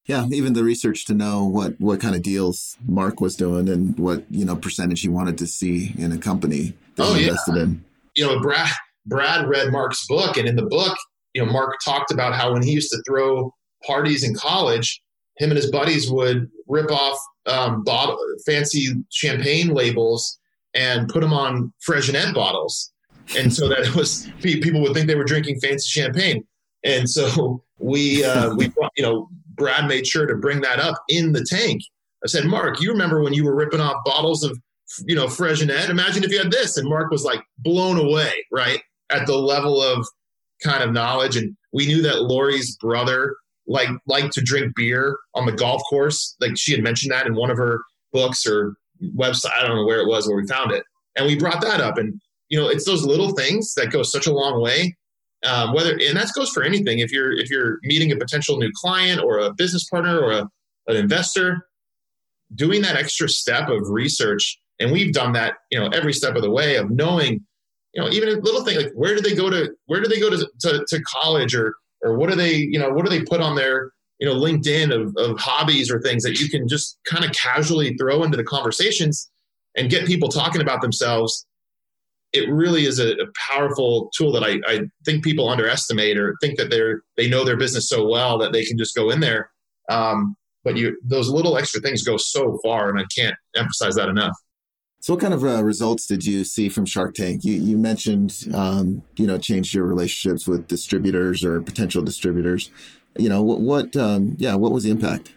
Yeah, 0.06 0.26
even 0.32 0.54
the 0.54 0.64
research 0.64 1.06
to 1.06 1.14
know 1.14 1.44
what 1.44 1.80
what 1.82 2.00
kind 2.00 2.16
of 2.16 2.22
deals 2.22 2.78
Mark 2.86 3.20
was 3.20 3.36
doing 3.36 3.68
and 3.68 3.98
what 3.98 4.24
you 4.30 4.46
know 4.46 4.56
percentage 4.56 5.02
he 5.02 5.10
wanted 5.10 5.38
to 5.40 5.48
see 5.48 5.94
in 5.98 6.12
a 6.12 6.18
company 6.18 6.74
that 6.96 7.04
oh, 7.04 7.14
he 7.14 7.24
invested 7.24 7.56
yeah. 7.56 7.64
in 7.64 7.86
you 8.18 8.26
know, 8.26 8.40
Brad 8.42 8.70
Brad 9.06 9.48
read 9.48 9.72
Mark's 9.72 10.06
book, 10.08 10.36
and 10.36 10.48
in 10.48 10.56
the 10.56 10.66
book, 10.66 10.98
you 11.34 11.46
know, 11.46 11.52
Mark 11.52 11.76
talked 11.86 12.12
about 12.12 12.34
how 12.34 12.52
when 12.52 12.64
he 12.64 12.72
used 12.72 12.92
to 12.92 13.02
throw 13.08 13.54
parties 13.86 14.24
in 14.24 14.36
college, 14.36 15.02
him 15.38 15.52
and 15.52 15.58
his 15.58 15.72
buddies 15.72 16.12
would 16.12 16.50
rip 16.68 16.92
off 16.92 17.18
um, 17.46 17.84
bottle, 17.84 18.18
fancy 18.46 18.94
champagne 19.12 19.70
labels 19.70 20.38
and 20.74 21.08
put 21.08 21.22
them 21.22 21.32
on 21.32 21.72
Freixenet 21.88 22.34
bottles, 22.34 22.92
and 23.38 23.54
so 23.54 23.70
that 23.70 23.80
it 23.80 23.96
was 23.96 24.28
people 24.42 24.82
would 24.82 24.94
think 24.94 25.08
they 25.08 25.16
were 25.16 25.24
drinking 25.24 25.60
fancy 25.60 25.88
champagne. 25.88 26.46
And 26.84 27.10
so 27.10 27.64
we 27.80 28.24
uh, 28.24 28.54
we 28.56 28.72
you 28.98 29.04
know 29.04 29.30
Brad 29.56 29.88
made 29.88 30.08
sure 30.08 30.26
to 30.26 30.36
bring 30.36 30.62
that 30.62 30.80
up 30.80 30.96
in 31.08 31.32
the 31.32 31.46
tank. 31.46 31.82
I 32.24 32.28
said, 32.28 32.46
Mark, 32.46 32.82
you 32.82 32.90
remember 32.92 33.22
when 33.22 33.34
you 33.34 33.46
were 33.46 33.56
ripping 33.56 33.80
off 33.80 34.04
bottles 34.04 34.44
of 34.44 34.58
you 35.06 35.16
know, 35.16 35.26
Freixenet. 35.26 35.90
Imagine 35.90 36.24
if 36.24 36.32
you 36.32 36.40
had 36.40 36.52
this. 36.52 36.78
And 36.78 36.90
Mark 36.90 37.12
was 37.12 37.24
like 37.24 37.42
blown 37.60 37.98
away, 37.98 38.34
right? 38.52 38.82
At 39.10 39.28
the 39.28 39.38
level 39.38 39.82
of 39.82 40.06
kind 40.64 40.84
of 40.84 40.92
knowledge. 40.92 41.36
And 41.36 41.56
we 41.74 41.88
knew 41.88 42.02
that 42.04 42.24
Lori's 42.24 42.76
brother 42.78 43.36
like 43.68 43.90
liked 44.08 44.34
to 44.34 44.42
drink 44.42 44.74
beer 44.76 45.18
on 45.36 45.46
the 45.46 45.52
golf 45.52 45.82
course. 45.90 46.36
Like 46.40 46.58
she 46.58 46.72
had 46.72 46.82
mentioned 46.82 47.12
that 47.12 47.28
in 47.28 47.36
one 47.36 47.52
of 47.52 47.58
her 47.58 47.82
books 48.14 48.46
or 48.46 48.76
website. 49.16 49.52
I 49.58 49.68
don't 49.68 49.76
know 49.76 49.86
where 49.86 50.00
it 50.00 50.08
was 50.08 50.28
where 50.28 50.38
we 50.38 50.48
found 50.48 50.72
it. 50.72 50.84
And 51.16 51.26
we 51.26 51.38
brought 51.38 51.62
that 51.62 51.82
up. 51.82 51.98
And, 51.98 52.20
you 52.50 52.60
know, 52.60 52.70
it's 52.70 52.86
those 52.86 53.06
little 53.06 53.32
things 53.32 53.74
that 53.76 53.92
go 53.92 54.04
such 54.04 54.28
a 54.28 54.34
long 54.34 54.62
way. 54.62 54.96
Um, 55.46 55.74
whether 55.74 55.92
and 55.92 56.18
that 56.18 56.32
goes 56.36 56.50
for 56.50 56.64
anything. 56.64 57.00
If 57.00 57.12
you're 57.12 57.32
if 57.32 57.50
you're 57.50 57.78
meeting 57.84 58.12
a 58.12 58.16
potential 58.16 58.58
new 58.58 58.72
client 58.74 59.22
or 59.22 59.38
a 59.38 59.54
business 59.54 59.88
partner 59.88 60.20
or 60.20 60.32
a, 60.32 60.50
an 60.88 60.96
investor, 60.96 61.68
doing 62.56 62.82
that 62.82 62.96
extra 62.96 63.30
step 63.30 63.70
of 63.70 63.90
research 63.90 64.60
and 64.80 64.92
we've 64.92 65.14
done 65.14 65.34
that, 65.34 65.56
you 65.72 65.80
know, 65.80 65.88
every 65.90 66.14
step 66.14 66.36
of 66.36 66.42
the 66.42 66.52
way 66.52 66.76
of 66.76 66.90
knowing, 66.90 67.46
you 67.94 68.02
know, 68.02 68.10
even 68.10 68.30
a 68.30 68.40
little 68.42 68.64
thing 68.64 68.78
like 68.78 68.92
where 68.94 69.16
do 69.16 69.22
they 69.22 69.36
go 69.36 69.50
to 69.50 69.72
where 69.86 70.02
do 70.02 70.08
they 70.08 70.20
go 70.20 70.30
to, 70.30 70.48
to, 70.62 70.86
to 70.88 71.02
college 71.04 71.56
or 71.56 71.76
or 72.04 72.18
what 72.18 72.30
do 72.30 72.36
they, 72.36 72.56
you 72.56 72.78
know, 72.80 72.90
what 72.90 73.06
do 73.06 73.10
they 73.10 73.24
put 73.24 73.42
on 73.42 73.56
their, 73.56 73.92
you 74.20 74.28
know, 74.28 74.36
LinkedIn 74.36 74.94
of, 74.94 75.16
of 75.18 75.40
hobbies 75.40 75.92
or 75.92 76.00
things 76.02 76.24
that 76.24 76.40
you 76.40 76.48
can 76.50 76.68
just 76.68 77.00
kind 77.06 77.26
of 77.26 77.32
casually 77.32 77.96
throw 77.96 78.24
into 78.24 78.38
the 78.38 78.44
conversations 78.44 79.30
and 79.76 79.90
get 79.90 80.06
people 80.06 80.30
talking 80.30 80.62
about 80.62 80.82
themselves. 80.82 81.46
It 82.34 82.50
really 82.50 82.86
is 82.86 83.00
a, 83.00 83.14
a 83.14 83.26
powerful 83.52 84.12
tool 84.16 84.32
that 84.34 84.44
I, 84.44 84.60
I 84.72 84.82
think 85.06 85.24
people 85.24 85.50
underestimate 85.50 86.18
or 86.18 86.36
think 86.42 86.58
that 86.58 86.70
they're 86.70 87.02
they 87.16 87.30
know 87.30 87.44
their 87.44 87.58
business 87.58 87.90
so 87.90 88.08
well 88.08 88.38
that 88.40 88.52
they 88.52 88.66
can 88.66 88.78
just 88.78 88.96
go 88.96 89.10
in 89.10 89.22
there. 89.22 89.50
Um, 89.90 90.36
but 90.64 90.76
you 90.76 91.00
those 91.04 91.30
little 91.30 91.58
extra 91.58 91.80
things 91.80 92.04
go 92.04 92.18
so 92.18 92.60
far, 92.64 92.90
and 92.90 93.00
I 93.00 93.06
can't 93.16 93.36
emphasize 93.56 93.96
that 93.96 94.10
enough. 94.10 94.36
So, 95.00 95.14
what 95.14 95.22
kind 95.22 95.34
of 95.34 95.44
uh, 95.44 95.64
results 95.64 96.08
did 96.08 96.26
you 96.26 96.44
see 96.44 96.70
from 96.70 96.86
Shark 96.86 97.14
Tank? 97.14 97.44
You, 97.44 97.54
you 97.54 97.78
mentioned, 97.78 98.48
um, 98.54 99.04
you 99.16 99.28
know, 99.28 99.38
changed 99.38 99.74
your 99.74 99.86
relationships 99.86 100.48
with 100.48 100.68
distributors 100.68 101.44
or 101.44 101.62
potential 101.62 102.02
distributors. 102.02 102.72
You 103.18 103.30
know, 103.30 103.44
what, 103.44 103.62
what 103.62 103.96
um, 103.96 104.36
yeah, 104.38 104.56
what 104.56 104.72
was 104.72 104.84
the 104.84 104.92
impact? 104.92 105.34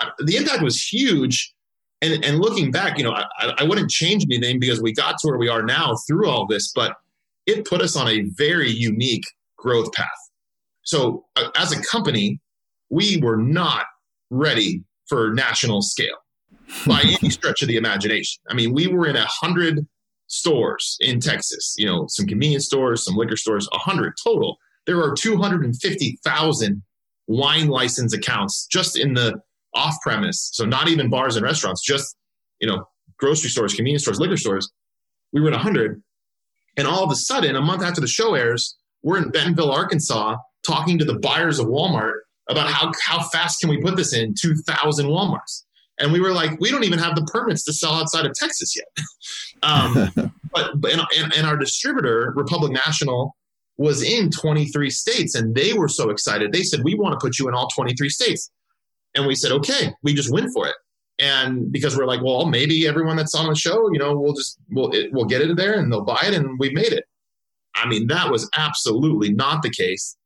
Uh, 0.00 0.10
the 0.20 0.36
impact 0.36 0.62
was 0.62 0.80
huge. 0.80 1.52
And, 2.00 2.24
and 2.24 2.40
looking 2.40 2.72
back, 2.72 2.98
you 2.98 3.04
know, 3.04 3.12
I, 3.12 3.54
I 3.58 3.64
wouldn't 3.64 3.90
change 3.90 4.24
anything 4.24 4.58
because 4.58 4.82
we 4.82 4.92
got 4.92 5.18
to 5.18 5.28
where 5.28 5.38
we 5.38 5.48
are 5.48 5.62
now 5.62 5.94
through 6.08 6.28
all 6.28 6.46
this, 6.46 6.72
but 6.72 6.96
it 7.46 7.64
put 7.64 7.80
us 7.80 7.96
on 7.96 8.08
a 8.08 8.22
very 8.22 8.70
unique 8.70 9.24
growth 9.56 9.92
path. 9.92 10.08
So, 10.82 11.26
uh, 11.36 11.50
as 11.56 11.72
a 11.72 11.80
company, 11.82 12.40
we 12.90 13.18
were 13.18 13.36
not 13.36 13.86
ready 14.30 14.82
for 15.06 15.32
national 15.32 15.82
scale 15.82 16.21
by 16.86 17.00
any 17.02 17.30
stretch 17.30 17.62
of 17.62 17.68
the 17.68 17.76
imagination. 17.76 18.42
I 18.48 18.54
mean, 18.54 18.72
we 18.72 18.86
were 18.86 19.06
in 19.06 19.16
a 19.16 19.26
hundred 19.26 19.86
stores 20.26 20.96
in 21.00 21.20
Texas, 21.20 21.74
you 21.76 21.86
know, 21.86 22.06
some 22.08 22.26
convenience 22.26 22.66
stores, 22.66 23.04
some 23.04 23.16
liquor 23.16 23.36
stores, 23.36 23.68
a 23.72 23.78
hundred 23.78 24.14
total. 24.22 24.56
There 24.86 25.00
are 25.00 25.14
250,000 25.14 26.82
wine 27.26 27.68
license 27.68 28.12
accounts 28.14 28.66
just 28.66 28.98
in 28.98 29.14
the 29.14 29.40
off 29.74 29.94
premise. 30.02 30.50
So 30.52 30.64
not 30.64 30.88
even 30.88 31.10
bars 31.10 31.36
and 31.36 31.44
restaurants, 31.44 31.82
just, 31.82 32.16
you 32.60 32.66
know, 32.66 32.86
grocery 33.18 33.50
stores, 33.50 33.74
convenience 33.74 34.02
stores, 34.02 34.20
liquor 34.20 34.36
stores. 34.36 34.70
We 35.32 35.40
were 35.40 35.48
in 35.48 35.54
a 35.54 35.58
hundred. 35.58 36.02
And 36.76 36.86
all 36.86 37.04
of 37.04 37.10
a 37.10 37.16
sudden, 37.16 37.56
a 37.56 37.60
month 37.60 37.82
after 37.82 38.00
the 38.00 38.06
show 38.06 38.34
airs, 38.34 38.76
we're 39.02 39.18
in 39.18 39.30
Bentonville, 39.30 39.70
Arkansas, 39.70 40.36
talking 40.66 40.98
to 40.98 41.04
the 41.04 41.18
buyers 41.18 41.58
of 41.58 41.66
Walmart 41.66 42.20
about 42.48 42.68
how, 42.68 42.92
how 43.02 43.22
fast 43.28 43.60
can 43.60 43.70
we 43.70 43.80
put 43.80 43.96
this 43.96 44.12
in 44.12 44.34
2,000 44.40 45.06
Walmarts. 45.06 45.64
And 46.02 46.12
we 46.12 46.20
were 46.20 46.32
like, 46.32 46.58
we 46.60 46.70
don't 46.70 46.82
even 46.82 46.98
have 46.98 47.14
the 47.14 47.22
permits 47.22 47.62
to 47.64 47.72
sell 47.72 47.94
outside 47.94 48.26
of 48.26 48.34
Texas 48.34 48.74
yet. 48.76 49.06
um, 49.62 50.10
but 50.52 50.80
but 50.80 50.92
and, 50.92 51.32
and 51.36 51.46
our 51.46 51.56
distributor, 51.56 52.32
Republic 52.36 52.72
National, 52.72 53.36
was 53.78 54.02
in 54.02 54.30
23 54.30 54.90
states, 54.90 55.34
and 55.36 55.54
they 55.54 55.72
were 55.72 55.88
so 55.88 56.10
excited. 56.10 56.52
They 56.52 56.64
said, 56.64 56.80
"We 56.82 56.94
want 56.94 57.18
to 57.18 57.24
put 57.24 57.38
you 57.38 57.48
in 57.48 57.54
all 57.54 57.68
23 57.68 58.08
states." 58.08 58.50
And 59.14 59.26
we 59.26 59.36
said, 59.36 59.52
"Okay." 59.52 59.94
We 60.02 60.12
just 60.12 60.30
went 60.30 60.50
for 60.52 60.66
it. 60.66 60.74
and 61.18 61.70
because 61.70 61.96
we're 61.96 62.06
like, 62.06 62.22
well, 62.22 62.46
maybe 62.46 62.88
everyone 62.88 63.16
that's 63.16 63.34
on 63.34 63.46
the 63.46 63.54
show, 63.54 63.92
you 63.92 63.98
know, 63.98 64.16
we'll 64.16 64.32
just 64.32 64.58
we'll 64.70 64.90
it, 64.90 65.12
we'll 65.12 65.26
get 65.26 65.40
it 65.40 65.56
there 65.56 65.78
and 65.78 65.92
they'll 65.92 66.04
buy 66.04 66.22
it, 66.24 66.34
and 66.34 66.58
we 66.58 66.70
made 66.70 66.92
it. 66.92 67.04
I 67.74 67.86
mean, 67.86 68.08
that 68.08 68.30
was 68.30 68.50
absolutely 68.56 69.32
not 69.32 69.62
the 69.62 69.70
case. 69.70 70.16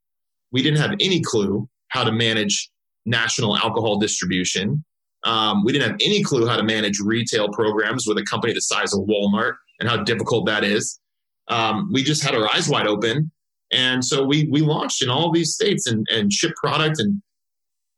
We 0.53 0.63
didn't 0.63 0.81
have 0.81 0.93
any 1.01 1.21
clue 1.21 1.69
how 1.89 2.05
to 2.05 2.13
manage 2.13 2.71
national 3.05 3.57
alcohol 3.57 3.99
distribution. 3.99 4.85
Um, 5.27 5.65
we 5.65 5.73
didn't 5.73 5.91
have 5.91 5.99
any 6.01 6.23
clue 6.23 6.47
how 6.47 6.57
to 6.57 6.63
manage 6.63 7.01
retail 7.01 7.49
programs 7.49 8.07
with 8.07 8.17
a 8.17 8.23
company 8.23 8.53
the 8.53 8.61
size 8.61 8.95
of 8.95 9.01
Walmart 9.01 9.55
and 9.81 9.89
how 9.89 10.03
difficult 10.05 10.47
that 10.47 10.63
is. 10.63 11.01
Um, 11.49 11.91
we 11.93 12.03
just 12.03 12.23
had 12.23 12.35
our 12.35 12.49
eyes 12.55 12.69
wide 12.69 12.87
open, 12.87 13.31
and 13.73 14.05
so 14.05 14.25
we 14.25 14.49
we 14.51 14.61
launched 14.61 15.03
in 15.03 15.11
all 15.11 15.33
these 15.33 15.53
states 15.53 15.87
and 15.87 16.07
and 16.11 16.33
shipped 16.33 16.57
product. 16.57 17.01
And 17.01 17.21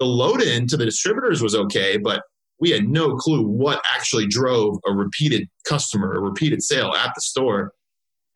the 0.00 0.06
load 0.06 0.40
in 0.40 0.66
to 0.68 0.76
the 0.76 0.86
distributors 0.86 1.42
was 1.42 1.54
okay, 1.54 1.98
but 1.98 2.22
we 2.60 2.70
had 2.70 2.88
no 2.88 3.14
clue 3.14 3.42
what 3.42 3.80
actually 3.84 4.26
drove 4.26 4.78
a 4.86 4.92
repeated 4.92 5.48
customer, 5.68 6.14
a 6.14 6.20
repeated 6.20 6.62
sale 6.62 6.92
at 6.94 7.12
the 7.14 7.20
store. 7.20 7.72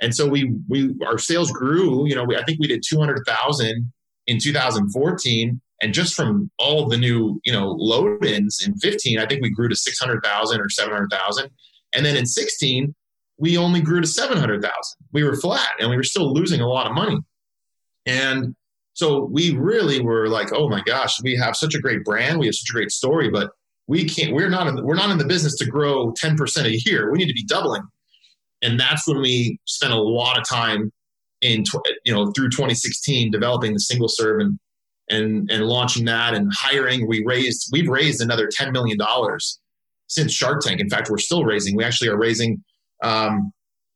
And 0.02 0.14
so 0.14 0.28
we 0.28 0.54
we 0.68 0.94
our 1.06 1.18
sales 1.18 1.50
grew. 1.50 2.06
You 2.06 2.14
know, 2.14 2.24
we, 2.24 2.36
I 2.36 2.44
think 2.44 2.60
we 2.60 2.66
did 2.66 2.82
two 2.86 2.98
hundred 2.98 3.22
thousand 3.26 3.90
in 4.26 4.38
2014, 4.38 5.60
and 5.82 5.92
just 5.92 6.14
from 6.14 6.50
all 6.58 6.88
the 6.88 6.96
new 6.96 7.40
you 7.44 7.52
know 7.52 7.72
load-ins 7.72 8.64
in 8.66 8.76
15, 8.78 9.18
I 9.18 9.26
think 9.26 9.42
we 9.42 9.50
grew 9.50 9.68
to 9.68 9.76
600,000 9.76 10.60
or 10.60 10.68
700,000. 10.70 11.50
And 11.94 12.06
then 12.06 12.16
in 12.16 12.24
16, 12.24 12.94
we 13.36 13.58
only 13.58 13.82
grew 13.82 14.00
to 14.00 14.06
700,000. 14.06 14.70
We 15.12 15.24
were 15.24 15.36
flat, 15.36 15.70
and 15.78 15.90
we 15.90 15.96
were 15.96 16.02
still 16.02 16.32
losing 16.32 16.60
a 16.60 16.68
lot 16.68 16.86
of 16.86 16.94
money. 16.94 17.18
And 18.06 18.54
so 18.94 19.24
we 19.24 19.54
really 19.56 20.00
were 20.00 20.28
like, 20.28 20.52
oh 20.52 20.68
my 20.68 20.82
gosh, 20.82 21.20
we 21.22 21.36
have 21.36 21.56
such 21.56 21.74
a 21.74 21.80
great 21.80 22.04
brand, 22.04 22.38
we 22.38 22.46
have 22.46 22.54
such 22.54 22.70
a 22.70 22.74
great 22.74 22.90
story, 22.90 23.28
but 23.28 23.50
we 23.86 24.08
can't. 24.08 24.32
We're 24.32 24.48
not. 24.48 24.68
In 24.68 24.76
the, 24.76 24.84
we're 24.84 24.94
not 24.94 25.10
in 25.10 25.18
the 25.18 25.26
business 25.26 25.56
to 25.56 25.66
grow 25.66 26.12
10 26.16 26.36
percent 26.36 26.66
a 26.66 26.80
year. 26.86 27.10
We 27.10 27.18
need 27.18 27.28
to 27.28 27.34
be 27.34 27.44
doubling 27.44 27.82
and 28.62 28.78
that's 28.78 29.06
when 29.06 29.20
we 29.20 29.58
spent 29.66 29.92
a 29.92 30.00
lot 30.00 30.38
of 30.38 30.48
time 30.48 30.92
in 31.42 31.64
you 32.04 32.14
know 32.14 32.30
through 32.30 32.48
2016 32.48 33.30
developing 33.30 33.72
the 33.72 33.80
single 33.80 34.08
serve 34.08 34.40
and 34.40 34.58
and 35.12 35.50
and 35.50 35.64
launching 35.64 36.04
that 36.04 36.34
and 36.34 36.50
hiring 36.54 37.06
we 37.06 37.22
raised 37.24 37.68
we've 37.72 37.88
raised 37.88 38.20
another 38.20 38.48
10 38.50 38.72
million 38.72 38.98
dollars 38.98 39.60
since 40.08 40.32
shark 40.32 40.60
tank 40.60 40.80
in 40.80 40.88
fact 40.88 41.10
we're 41.10 41.18
still 41.18 41.44
raising 41.44 41.76
we 41.76 41.84
actually 41.84 42.08
are 42.08 42.18
raising 42.18 42.62
um, 43.02 43.52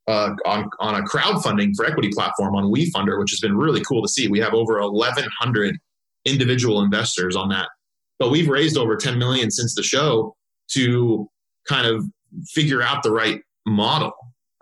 uh, 0.09 0.31
on 0.45 0.69
on 0.79 0.95
a 0.95 1.03
crowdfunding 1.03 1.73
for 1.77 1.85
equity 1.85 2.11
platform 2.13 2.55
on 2.55 2.73
WeFunder, 2.73 3.19
which 3.19 3.31
has 3.31 3.41
been 3.41 3.57
really 3.57 3.81
cool 3.83 4.03
to 4.03 4.09
see. 4.09 4.29
We 4.29 4.39
have 4.39 4.55
over 4.55 4.81
1,100 4.81 5.77
individual 6.25 6.81
investors 6.81 7.35
on 7.35 7.49
that, 7.49 7.69
but 8.19 8.31
we've 8.31 8.49
raised 8.49 8.77
over 8.77 8.97
10 8.97 9.19
million 9.19 9.51
since 9.51 9.75
the 9.75 9.83
show 9.83 10.37
to 10.73 11.29
kind 11.69 11.87
of 11.89 12.05
figure 12.53 12.83
out 12.83 13.03
the 13.03 13.11
right 13.11 13.41
model 13.65 14.13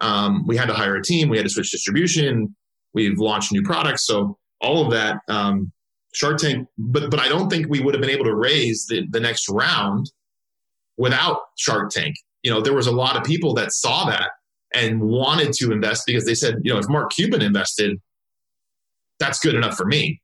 um, 0.01 0.47
we 0.47 0.57
had 0.57 0.67
to 0.67 0.75
hire 0.75 0.97
a 0.97 1.03
team. 1.03 1.29
We 1.29 1.37
had 1.37 1.47
to 1.47 1.51
switch 1.51 1.71
distribution. 1.71 2.55
We've 2.93 3.19
launched 3.19 3.53
new 3.53 3.63
products. 3.63 4.07
So 4.07 4.39
all 4.61 4.85
of 4.85 4.93
that, 4.93 5.19
um, 5.29 5.73
Shark 6.15 6.39
Tank. 6.39 6.69
But 6.79 7.11
but 7.11 7.21
I 7.21 7.29
don't 7.29 7.51
think 7.51 7.69
we 7.69 7.81
would 7.81 7.95
have 7.95 8.01
been 8.01 8.11
able 8.11 8.25
to 8.25 8.35
raise 8.35 8.87
the, 8.87 9.07
the 9.11 9.21
next 9.21 9.49
round 9.49 10.11
without 10.97 11.41
Shark 11.57 11.91
Tank. 11.91 12.17
You 12.43 12.51
know, 12.51 12.61
there 12.61 12.75
was 12.75 12.87
a 12.87 12.93
lot 12.93 13.17
of 13.17 13.25
people 13.25 13.55
that 13.55 13.73
saw 13.73 14.07
that 14.07 14.31
and 14.75 15.01
wanted 15.01 15.53
to 15.55 15.73
invest 15.73 16.05
because 16.07 16.25
they 16.25 16.35
said, 16.35 16.57
you 16.63 16.73
know, 16.73 16.79
if 16.79 16.89
Mark 16.89 17.13
Cuban 17.13 17.43
invested, 17.43 18.01
that's 19.19 19.39
good 19.39 19.55
enough 19.55 19.77
for 19.77 19.87
me. 19.87 20.21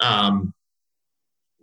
Um, 0.00 0.52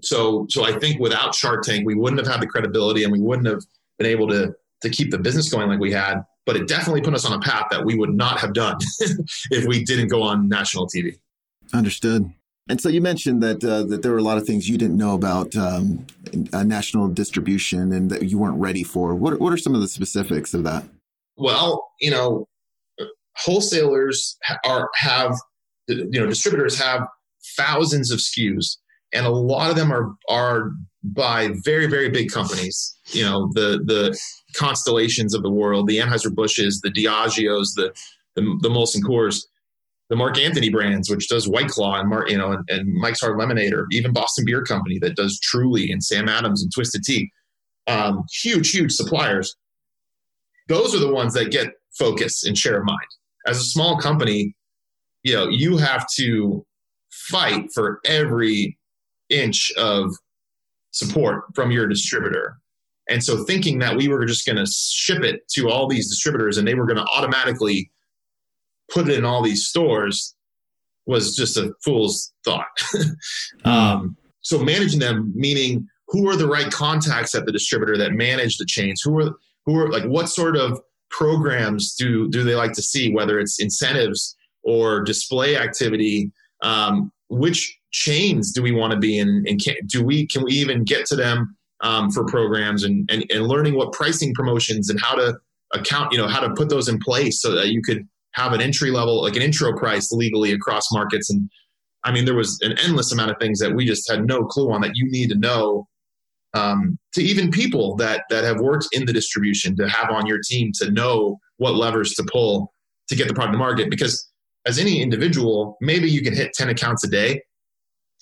so 0.01 0.47
so 0.49 0.63
I 0.63 0.77
think 0.79 0.99
without 0.99 1.35
Shark 1.35 1.63
Tank, 1.63 1.85
we 1.85 1.95
wouldn't 1.95 2.19
have 2.19 2.31
had 2.31 2.41
the 2.41 2.47
credibility 2.47 3.03
and 3.03 3.11
we 3.11 3.19
wouldn't 3.19 3.47
have 3.47 3.63
been 3.97 4.07
able 4.07 4.27
to 4.29 4.53
to 4.81 4.89
keep 4.89 5.11
the 5.11 5.19
business 5.19 5.51
going 5.51 5.69
like 5.69 5.79
we 5.79 5.91
had 5.91 6.23
but 6.45 6.55
it 6.55 6.67
definitely 6.67 7.01
put 7.01 7.13
us 7.13 7.25
on 7.25 7.33
a 7.33 7.39
path 7.39 7.67
that 7.71 7.85
we 7.85 7.95
would 7.95 8.13
not 8.13 8.39
have 8.39 8.53
done 8.53 8.77
if 9.51 9.65
we 9.65 9.83
didn't 9.83 10.07
go 10.07 10.23
on 10.23 10.49
national 10.49 10.87
TV. 10.87 11.19
Understood. 11.73 12.31
And 12.71 12.79
so 12.79 12.87
you 12.87 13.01
mentioned 13.01 13.43
that 13.43 13.61
uh, 13.65 13.83
that 13.83 14.01
there 14.01 14.13
were 14.13 14.17
a 14.17 14.23
lot 14.23 14.37
of 14.37 14.45
things 14.45 14.69
you 14.69 14.77
didn't 14.77 14.95
know 14.95 15.13
about 15.13 15.53
um, 15.57 16.07
national 16.53 17.09
distribution 17.09 17.91
and 17.91 18.09
that 18.09 18.23
you 18.23 18.37
weren't 18.37 18.57
ready 18.61 18.81
for. 18.81 19.13
What 19.13 19.41
what 19.41 19.51
are 19.51 19.57
some 19.57 19.75
of 19.75 19.81
the 19.81 19.89
specifics 19.89 20.53
of 20.53 20.63
that? 20.63 20.85
Well, 21.35 21.91
you 21.99 22.11
know, 22.11 22.47
wholesalers 23.35 24.37
are 24.65 24.89
have 24.95 25.35
you 25.89 26.17
know 26.17 26.27
distributors 26.27 26.79
have 26.79 27.05
thousands 27.57 28.09
of 28.09 28.19
SKUs, 28.19 28.77
and 29.11 29.25
a 29.25 29.31
lot 29.31 29.69
of 29.69 29.75
them 29.75 29.91
are 29.91 30.15
are 30.29 30.71
by 31.03 31.49
very 31.65 31.87
very 31.87 32.07
big 32.07 32.31
companies. 32.31 32.97
You 33.07 33.25
know, 33.25 33.51
the 33.53 33.81
the 33.83 34.17
constellations 34.55 35.33
of 35.33 35.43
the 35.43 35.51
world, 35.51 35.87
the 35.87 35.97
Anheuser 35.97 36.33
Busches, 36.33 36.79
the 36.79 36.89
Diageos, 36.89 37.75
the 37.75 37.93
the, 38.35 38.43
the 38.61 38.69
Molson 38.69 39.01
Coors, 39.01 39.43
the 40.11 40.17
Mark 40.17 40.37
Anthony 40.37 40.69
brands, 40.69 41.09
which 41.09 41.29
does 41.29 41.47
White 41.47 41.69
Claw 41.69 41.97
and 41.97 42.09
Mark, 42.09 42.29
you 42.29 42.37
know, 42.37 42.51
and, 42.51 42.69
and, 42.69 42.93
Mike's 42.95 43.21
Hard 43.21 43.39
Lemonade, 43.39 43.73
or 43.73 43.87
even 43.91 44.11
Boston 44.11 44.43
Beer 44.43 44.61
Company 44.61 44.99
that 44.99 45.15
does 45.15 45.39
Truly 45.39 45.89
and 45.89 46.03
Sam 46.03 46.27
Adams 46.27 46.61
and 46.61 46.69
Twisted 46.73 47.05
Tea. 47.05 47.31
Um, 47.87 48.25
huge, 48.29 48.71
huge 48.71 48.91
suppliers. 48.91 49.55
Those 50.67 50.93
are 50.93 50.99
the 50.99 51.13
ones 51.13 51.33
that 51.35 51.49
get 51.49 51.75
focus 51.97 52.43
and 52.43 52.57
share 52.57 52.79
of 52.79 52.85
mind. 52.85 52.99
As 53.47 53.57
a 53.57 53.63
small 53.63 53.97
company, 53.99 54.53
you 55.23 55.33
know, 55.33 55.47
you 55.47 55.77
have 55.77 56.05
to 56.17 56.65
fight 57.29 57.69
for 57.73 58.01
every 58.03 58.77
inch 59.29 59.71
of 59.77 60.11
support 60.91 61.45
from 61.55 61.71
your 61.71 61.87
distributor 61.87 62.57
and 63.09 63.23
so 63.23 63.45
thinking 63.45 63.79
that 63.79 63.95
we 63.95 64.09
were 64.09 64.25
just 64.25 64.45
going 64.45 64.57
to 64.57 64.65
ship 64.65 65.23
it 65.23 65.47
to 65.49 65.69
all 65.69 65.87
these 65.87 66.09
distributors 66.09 66.57
and 66.57 66.67
they 66.67 66.75
were 66.75 66.85
going 66.85 66.97
to 66.97 67.05
automatically 67.13 67.89
put 68.91 69.09
it 69.09 69.17
in 69.17 69.25
all 69.25 69.41
these 69.41 69.65
stores 69.65 70.35
was 71.05 71.35
just 71.35 71.57
a 71.57 71.73
fool's 71.83 72.31
thought. 72.45 72.65
um, 73.65 74.15
so 74.41 74.59
managing 74.59 74.99
them, 74.99 75.31
meaning 75.35 75.87
who 76.07 76.29
are 76.29 76.35
the 76.35 76.47
right 76.47 76.71
contacts 76.71 77.33
at 77.33 77.45
the 77.45 77.51
distributor 77.51 77.97
that 77.97 78.13
manage 78.13 78.57
the 78.57 78.65
chains? 78.65 79.01
Who 79.01 79.19
are 79.19 79.31
who 79.65 79.77
are 79.77 79.91
like 79.91 80.03
what 80.03 80.29
sort 80.29 80.57
of 80.57 80.79
programs 81.09 81.95
do 81.95 82.29
do 82.29 82.43
they 82.43 82.55
like 82.55 82.73
to 82.73 82.81
see? 82.81 83.13
Whether 83.13 83.39
it's 83.39 83.61
incentives 83.61 84.35
or 84.63 85.01
display 85.01 85.57
activity, 85.57 86.31
um, 86.61 87.11
which 87.29 87.77
chains 87.91 88.51
do 88.51 88.61
we 88.61 88.71
want 88.71 88.91
to 88.91 88.99
be 88.99 89.17
in? 89.17 89.43
And 89.47 89.61
can, 89.63 89.75
do 89.85 90.03
we 90.03 90.27
can 90.27 90.43
we 90.43 90.51
even 90.53 90.83
get 90.83 91.05
to 91.07 91.15
them 91.15 91.55
um, 91.81 92.11
for 92.11 92.25
programs 92.25 92.83
and, 92.83 93.09
and, 93.11 93.25
and 93.31 93.47
learning 93.47 93.75
what 93.75 93.91
pricing 93.93 94.33
promotions 94.33 94.89
and 94.89 94.99
how 94.99 95.15
to 95.15 95.37
account, 95.73 96.11
you 96.11 96.17
know, 96.17 96.27
how 96.27 96.39
to 96.39 96.53
put 96.53 96.69
those 96.69 96.87
in 96.87 96.99
place 96.99 97.41
so 97.41 97.55
that 97.55 97.69
you 97.69 97.81
could 97.81 98.07
have 98.33 98.53
an 98.53 98.61
entry 98.61 98.91
level, 98.91 99.21
like 99.21 99.35
an 99.35 99.41
intro 99.41 99.77
price 99.77 100.11
legally 100.11 100.53
across 100.53 100.91
markets. 100.91 101.29
And 101.29 101.49
I 102.03 102.11
mean, 102.11 102.25
there 102.25 102.35
was 102.35 102.59
an 102.61 102.77
endless 102.79 103.11
amount 103.11 103.31
of 103.31 103.37
things 103.39 103.59
that 103.59 103.73
we 103.73 103.85
just 103.85 104.09
had 104.09 104.25
no 104.25 104.43
clue 104.45 104.71
on 104.71 104.81
that 104.81 104.91
you 104.95 105.09
need 105.09 105.29
to 105.29 105.35
know 105.35 105.87
um, 106.53 106.97
to 107.13 107.23
even 107.23 107.49
people 107.51 107.95
that 107.97 108.23
that 108.29 108.43
have 108.43 108.59
worked 108.59 108.87
in 108.91 109.05
the 109.05 109.13
distribution 109.13 109.75
to 109.77 109.87
have 109.87 110.09
on 110.09 110.25
your 110.25 110.39
team 110.43 110.71
to 110.75 110.91
know 110.91 111.39
what 111.57 111.75
levers 111.75 112.13
to 112.15 112.23
pull 112.31 112.73
to 113.07 113.15
get 113.15 113.27
the 113.27 113.33
product 113.33 113.53
to 113.53 113.57
market. 113.57 113.89
Because 113.89 114.29
as 114.65 114.77
any 114.77 115.01
individual, 115.01 115.77
maybe 115.81 116.09
you 116.09 116.21
can 116.21 116.35
hit 116.35 116.53
10 116.53 116.69
accounts 116.69 117.03
a 117.03 117.09
day, 117.09 117.41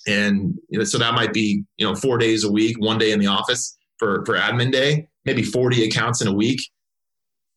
and 0.06 0.54
you 0.68 0.78
know, 0.78 0.84
so 0.84 0.98
that 0.98 1.14
might 1.14 1.32
be 1.32 1.64
you 1.76 1.86
know 1.86 1.94
four 1.94 2.18
days 2.18 2.44
a 2.44 2.50
week 2.50 2.76
one 2.78 2.98
day 2.98 3.10
in 3.12 3.18
the 3.18 3.26
office 3.26 3.76
for 4.00 4.24
for 4.24 4.34
admin 4.34 4.72
day 4.72 5.06
maybe 5.24 5.42
40 5.42 5.84
accounts 5.84 6.20
in 6.20 6.26
a 6.26 6.32
week 6.32 6.60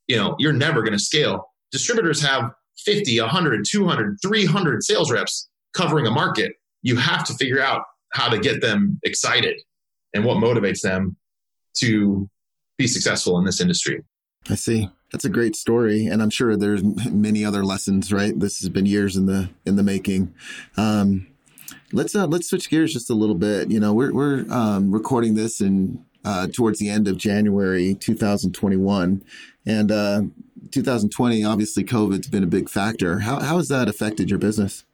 you 0.08 0.16
know 0.16 0.36
you're 0.38 0.54
never 0.54 0.82
going 0.82 0.93
to 0.93 0.99
scale 0.99 1.53
distributors 1.74 2.22
have 2.22 2.52
50 2.78 3.20
100 3.20 3.66
200 3.70 4.18
300 4.22 4.84
sales 4.84 5.12
reps 5.12 5.50
covering 5.76 6.08
a 6.08 6.12
market. 6.12 6.54
You 6.82 6.96
have 6.96 7.26
to 7.26 7.34
figure 7.34 7.62
out 7.62 7.84
how 8.14 8.30
to 8.30 8.40
get 8.40 8.62
them 8.62 9.00
excited 9.04 9.60
and 10.14 10.24
what 10.24 10.38
motivates 10.38 10.82
them 10.82 11.18
to 11.80 12.30
be 12.78 12.88
successful 12.88 13.38
in 13.38 13.46
this 13.46 13.60
industry. 13.60 14.02
I 14.50 14.56
see. 14.56 14.90
That's 15.12 15.26
a 15.26 15.30
great 15.30 15.56
story 15.56 16.08
and 16.08 16.24
i'm 16.24 16.32
sure 16.32 16.58
there's 16.58 16.84
many 17.12 17.46
other 17.46 17.64
lessons 17.64 18.12
right? 18.12 18.40
This 18.40 18.60
has 18.62 18.70
been 18.70 18.88
years 18.88 19.16
in 19.16 19.28
the 19.28 19.50
in 19.66 19.76
the 19.76 19.84
making. 19.84 20.34
Um, 20.76 21.28
Let's 21.92 22.16
uh, 22.16 22.26
let's 22.26 22.50
switch 22.50 22.72
gears 22.72 22.92
just 22.92 23.12
a 23.12 23.14
little 23.14 23.36
bit. 23.36 23.70
You 23.70 23.80
know, 23.80 23.94
we're 23.94 24.12
we're 24.12 24.46
um, 24.52 24.92
recording 24.92 25.36
this 25.36 25.62
in 25.62 26.04
uh, 26.26 26.48
towards 26.48 26.80
the 26.80 26.90
end 26.90 27.08
of 27.08 27.18
January 27.18 27.94
2021, 27.94 29.24
and 29.68 29.92
uh, 29.92 30.22
2020 30.72 31.43
obviously 31.43 31.84
COVID's 31.84 32.28
been 32.28 32.43
a 32.43 32.47
big 32.47 32.70
factor. 32.70 33.20
How 33.20 33.39
how 33.39 33.57
has 33.57 33.68
that 33.70 33.88
affected 33.88 34.30
your 34.30 34.39
business? 34.39 34.86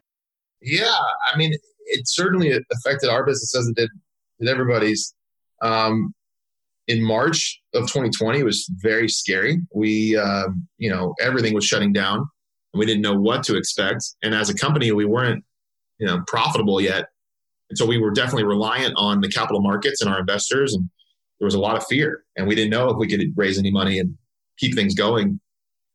Yeah, 0.62 0.98
I 1.32 1.36
mean, 1.36 1.52
it 1.86 2.08
certainly 2.08 2.50
affected 2.50 3.08
our 3.08 3.24
business 3.24 3.54
as 3.56 3.68
it 3.68 3.76
did, 3.76 3.90
did 4.38 4.48
everybody's. 4.48 5.14
Um, 5.62 6.14
in 6.88 7.02
March 7.02 7.60
of 7.74 7.82
2020, 7.82 8.40
it 8.40 8.44
was 8.44 8.68
very 8.82 9.08
scary. 9.08 9.60
We, 9.72 10.16
uh, 10.16 10.48
you 10.78 10.90
know, 10.90 11.14
everything 11.20 11.54
was 11.54 11.64
shutting 11.64 11.92
down. 11.92 12.28
We 12.74 12.84
didn't 12.84 13.02
know 13.02 13.18
what 13.18 13.44
to 13.44 13.56
expect, 13.56 14.04
and 14.22 14.34
as 14.34 14.50
a 14.50 14.54
company, 14.54 14.92
we 14.92 15.04
weren't 15.04 15.44
you 15.98 16.06
know 16.06 16.22
profitable 16.26 16.80
yet 16.80 17.06
and 17.68 17.78
so 17.78 17.86
we 17.86 17.98
were 17.98 18.10
definitely 18.10 18.44
reliant 18.44 18.94
on 18.96 19.20
the 19.20 19.28
capital 19.28 19.60
markets 19.60 20.00
and 20.00 20.10
our 20.10 20.18
investors 20.18 20.74
and 20.74 20.88
there 21.40 21.46
was 21.46 21.54
a 21.54 21.60
lot 21.60 21.76
of 21.76 21.84
fear, 21.86 22.24
and 22.36 22.46
we 22.46 22.54
didn't 22.54 22.70
know 22.70 22.90
if 22.90 22.98
we 22.98 23.08
could 23.08 23.20
raise 23.34 23.58
any 23.58 23.70
money 23.70 23.98
and 23.98 24.16
keep 24.58 24.74
things 24.74 24.94
going. 24.94 25.40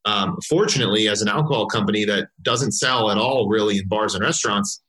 Um, 0.05 0.37
fortunately, 0.47 1.07
as 1.07 1.21
an 1.21 1.27
alcohol 1.27 1.65
company 1.67 2.05
that 2.05 2.27
doesn't 2.41 2.73
sell 2.73 3.09
at 3.09 3.17
all 3.17 3.49
really 3.49 3.77
in 3.77 3.87
bars 3.87 4.13
and 4.13 4.23
restaurants, 4.23 4.81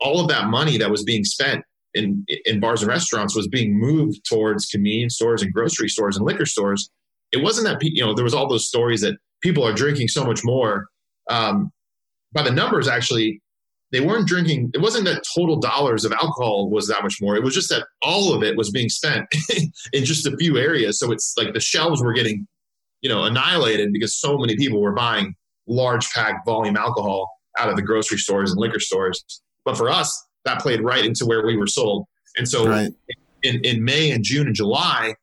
all 0.00 0.20
of 0.20 0.28
that 0.28 0.48
money 0.48 0.76
that 0.78 0.90
was 0.90 1.04
being 1.04 1.24
spent 1.24 1.64
in 1.94 2.24
in 2.44 2.60
bars 2.60 2.82
and 2.82 2.88
restaurants 2.88 3.34
was 3.34 3.48
being 3.48 3.78
moved 3.78 4.24
towards 4.28 4.66
convenience 4.66 5.14
stores 5.14 5.42
and 5.42 5.52
grocery 5.52 5.88
stores 5.88 6.16
and 6.16 6.26
liquor 6.26 6.46
stores. 6.46 6.90
It 7.32 7.42
wasn't 7.42 7.66
that 7.68 7.78
you 7.82 8.04
know 8.04 8.14
there 8.14 8.24
was 8.24 8.34
all 8.34 8.48
those 8.48 8.66
stories 8.66 9.00
that 9.02 9.16
people 9.42 9.66
are 9.66 9.72
drinking 9.72 10.08
so 10.08 10.24
much 10.24 10.40
more. 10.44 10.88
Um, 11.30 11.70
by 12.32 12.42
the 12.42 12.50
numbers, 12.50 12.88
actually, 12.88 13.40
they 13.92 14.00
weren't 14.00 14.28
drinking. 14.28 14.70
It 14.74 14.80
wasn't 14.80 15.06
that 15.06 15.22
total 15.34 15.56
dollars 15.56 16.04
of 16.04 16.12
alcohol 16.12 16.68
was 16.70 16.88
that 16.88 17.02
much 17.02 17.16
more. 17.20 17.36
It 17.36 17.42
was 17.42 17.54
just 17.54 17.70
that 17.70 17.86
all 18.02 18.34
of 18.34 18.42
it 18.42 18.56
was 18.56 18.70
being 18.70 18.88
spent 18.88 19.26
in 19.92 20.04
just 20.04 20.26
a 20.26 20.36
few 20.36 20.58
areas. 20.58 20.98
So 20.98 21.10
it's 21.10 21.34
like 21.38 21.54
the 21.54 21.60
shelves 21.60 22.02
were 22.02 22.12
getting, 22.12 22.46
you 23.00 23.08
know, 23.08 23.24
annihilated 23.24 23.92
because 23.92 24.16
so 24.16 24.38
many 24.38 24.56
people 24.56 24.80
were 24.80 24.92
buying 24.92 25.34
large 25.66 26.10
pack 26.12 26.44
volume 26.44 26.76
alcohol 26.76 27.30
out 27.58 27.68
of 27.68 27.76
the 27.76 27.82
grocery 27.82 28.18
stores 28.18 28.50
and 28.50 28.60
liquor 28.60 28.80
stores. 28.80 29.24
But 29.64 29.76
for 29.76 29.90
us, 29.90 30.26
that 30.44 30.60
played 30.60 30.80
right 30.80 31.04
into 31.04 31.26
where 31.26 31.44
we 31.44 31.56
were 31.56 31.66
sold. 31.66 32.06
And 32.36 32.48
so 32.48 32.66
right. 32.68 32.90
in, 33.42 33.60
in 33.64 33.84
May 33.84 34.10
and 34.10 34.24
June 34.24 34.46
and 34.46 34.54
July, 34.54 35.14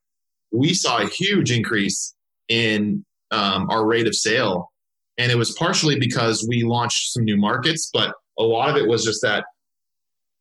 we 0.51 0.73
saw 0.73 1.01
a 1.01 1.07
huge 1.07 1.51
increase 1.51 2.13
in 2.47 3.03
um, 3.31 3.69
our 3.69 3.85
rate 3.85 4.07
of 4.07 4.15
sale. 4.15 4.71
And 5.17 5.31
it 5.31 5.35
was 5.35 5.51
partially 5.53 5.97
because 5.97 6.45
we 6.47 6.63
launched 6.63 7.13
some 7.13 7.23
new 7.23 7.37
markets, 7.37 7.89
but 7.93 8.13
a 8.37 8.43
lot 8.43 8.69
of 8.69 8.75
it 8.75 8.87
was 8.87 9.03
just 9.03 9.21
that 9.21 9.45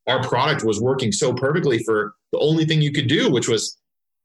our 0.07 0.23
product 0.23 0.65
was 0.65 0.81
working 0.81 1.13
so 1.13 1.33
perfectly 1.33 1.79
for 1.85 2.15
the 2.33 2.39
only 2.41 2.65
thing 2.65 2.83
you 2.83 2.93
could 2.93 3.07
do, 3.07 3.31
which 3.31 3.49
was 3.49 3.79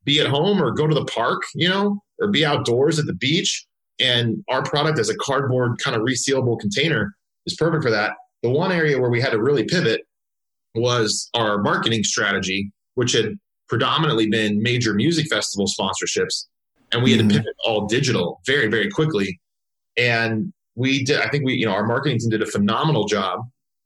be 0.03 0.19
at 0.19 0.27
home 0.27 0.61
or 0.61 0.71
go 0.71 0.87
to 0.87 0.95
the 0.95 1.05
park, 1.05 1.41
you 1.53 1.69
know, 1.69 2.01
or 2.19 2.29
be 2.29 2.45
outdoors 2.45 2.99
at 2.99 3.05
the 3.05 3.13
beach. 3.13 3.65
And 3.99 4.43
our 4.49 4.63
product 4.63 4.99
as 4.99 5.09
a 5.09 5.15
cardboard 5.15 5.79
kind 5.83 5.95
of 5.95 6.03
resealable 6.03 6.59
container 6.59 7.13
is 7.45 7.55
perfect 7.55 7.83
for 7.83 7.91
that. 7.91 8.13
The 8.43 8.49
one 8.49 8.71
area 8.71 8.99
where 8.99 9.09
we 9.09 9.19
had 9.19 9.31
to 9.31 9.41
really 9.41 9.65
pivot 9.65 10.01
was 10.75 11.29
our 11.33 11.57
marketing 11.57 12.03
strategy, 12.03 12.71
which 12.95 13.11
had 13.11 13.37
predominantly 13.67 14.29
been 14.29 14.61
major 14.61 14.93
music 14.93 15.27
festival 15.27 15.67
sponsorships. 15.67 16.45
And 16.91 17.03
we 17.03 17.11
had 17.11 17.21
mm-hmm. 17.21 17.29
to 17.29 17.35
pivot 17.35 17.55
all 17.65 17.87
digital 17.87 18.41
very, 18.45 18.67
very 18.67 18.89
quickly. 18.89 19.39
And 19.97 20.53
we 20.75 21.03
did, 21.03 21.19
I 21.19 21.27
think 21.29 21.43
we, 21.43 21.55
you 21.55 21.65
know, 21.65 21.73
our 21.73 21.85
marketing 21.85 22.19
team 22.19 22.29
did 22.29 22.41
a 22.41 22.45
phenomenal 22.45 23.05
job 23.05 23.41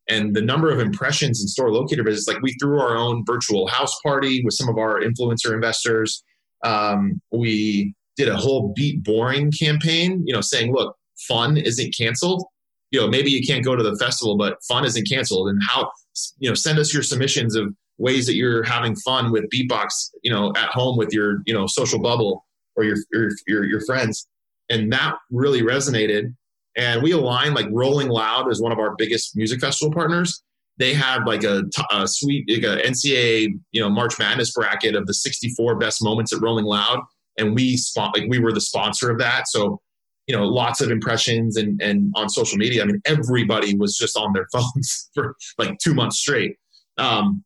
and 0.09 0.35
the 0.35 0.41
number 0.41 0.69
of 0.69 0.79
impressions 0.79 1.41
in 1.41 1.47
store 1.47 1.71
locator 1.71 2.03
visits 2.03 2.27
like 2.27 2.41
we 2.41 2.53
threw 2.61 2.79
our 2.79 2.95
own 2.95 3.23
virtual 3.25 3.67
house 3.67 3.97
party 4.01 4.43
with 4.43 4.53
some 4.53 4.67
of 4.69 4.77
our 4.77 5.01
influencer 5.01 5.53
investors 5.53 6.23
um, 6.63 7.21
we 7.31 7.93
did 8.17 8.29
a 8.29 8.37
whole 8.37 8.73
beat 8.75 9.03
boring 9.03 9.51
campaign 9.51 10.23
you 10.25 10.33
know 10.33 10.41
saying 10.41 10.73
look 10.73 10.95
fun 11.27 11.57
isn't 11.57 11.95
canceled. 11.97 12.43
You 12.91 13.01
know 13.01 13.07
maybe 13.07 13.31
you 13.31 13.45
can't 13.45 13.63
go 13.63 13.75
to 13.75 13.83
the 13.83 13.95
festival 13.97 14.37
but 14.37 14.57
fun 14.67 14.85
isn't 14.85 15.07
canceled. 15.07 15.49
And 15.49 15.61
how 15.67 15.91
you 16.39 16.49
know 16.49 16.55
send 16.55 16.79
us 16.79 16.93
your 16.93 17.03
submissions 17.03 17.55
of 17.55 17.73
ways 17.97 18.25
that 18.25 18.35
you're 18.35 18.63
having 18.63 18.95
fun 18.97 19.31
with 19.31 19.45
beatbox 19.53 20.09
you 20.23 20.31
know 20.31 20.51
at 20.55 20.69
home 20.69 20.97
with 20.97 21.13
your 21.13 21.39
you 21.45 21.53
know 21.53 21.67
social 21.67 21.99
bubble 21.99 22.45
or 22.75 22.83
your 22.83 22.97
your 23.11 23.29
your, 23.47 23.65
your 23.65 23.81
friends. 23.81 24.27
And 24.69 24.91
that 24.93 25.15
really 25.29 25.61
resonated. 25.61 26.33
And 26.75 27.03
we 27.03 27.11
align 27.11 27.53
like 27.53 27.67
Rolling 27.71 28.07
Loud 28.07 28.51
is 28.51 28.61
one 28.61 28.71
of 28.71 28.79
our 28.79 28.95
biggest 28.97 29.35
music 29.35 29.59
festival 29.59 29.93
partners. 29.93 30.41
They 30.79 30.93
have 30.95 31.27
like 31.27 31.43
a, 31.43 31.63
a 31.91 32.07
sweet 32.07 32.49
like 32.49 32.63
a 32.63 32.81
NCAA 32.81 33.49
you 33.71 33.81
know 33.81 33.89
March 33.89 34.17
Madness 34.17 34.53
bracket 34.53 34.95
of 34.95 35.05
the 35.05 35.13
64 35.13 35.75
best 35.75 36.03
moments 36.03 36.33
at 36.33 36.41
Rolling 36.41 36.65
Loud, 36.65 36.99
and 37.37 37.55
we 37.55 37.77
spot 37.77 38.17
like 38.17 38.29
we 38.29 38.39
were 38.39 38.51
the 38.51 38.61
sponsor 38.61 39.09
of 39.09 39.19
that. 39.19 39.47
So 39.47 39.79
you 40.27 40.35
know 40.35 40.45
lots 40.45 40.81
of 40.81 40.91
impressions 40.91 41.57
and 41.57 41.81
and 41.81 42.11
on 42.15 42.29
social 42.29 42.57
media. 42.57 42.83
I 42.83 42.85
mean 42.85 43.01
everybody 43.05 43.75
was 43.75 43.97
just 43.97 44.17
on 44.17 44.33
their 44.33 44.47
phones 44.53 45.09
for 45.13 45.35
like 45.57 45.77
two 45.79 45.93
months 45.93 46.19
straight. 46.19 46.57
Um, 46.97 47.43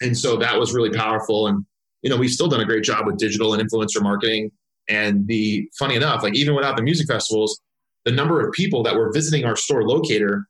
and 0.00 0.16
so 0.16 0.36
that 0.36 0.58
was 0.58 0.74
really 0.74 0.90
powerful. 0.90 1.46
And 1.46 1.64
you 2.02 2.10
know 2.10 2.16
we've 2.16 2.30
still 2.30 2.48
done 2.48 2.60
a 2.60 2.64
great 2.64 2.84
job 2.84 3.06
with 3.06 3.18
digital 3.18 3.54
and 3.54 3.62
influencer 3.68 4.02
marketing. 4.02 4.50
And 4.88 5.26
the 5.28 5.68
funny 5.78 5.94
enough, 5.94 6.22
like 6.22 6.34
even 6.34 6.54
without 6.54 6.76
the 6.76 6.82
music 6.82 7.06
festivals, 7.06 7.60
the 8.04 8.12
number 8.12 8.44
of 8.44 8.52
people 8.52 8.82
that 8.82 8.96
were 8.96 9.12
visiting 9.12 9.44
our 9.44 9.56
store 9.56 9.84
locator 9.86 10.46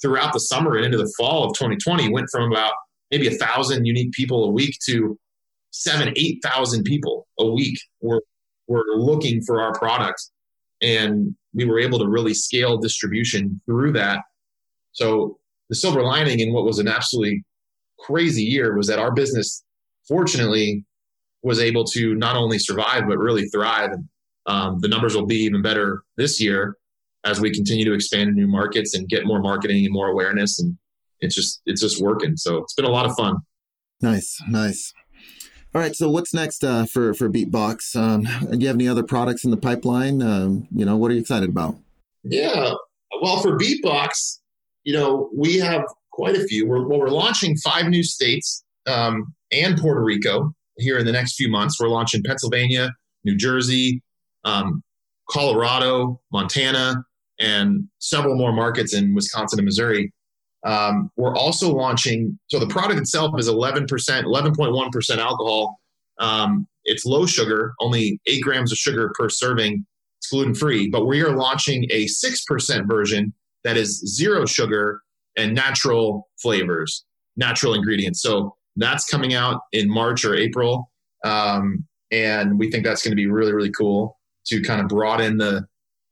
throughout 0.00 0.32
the 0.32 0.40
summer 0.40 0.76
and 0.76 0.84
into 0.84 0.98
the 0.98 1.12
fall 1.16 1.44
of 1.44 1.54
2020 1.54 2.10
went 2.10 2.28
from 2.30 2.50
about 2.50 2.72
maybe 3.10 3.26
a 3.26 3.32
thousand 3.32 3.84
unique 3.84 4.12
people 4.12 4.44
a 4.44 4.50
week 4.50 4.76
to 4.86 5.18
seven, 5.82 6.12
eight 6.16 6.42
thousand 6.42 6.84
people 6.84 7.26
a 7.38 7.46
week 7.46 7.78
were 8.00 8.22
were 8.66 8.84
looking 8.96 9.42
for 9.42 9.60
our 9.60 9.72
product, 9.74 10.30
and 10.82 11.34
we 11.54 11.64
were 11.64 11.78
able 11.78 11.98
to 11.98 12.08
really 12.08 12.34
scale 12.34 12.78
distribution 12.78 13.60
through 13.66 13.92
that. 13.92 14.20
So 14.92 15.38
the 15.68 15.76
silver 15.76 16.02
lining 16.02 16.40
in 16.40 16.52
what 16.52 16.64
was 16.64 16.78
an 16.78 16.88
absolutely 16.88 17.44
crazy 17.98 18.42
year 18.42 18.76
was 18.76 18.86
that 18.88 18.98
our 18.98 19.12
business, 19.12 19.64
fortunately, 20.08 20.84
was 21.42 21.60
able 21.60 21.84
to 21.84 22.14
not 22.14 22.36
only 22.36 22.58
survive 22.58 23.04
but 23.06 23.18
really 23.18 23.48
thrive. 23.48 23.92
And 23.92 24.08
um, 24.46 24.78
the 24.80 24.88
numbers 24.88 25.14
will 25.14 25.26
be 25.26 25.42
even 25.42 25.62
better 25.62 26.02
this 26.16 26.40
year 26.40 26.76
as 27.24 27.40
we 27.40 27.50
continue 27.50 27.84
to 27.84 27.92
expand 27.92 28.30
in 28.30 28.34
new 28.34 28.46
markets 28.46 28.94
and 28.94 29.08
get 29.08 29.26
more 29.26 29.40
marketing 29.40 29.84
and 29.84 29.92
more 29.92 30.08
awareness. 30.08 30.58
And 30.60 30.76
it's 31.20 31.34
just 31.34 31.60
it's 31.66 31.80
just 31.80 32.00
working. 32.02 32.36
So 32.36 32.58
it's 32.58 32.74
been 32.74 32.84
a 32.84 32.90
lot 32.90 33.06
of 33.06 33.16
fun. 33.16 33.36
Nice. 34.00 34.40
Nice 34.48 34.92
all 35.76 35.82
right 35.82 35.94
so 35.94 36.08
what's 36.08 36.32
next 36.32 36.64
uh, 36.64 36.86
for 36.86 37.12
for 37.12 37.28
beatbox? 37.28 37.94
Um, 37.94 38.22
do 38.50 38.58
you 38.58 38.66
have 38.66 38.76
any 38.76 38.88
other 38.88 39.02
products 39.02 39.44
in 39.44 39.50
the 39.50 39.58
pipeline? 39.58 40.22
Um, 40.22 40.66
you 40.74 40.86
know 40.86 40.96
what 40.96 41.10
are 41.10 41.14
you 41.14 41.20
excited 41.20 41.50
about? 41.50 41.76
Yeah 42.24 42.72
well 43.20 43.40
for 43.40 43.58
beatbox 43.58 44.40
you 44.84 44.94
know 44.94 45.28
we 45.36 45.58
have 45.58 45.82
quite 46.12 46.34
a 46.34 46.44
few. 46.44 46.66
We're, 46.66 46.86
well, 46.86 46.98
we're 46.98 47.10
launching 47.10 47.58
five 47.58 47.88
new 47.88 48.02
states 48.02 48.64
um, 48.86 49.34
and 49.52 49.76
puerto 49.76 50.02
rico 50.02 50.54
here 50.78 50.96
in 50.96 51.04
the 51.04 51.12
next 51.12 51.34
few 51.34 51.50
months. 51.50 51.78
We're 51.78 51.88
launching 51.88 52.22
pennsylvania 52.22 52.94
new 53.24 53.36
jersey 53.36 54.02
um, 54.44 54.82
colorado 55.28 56.22
montana 56.32 57.04
and 57.38 57.86
several 57.98 58.34
more 58.34 58.54
markets 58.54 58.94
in 58.94 59.14
Wisconsin 59.14 59.58
and 59.58 59.66
Missouri. 59.66 60.10
Um, 60.66 61.12
we're 61.16 61.34
also 61.34 61.72
launching, 61.72 62.36
so 62.48 62.58
the 62.58 62.66
product 62.66 62.98
itself 63.00 63.38
is 63.38 63.48
11%, 63.48 63.86
11.1% 63.86 65.18
alcohol. 65.18 65.80
Um, 66.18 66.66
it's 66.84 67.06
low 67.06 67.24
sugar, 67.24 67.72
only 67.80 68.20
eight 68.26 68.42
grams 68.42 68.72
of 68.72 68.78
sugar 68.78 69.12
per 69.16 69.28
serving. 69.28 69.86
It's 70.18 70.28
gluten 70.28 70.56
free, 70.56 70.88
but 70.90 71.06
we 71.06 71.22
are 71.22 71.36
launching 71.36 71.86
a 71.90 72.06
6% 72.06 72.88
version 72.88 73.32
that 73.62 73.76
is 73.76 74.00
zero 74.16 74.44
sugar 74.44 75.02
and 75.36 75.54
natural 75.54 76.28
flavors, 76.42 77.04
natural 77.36 77.74
ingredients. 77.74 78.20
So 78.20 78.56
that's 78.74 79.04
coming 79.04 79.34
out 79.34 79.60
in 79.72 79.88
March 79.88 80.24
or 80.24 80.34
April. 80.34 80.90
Um, 81.24 81.84
and 82.10 82.58
we 82.58 82.72
think 82.72 82.84
that's 82.84 83.02
going 83.02 83.12
to 83.12 83.16
be 83.16 83.26
really, 83.26 83.52
really 83.52 83.72
cool 83.72 84.18
to 84.46 84.60
kind 84.62 84.80
of 84.80 84.88
broaden 84.88 85.36
the, 85.36 85.64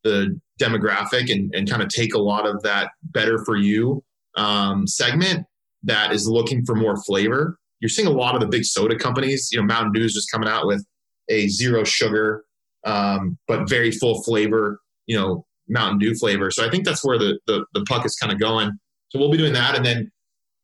the 0.05 0.39
demographic 0.61 1.33
and, 1.33 1.53
and 1.55 1.69
kind 1.69 1.83
of 1.83 1.89
take 1.89 2.15
a 2.15 2.19
lot 2.19 2.47
of 2.47 2.63
that 2.63 2.91
better 3.03 3.45
for 3.45 3.57
you 3.57 4.05
um, 4.37 4.87
segment 4.87 5.47
that 5.83 6.13
is 6.13 6.29
looking 6.29 6.65
for 6.65 6.75
more 6.75 6.97
flavor. 7.03 7.59
You're 7.81 7.89
seeing 7.89 8.09
a 8.09 8.13
lot 8.13 8.35
of 8.35 8.41
the 8.41 8.47
big 8.47 8.65
soda 8.65 8.97
companies, 8.97 9.51
you 9.53 9.59
know, 9.59 9.67
Mountain 9.67 9.93
Dew 9.93 10.05
is 10.05 10.15
just 10.15 10.31
coming 10.31 10.49
out 10.49 10.67
with 10.67 10.85
a 11.29 11.49
zero 11.49 11.85
sugar, 11.85 12.45
um, 12.85 13.39
but 13.47 13.69
very 13.69 13.91
full 13.91 14.23
flavor, 14.23 14.81
you 15.07 15.17
know, 15.17 15.45
Mountain 15.69 15.99
Dew 15.99 16.15
flavor. 16.15 16.51
So 16.51 16.67
I 16.67 16.71
think 16.71 16.85
that's 16.85 17.05
where 17.05 17.19
the, 17.19 17.39
the, 17.47 17.65
the 17.75 17.85
puck 17.85 18.05
is 18.07 18.17
kind 18.17 18.33
of 18.33 18.39
going. 18.39 18.71
So 19.11 19.19
we'll 19.19 19.31
be 19.31 19.39
doing 19.39 19.53
that. 19.53 19.77
And 19.77 19.85
then 19.85 20.11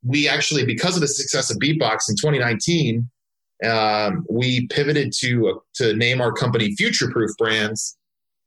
we 0.04 0.28
actually, 0.28 0.64
because 0.64 0.94
of 0.96 1.00
the 1.02 1.08
success 1.08 1.50
of 1.50 1.58
Beatbox 1.58 2.08
in 2.08 2.16
2019, 2.16 3.08
um, 3.64 4.24
we 4.30 4.66
pivoted 4.68 5.12
to, 5.18 5.48
uh, 5.48 5.58
to 5.74 5.94
name 5.94 6.20
our 6.20 6.32
company 6.32 6.74
Future 6.76 7.10
Proof 7.10 7.30
Brands 7.38 7.98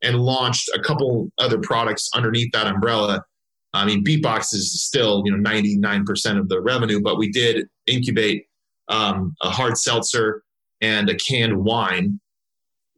and 0.02 0.20
launched 0.20 0.70
a 0.76 0.80
couple 0.80 1.32
other 1.38 1.60
products 1.60 2.10
underneath 2.16 2.52
that 2.54 2.68
umbrella. 2.68 3.24
I 3.74 3.86
mean, 3.86 4.04
Beatbox 4.04 4.54
is 4.54 4.84
still 4.84 5.24
you 5.26 5.36
know 5.36 5.50
99% 5.50 6.40
of 6.40 6.50
the 6.50 6.62
revenue, 6.62 7.02
but 7.02 7.18
we 7.18 7.32
did 7.32 7.68
incubate 7.88 8.46
um, 8.90 9.36
a 9.42 9.50
hard 9.50 9.78
seltzer 9.78 10.44
and 10.82 11.10
a 11.10 11.16
canned 11.16 11.58
wine, 11.58 12.20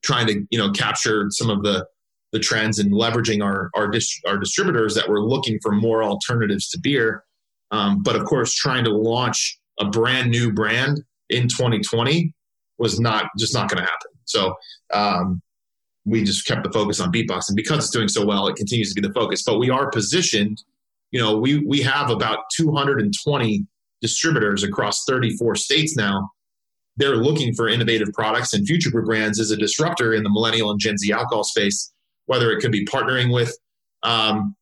trying 0.02 0.28
to 0.28 0.46
you 0.50 0.58
know 0.58 0.72
capture 0.72 1.28
some 1.30 1.50
of 1.50 1.64
the 1.64 1.86
the 2.32 2.40
trends 2.40 2.80
and 2.80 2.92
leveraging 2.92 3.44
our 3.44 3.70
our, 3.76 3.88
dist- 3.88 4.22
our 4.28 4.38
distributors 4.38 4.94
that 4.96 5.08
were 5.08 5.22
looking 5.22 5.60
for 5.62 5.72
more 5.72 6.04
alternatives 6.04 6.70
to 6.70 6.80
beer. 6.80 7.24
Um, 7.72 8.04
but 8.04 8.16
of 8.16 8.26
course, 8.26 8.54
trying 8.54 8.84
to 8.84 8.92
launch 8.92 9.60
a 9.80 9.86
brand 9.86 10.32
new 10.32 10.52
brand 10.52 11.04
in 11.30 11.48
2020 11.48 12.34
was 12.78 13.00
not 13.00 13.28
just 13.38 13.54
not 13.54 13.70
going 13.70 13.84
to 13.84 13.90
happen. 13.90 14.12
So 14.26 14.54
um, 14.94 15.42
we 16.06 16.24
just 16.24 16.46
kept 16.46 16.64
the 16.64 16.72
focus 16.72 17.00
on 17.00 17.12
beatbox 17.12 17.50
and 17.50 17.56
because 17.56 17.80
it's 17.80 17.90
doing 17.90 18.08
so 18.08 18.26
well 18.26 18.48
it 18.48 18.56
continues 18.56 18.94
to 18.94 19.02
be 19.02 19.08
the 19.08 19.14
focus 19.14 19.44
but 19.44 19.60
we 19.60 19.70
are 19.70 19.90
positioned 19.90 20.64
you 21.12 21.20
know 21.20 21.38
we 21.38 21.60
we 21.60 21.82
have 21.82 22.10
about 22.10 22.40
220 22.56 23.66
distributors 24.02 24.64
across 24.64 25.04
34 25.06 25.56
states 25.56 25.96
now 25.96 26.30
they're 26.98 27.18
looking 27.18 27.54
for 27.54 27.68
innovative 27.68 28.14
products 28.14 28.54
and 28.54 28.66
future 28.66 28.92
proof 28.92 29.06
brands 29.06 29.40
as 29.40 29.52
a 29.52 29.58
disruptor 29.58 30.14
in 30.14 30.24
the 30.24 30.30
millennial 30.30 30.72
and 30.72 30.80
Gen 30.80 30.98
Z 30.98 31.12
alcohol 31.12 31.44
space, 31.44 31.94
whether 32.26 32.52
it 32.52 32.62
could 32.62 32.72
be 32.72 32.86
partnering 32.86 33.34
with, 33.34 33.56
um, 34.04 34.56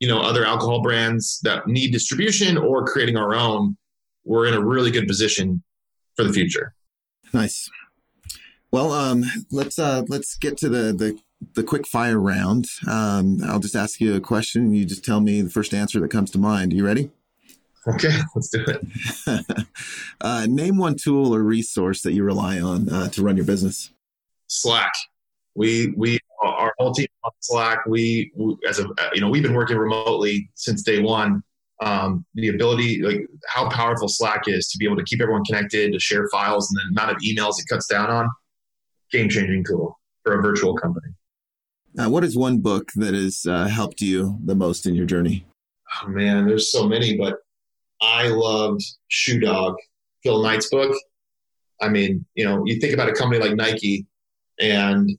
you 0.00 0.08
know, 0.08 0.20
other 0.20 0.44
alcohol 0.44 0.82
brands 0.82 1.40
that 1.42 1.66
need 1.66 1.92
distribution 1.92 2.56
or 2.56 2.84
creating 2.86 3.16
our 3.16 3.34
own. 3.34 3.76
We're 4.24 4.46
in 4.46 4.54
a 4.54 4.64
really 4.64 4.90
good 4.90 5.06
position 5.06 5.62
for 6.16 6.24
the 6.24 6.32
future. 6.32 6.74
Nice. 7.32 7.68
Well, 8.76 8.92
um, 8.92 9.24
let's 9.50 9.78
uh, 9.78 10.02
let's 10.06 10.36
get 10.36 10.58
to 10.58 10.68
the 10.68 10.92
the 10.92 11.18
the 11.54 11.62
quick 11.62 11.86
fire 11.86 12.20
round. 12.20 12.66
Um, 12.86 13.38
I'll 13.42 13.58
just 13.58 13.74
ask 13.74 14.02
you 14.02 14.14
a 14.14 14.20
question. 14.20 14.74
You 14.74 14.84
just 14.84 15.02
tell 15.02 15.22
me 15.22 15.40
the 15.40 15.48
first 15.48 15.72
answer 15.72 15.98
that 15.98 16.10
comes 16.10 16.30
to 16.32 16.38
mind. 16.38 16.74
Are 16.74 16.76
you 16.76 16.84
ready? 16.84 17.10
Okay, 17.88 18.14
let's 18.34 18.50
do 18.50 18.62
it. 18.68 19.66
uh, 20.20 20.46
name 20.46 20.76
one 20.76 20.94
tool 20.94 21.34
or 21.34 21.42
resource 21.42 22.02
that 22.02 22.12
you 22.12 22.22
rely 22.22 22.60
on 22.60 22.90
uh, 22.90 23.08
to 23.08 23.22
run 23.22 23.38
your 23.38 23.46
business. 23.46 23.92
Slack. 24.48 24.92
We 25.54 25.94
we 25.96 26.18
our 26.42 26.74
whole 26.76 26.92
team 26.92 27.06
on 27.24 27.32
Slack. 27.40 27.86
We, 27.86 28.30
we, 28.36 28.58
as 28.68 28.78
a 28.78 28.88
you 29.14 29.22
know 29.22 29.30
we've 29.30 29.42
been 29.42 29.54
working 29.54 29.78
remotely 29.78 30.50
since 30.54 30.82
day 30.82 31.00
one. 31.00 31.42
Um, 31.80 32.26
the 32.34 32.48
ability, 32.48 33.00
like 33.00 33.26
how 33.48 33.70
powerful 33.70 34.08
Slack 34.08 34.42
is 34.48 34.68
to 34.68 34.76
be 34.76 34.84
able 34.84 34.98
to 34.98 35.04
keep 35.04 35.22
everyone 35.22 35.44
connected, 35.44 35.94
to 35.94 35.98
share 35.98 36.28
files, 36.28 36.70
and 36.70 36.76
the 36.76 37.00
amount 37.00 37.16
of 37.16 37.22
emails 37.22 37.58
it 37.58 37.64
cuts 37.70 37.86
down 37.86 38.10
on. 38.10 38.28
Game 39.12 39.28
changing 39.28 39.64
tool 39.64 39.98
for 40.22 40.38
a 40.38 40.42
virtual 40.42 40.74
company. 40.74 41.12
Uh, 41.98 42.10
what 42.10 42.24
is 42.24 42.36
one 42.36 42.58
book 42.58 42.90
that 42.96 43.14
has 43.14 43.46
uh, 43.48 43.66
helped 43.66 44.00
you 44.00 44.38
the 44.44 44.54
most 44.54 44.86
in 44.86 44.94
your 44.94 45.06
journey? 45.06 45.46
Oh 46.02 46.08
man, 46.08 46.46
there's 46.46 46.70
so 46.70 46.86
many, 46.86 47.16
but 47.16 47.38
I 48.02 48.28
loved 48.28 48.82
Shoe 49.08 49.40
Dog, 49.40 49.76
Phil 50.22 50.42
Knight's 50.42 50.68
book. 50.68 50.94
I 51.80 51.88
mean, 51.88 52.24
you 52.34 52.44
know, 52.44 52.62
you 52.66 52.80
think 52.80 52.92
about 52.92 53.08
a 53.08 53.12
company 53.12 53.40
like 53.40 53.54
Nike 53.54 54.06
and 54.60 55.10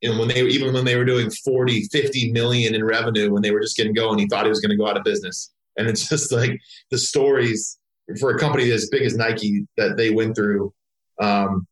you 0.00 0.12
know, 0.12 0.18
when 0.18 0.28
they 0.28 0.42
even 0.42 0.74
when 0.74 0.84
they 0.84 0.96
were 0.96 1.04
doing 1.04 1.30
40, 1.30 1.84
50 1.84 2.32
million 2.32 2.74
in 2.74 2.84
revenue 2.84 3.32
when 3.32 3.42
they 3.42 3.50
were 3.50 3.60
just 3.60 3.76
getting 3.76 3.94
going, 3.94 4.18
he 4.18 4.26
thought 4.26 4.44
he 4.44 4.50
was 4.50 4.60
going 4.60 4.70
to 4.70 4.76
go 4.76 4.86
out 4.86 4.96
of 4.96 5.04
business. 5.04 5.52
And 5.76 5.88
it's 5.88 6.08
just 6.08 6.32
like 6.32 6.58
the 6.90 6.98
stories 6.98 7.78
for 8.20 8.30
a 8.30 8.38
company 8.38 8.70
as 8.70 8.88
big 8.90 9.02
as 9.02 9.16
Nike 9.16 9.66
that 9.76 9.96
they 9.96 10.10
went 10.10 10.36
through. 10.36 10.72
Um, 11.20 11.66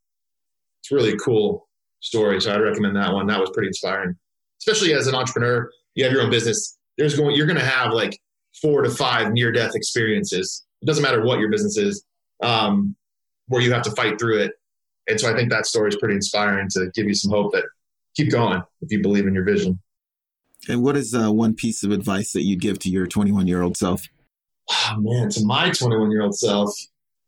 it's 0.85 0.91
really 0.91 1.17
cool 1.17 1.67
story. 1.99 2.39
So 2.39 2.53
I'd 2.53 2.61
recommend 2.61 2.95
that 2.95 3.11
one. 3.11 3.25
That 3.25 3.39
was 3.39 3.49
pretty 3.51 3.69
inspiring, 3.69 4.15
especially 4.61 4.93
as 4.93 5.07
an 5.07 5.15
entrepreneur. 5.15 5.67
You 5.95 6.03
have 6.03 6.13
your 6.13 6.21
own 6.21 6.29
business. 6.29 6.77
There's 6.97 7.17
going, 7.17 7.35
you're 7.35 7.47
going 7.47 7.57
to 7.57 7.65
have 7.65 7.91
like 7.91 8.19
four 8.61 8.83
to 8.83 8.91
five 8.91 9.31
near 9.31 9.51
death 9.51 9.71
experiences. 9.73 10.63
It 10.83 10.85
doesn't 10.85 11.01
matter 11.01 11.23
what 11.23 11.39
your 11.39 11.49
business 11.49 11.77
is, 11.77 12.05
um, 12.43 12.95
where 13.47 13.63
you 13.63 13.73
have 13.73 13.81
to 13.83 13.91
fight 13.91 14.19
through 14.19 14.41
it. 14.41 14.51
And 15.07 15.19
so 15.19 15.31
I 15.31 15.35
think 15.35 15.49
that 15.49 15.65
story 15.65 15.89
is 15.89 15.95
pretty 15.95 16.15
inspiring 16.15 16.67
to 16.71 16.91
give 16.93 17.07
you 17.07 17.15
some 17.15 17.31
hope 17.31 17.51
that 17.53 17.63
keep 18.15 18.29
going 18.29 18.61
if 18.81 18.91
you 18.91 19.01
believe 19.01 19.25
in 19.25 19.33
your 19.33 19.43
vision. 19.43 19.79
And 20.69 20.83
what 20.83 20.95
is 20.95 21.15
uh, 21.15 21.31
one 21.31 21.55
piece 21.55 21.83
of 21.83 21.89
advice 21.89 22.31
that 22.33 22.43
you'd 22.43 22.61
give 22.61 22.77
to 22.79 22.89
your 22.89 23.07
21 23.07 23.47
year 23.47 23.63
old 23.63 23.75
self? 23.75 24.03
Oh, 24.69 24.95
man, 24.99 25.29
to 25.29 25.45
my 25.45 25.71
21 25.71 26.11
year 26.11 26.21
old 26.21 26.35
self, 26.35 26.71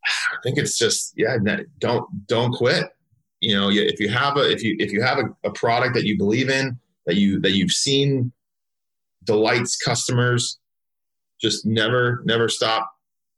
I 0.06 0.38
think 0.44 0.60
it's 0.60 0.78
just 0.78 1.14
yeah, 1.18 1.38
don't 1.80 2.28
don't 2.28 2.52
quit. 2.52 2.86
You 3.40 3.56
know, 3.56 3.70
if 3.70 4.00
you 4.00 4.10
have 4.10 4.38
a 4.38 4.50
if 4.50 4.64
you 4.64 4.76
if 4.80 4.92
you 4.92 5.02
have 5.02 5.20
a, 5.20 5.48
a 5.48 5.52
product 5.52 5.94
that 5.94 6.06
you 6.06 6.18
believe 6.18 6.50
in 6.50 6.80
that 7.06 7.16
you 7.16 7.40
that 7.42 7.52
you've 7.52 7.72
seen 7.72 8.32
delights 9.24 9.78
customers, 9.78 10.60
just 11.40 11.66
never 11.66 12.24
never 12.26 12.50
stop 12.50 12.90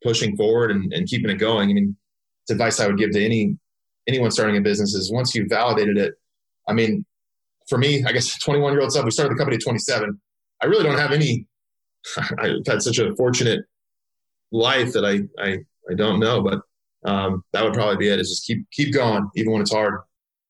pushing 0.04 0.38
forward 0.38 0.72
and, 0.72 0.94
and 0.94 1.08
keeping 1.08 1.30
it 1.30 1.36
going. 1.36 1.70
I 1.70 1.74
mean, 1.74 1.98
it's 2.44 2.52
advice 2.52 2.80
I 2.80 2.88
would 2.88 2.98
give 2.98 3.12
to 3.12 3.24
any 3.24 3.58
anyone 4.08 4.32
starting 4.32 4.58
a 4.58 4.62
business 4.62 4.94
is 4.94 5.12
once 5.12 5.36
you've 5.36 5.50
validated 5.50 5.98
it. 5.98 6.16
I 6.68 6.74
mean, 6.74 7.06
for 7.68 7.78
me, 7.78 8.04
I 8.06 8.12
guess 8.12 8.38
21 8.44 8.74
year 8.74 8.82
old 8.82 8.92
self, 8.92 9.06
we 9.06 9.12
started 9.12 9.36
the 9.36 9.38
company 9.38 9.56
at 9.56 9.64
27. 9.64 10.20
I 10.62 10.66
really 10.66 10.84
don't 10.84 10.98
have 10.98 11.12
any. 11.12 11.46
I've 12.38 12.66
had 12.66 12.82
such 12.82 13.00
a 13.00 13.14
fortunate 13.16 13.66
life 14.52 14.94
that 14.94 15.06
I 15.06 15.22
I, 15.44 15.58
I 15.90 15.94
don't 15.96 16.20
know, 16.20 16.42
but 16.42 16.62
um, 17.06 17.44
that 17.54 17.64
would 17.64 17.74
probably 17.74 17.98
be 17.98 18.10
it. 18.10 18.20
Is 18.20 18.30
just 18.30 18.46
keep 18.46 18.70
keep 18.72 18.94
going 18.94 19.30
even 19.36 19.52
when 19.52 19.62
it's 19.62 19.74
hard. 19.74 20.02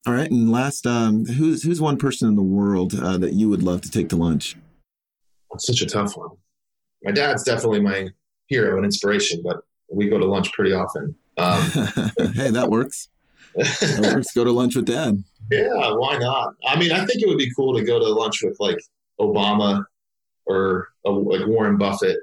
All 0.08 0.14
right, 0.14 0.32
and 0.32 0.52
last, 0.52 0.88
um, 0.88 1.26
who's 1.26 1.64
who's 1.64 1.82
one 1.82 1.98
person 1.98 2.28
in 2.30 2.36
the 2.36 2.42
world 2.42 2.96
uh, 2.96 3.18
that 3.18 3.34
you 3.34 3.50
would 3.50 3.64
love 3.64 3.82
to 3.82 3.92
take 3.92 4.10
to 4.10 4.16
lunch? 4.16 4.56
It's 5.54 5.68
such 5.68 5.82
a 5.82 5.86
tough 5.86 6.16
one. 6.16 6.30
My 7.04 7.12
dad's 7.12 7.44
definitely 7.44 7.82
my 7.82 8.10
hero 8.48 8.78
and 8.78 8.86
inspiration, 8.86 9.42
but 9.44 9.58
we 9.92 10.10
go 10.10 10.18
to 10.18 10.26
lunch 10.26 10.52
pretty 10.54 10.74
often. 10.74 11.16
Um, 11.38 11.62
hey, 12.34 12.52
that 12.52 12.68
works. 12.70 13.10
that 13.56 14.12
works. 14.14 14.34
Go 14.34 14.44
to 14.44 14.52
lunch 14.52 14.76
with 14.76 14.86
dad. 14.86 15.24
Yeah, 15.52 15.94
why 15.94 16.16
not? 16.20 16.54
I 16.68 16.78
mean, 16.78 16.92
I 16.92 17.04
think 17.06 17.24
it 17.24 17.28
would 17.28 17.40
be 17.40 17.52
cool 17.56 17.76
to 17.76 17.84
go 17.84 17.98
to 17.98 18.06
lunch 18.06 18.44
with 18.44 18.56
like 18.60 18.78
Obama 19.20 19.84
or 20.46 20.90
uh, 21.04 21.12
like 21.12 21.48
Warren 21.48 21.76
Buffett. 21.76 22.20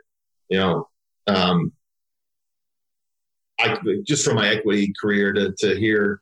You 0.48 0.58
know, 0.58 0.88
um, 1.26 1.72
I 3.58 3.78
just 4.04 4.24
from 4.24 4.36
my 4.36 4.48
equity 4.48 4.92
career 5.00 5.32
to 5.32 5.54
to 5.58 5.76
hear, 5.76 6.20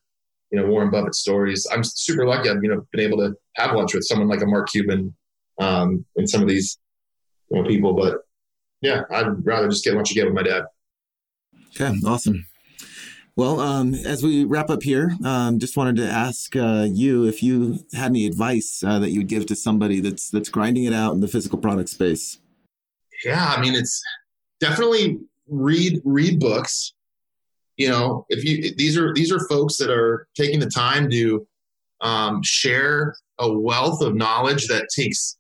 you 0.50 0.60
know, 0.60 0.66
Warren 0.66 0.90
Buffett 0.90 1.14
stories. 1.14 1.66
I'm 1.72 1.84
super 1.84 2.26
lucky. 2.26 2.48
I've 2.48 2.62
you 2.62 2.70
know 2.70 2.86
been 2.92 3.00
able 3.00 3.18
to 3.18 3.34
have 3.56 3.74
lunch 3.74 3.94
with 3.94 4.04
someone 4.04 4.28
like 4.28 4.42
a 4.42 4.46
Mark 4.46 4.68
Cuban 4.70 5.14
um, 5.60 6.04
and 6.16 6.28
some 6.28 6.42
of 6.42 6.48
these 6.48 6.78
you 7.50 7.62
know, 7.62 7.68
people. 7.68 7.94
But 7.94 8.18
yeah, 8.80 9.02
I'd 9.10 9.44
rather 9.44 9.68
just 9.68 9.84
get 9.84 9.94
lunch 9.94 10.10
again 10.10 10.26
with 10.26 10.34
my 10.34 10.42
dad. 10.42 10.64
Okay, 11.74 11.96
awesome. 12.06 12.46
Well, 13.36 13.58
um, 13.58 13.94
as 13.94 14.22
we 14.22 14.44
wrap 14.44 14.70
up 14.70 14.84
here, 14.84 15.16
um, 15.24 15.58
just 15.58 15.76
wanted 15.76 15.96
to 15.96 16.08
ask 16.08 16.54
uh, 16.54 16.86
you 16.88 17.24
if 17.26 17.42
you 17.42 17.80
had 17.92 18.10
any 18.10 18.26
advice 18.26 18.84
uh, 18.86 19.00
that 19.00 19.10
you'd 19.10 19.26
give 19.26 19.46
to 19.46 19.56
somebody 19.56 20.00
that's 20.00 20.30
that's 20.30 20.48
grinding 20.48 20.84
it 20.84 20.92
out 20.92 21.14
in 21.14 21.20
the 21.20 21.26
physical 21.26 21.58
product 21.58 21.88
space. 21.88 22.38
Yeah, 23.24 23.44
I 23.56 23.60
mean, 23.60 23.74
it's 23.74 24.00
definitely 24.60 25.18
read 25.48 26.00
read 26.04 26.38
books. 26.38 26.94
You 27.76 27.88
know, 27.88 28.26
if 28.28 28.44
you 28.44 28.74
these 28.76 28.96
are 28.96 29.12
these 29.14 29.32
are 29.32 29.46
folks 29.48 29.76
that 29.78 29.90
are 29.90 30.28
taking 30.36 30.60
the 30.60 30.70
time 30.70 31.10
to 31.10 31.46
um, 32.00 32.40
share 32.42 33.16
a 33.38 33.52
wealth 33.52 34.00
of 34.00 34.14
knowledge 34.14 34.68
that 34.68 34.88
takes 34.94 35.36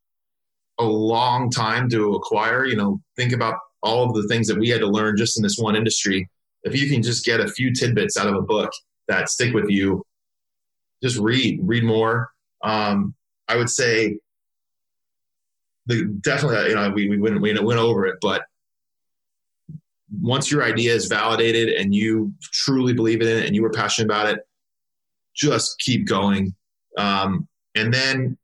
a 0.78 0.84
long 0.84 1.50
time 1.50 1.88
to 1.90 2.14
acquire. 2.14 2.64
You 2.64 2.76
know, 2.76 3.00
think 3.16 3.32
about 3.32 3.58
all 3.82 4.08
of 4.08 4.14
the 4.14 4.26
things 4.28 4.48
that 4.48 4.58
we 4.58 4.68
had 4.68 4.80
to 4.80 4.86
learn 4.86 5.16
just 5.16 5.36
in 5.36 5.42
this 5.42 5.58
one 5.58 5.76
industry 5.76 6.28
if 6.64 6.74
you 6.74 6.90
can 6.90 7.02
just 7.02 7.24
get 7.24 7.40
a 7.40 7.48
few 7.48 7.72
tidbits 7.72 8.16
out 8.16 8.26
of 8.26 8.34
a 8.34 8.42
book 8.42 8.72
that 9.06 9.28
stick 9.28 9.54
with 9.54 9.68
you, 9.68 10.04
just 11.02 11.18
read, 11.18 11.60
read 11.62 11.84
more. 11.84 12.30
Um, 12.62 13.14
I 13.46 13.56
would 13.56 13.68
say 13.68 14.18
the 15.86 16.06
definitely, 16.22 16.70
you 16.70 16.74
know, 16.74 16.90
we, 16.90 17.08
we 17.10 17.18
went, 17.18 17.40
we 17.40 17.52
went 17.52 17.78
over 17.78 18.06
it, 18.06 18.16
but 18.22 18.42
once 20.20 20.50
your 20.50 20.62
idea 20.62 20.94
is 20.94 21.06
validated 21.06 21.68
and 21.70 21.94
you 21.94 22.32
truly 22.42 22.92
believe 22.92 23.20
in 23.20 23.28
it 23.28 23.46
and 23.46 23.54
you 23.54 23.62
were 23.62 23.70
passionate 23.70 24.06
about 24.06 24.28
it, 24.28 24.40
just 25.34 25.78
keep 25.78 26.06
going. 26.06 26.54
Um, 26.96 27.48
and 27.74 27.92
then 27.92 28.36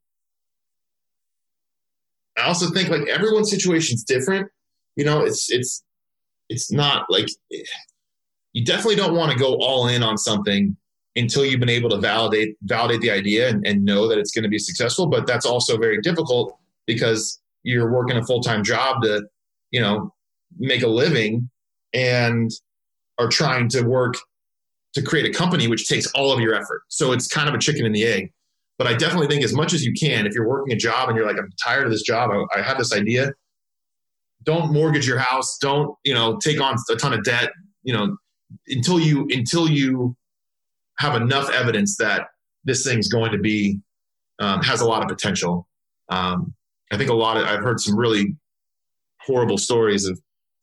I 2.39 2.47
also 2.47 2.71
think 2.71 2.89
like 2.89 3.07
everyone's 3.09 3.51
situation 3.51 3.95
is 3.95 4.05
different. 4.05 4.51
You 4.97 5.05
know, 5.05 5.25
it's 5.25 5.51
it's 5.51 5.85
it's 6.49 6.73
not 6.73 7.07
like 7.09 7.29
you 8.53 8.65
definitely 8.65 8.97
don't 8.97 9.15
want 9.15 9.33
to 9.33 9.39
go 9.39 9.55
all 9.61 9.89
in 9.89 10.03
on 10.03 10.19
something 10.19 10.77
until 11.17 11.45
you've 11.45 11.61
been 11.61 11.69
able 11.69 11.91
to 11.91 11.99
validate 11.99 12.57
validate 12.63 13.01
the 13.01 13.11
idea 13.11 13.49
and, 13.49 13.67
and 13.67 13.85
know 13.85 14.09
that 14.09 14.19
it's 14.19 14.33
going 14.33 14.43
to 14.43 14.49
be 14.49 14.59
successful 14.59 15.07
but 15.07 15.27
that's 15.27 15.47
also 15.47 15.77
very 15.77 16.01
difficult 16.01 16.57
because 16.87 17.41
you're 17.63 17.93
working 17.93 18.17
a 18.17 18.25
full-time 18.25 18.63
job 18.63 19.03
to 19.03 19.23
you 19.71 19.81
know 19.81 20.13
make 20.59 20.83
a 20.83 20.89
living 20.89 21.49
and 21.93 22.51
are 23.19 23.29
trying 23.29 23.69
to 23.71 23.83
work 23.83 24.15
to 24.95 25.03
create 25.03 25.27
a 25.27 25.37
company 25.37 25.69
which 25.69 25.89
takes 25.89 26.07
all 26.13 26.33
of 26.33 26.41
your 26.41 26.55
effort. 26.55 26.83
So 26.89 27.13
it's 27.13 27.29
kind 27.29 27.49
of 27.49 27.55
a 27.55 27.59
chicken 27.59 27.87
and 27.87 27.95
the 27.95 28.05
egg. 28.05 28.33
But 28.79 28.87
i 28.87 28.95
definitely 28.95 29.27
think 29.27 29.45
as 29.45 29.53
much 29.53 29.75
as 29.75 29.85
you 29.85 29.93
can 29.93 30.27
if 30.27 30.33
you're 30.33 30.49
working 30.49 30.73
a 30.73 30.77
job 30.77 31.11
and 31.11 31.17
you're 31.19 31.27
like 31.27 31.37
i'm 31.37 31.51
tired 31.63 31.85
of 31.85 31.91
this 31.93 32.03
job. 32.03 32.31
I, 32.31 32.59
I 32.59 32.63
have 32.63 32.79
this 32.79 32.95
idea 32.95 33.33
don't 34.45 34.73
mortgage 34.73 35.07
your 35.07 35.19
house. 35.19 35.59
Don't 35.59 35.97
you 36.05 36.15
know 36.15 36.39
take 36.39 36.61
on 36.61 36.77
a 36.91 36.97
ton 36.97 37.13
of 37.13 37.25
debt 37.25 37.53
you 37.83 37.93
know 37.93 38.17
until 38.69 38.99
you 38.99 39.27
until 39.31 39.69
you 39.69 40.17
have 40.99 41.15
enough 41.21 41.51
evidence 41.51 41.97
that 41.97 42.29
this 42.65 42.85
thing's 42.85 43.09
going 43.09 43.33
to 43.33 43.39
be 43.39 43.81
um, 44.39 44.63
has 44.63 44.81
a 44.81 44.87
lot 44.87 45.03
of 45.03 45.09
potential. 45.09 45.67
Um, 46.09 46.55
I 46.93 46.97
think 46.97 47.11
a 47.11 47.15
lot 47.15 47.37
of 47.37 47.45
I've 47.45 47.63
heard 47.63 47.81
some 47.81 47.97
really 47.97 48.37
horrible 49.21 49.59
stories 49.59 50.07
of 50.07 50.21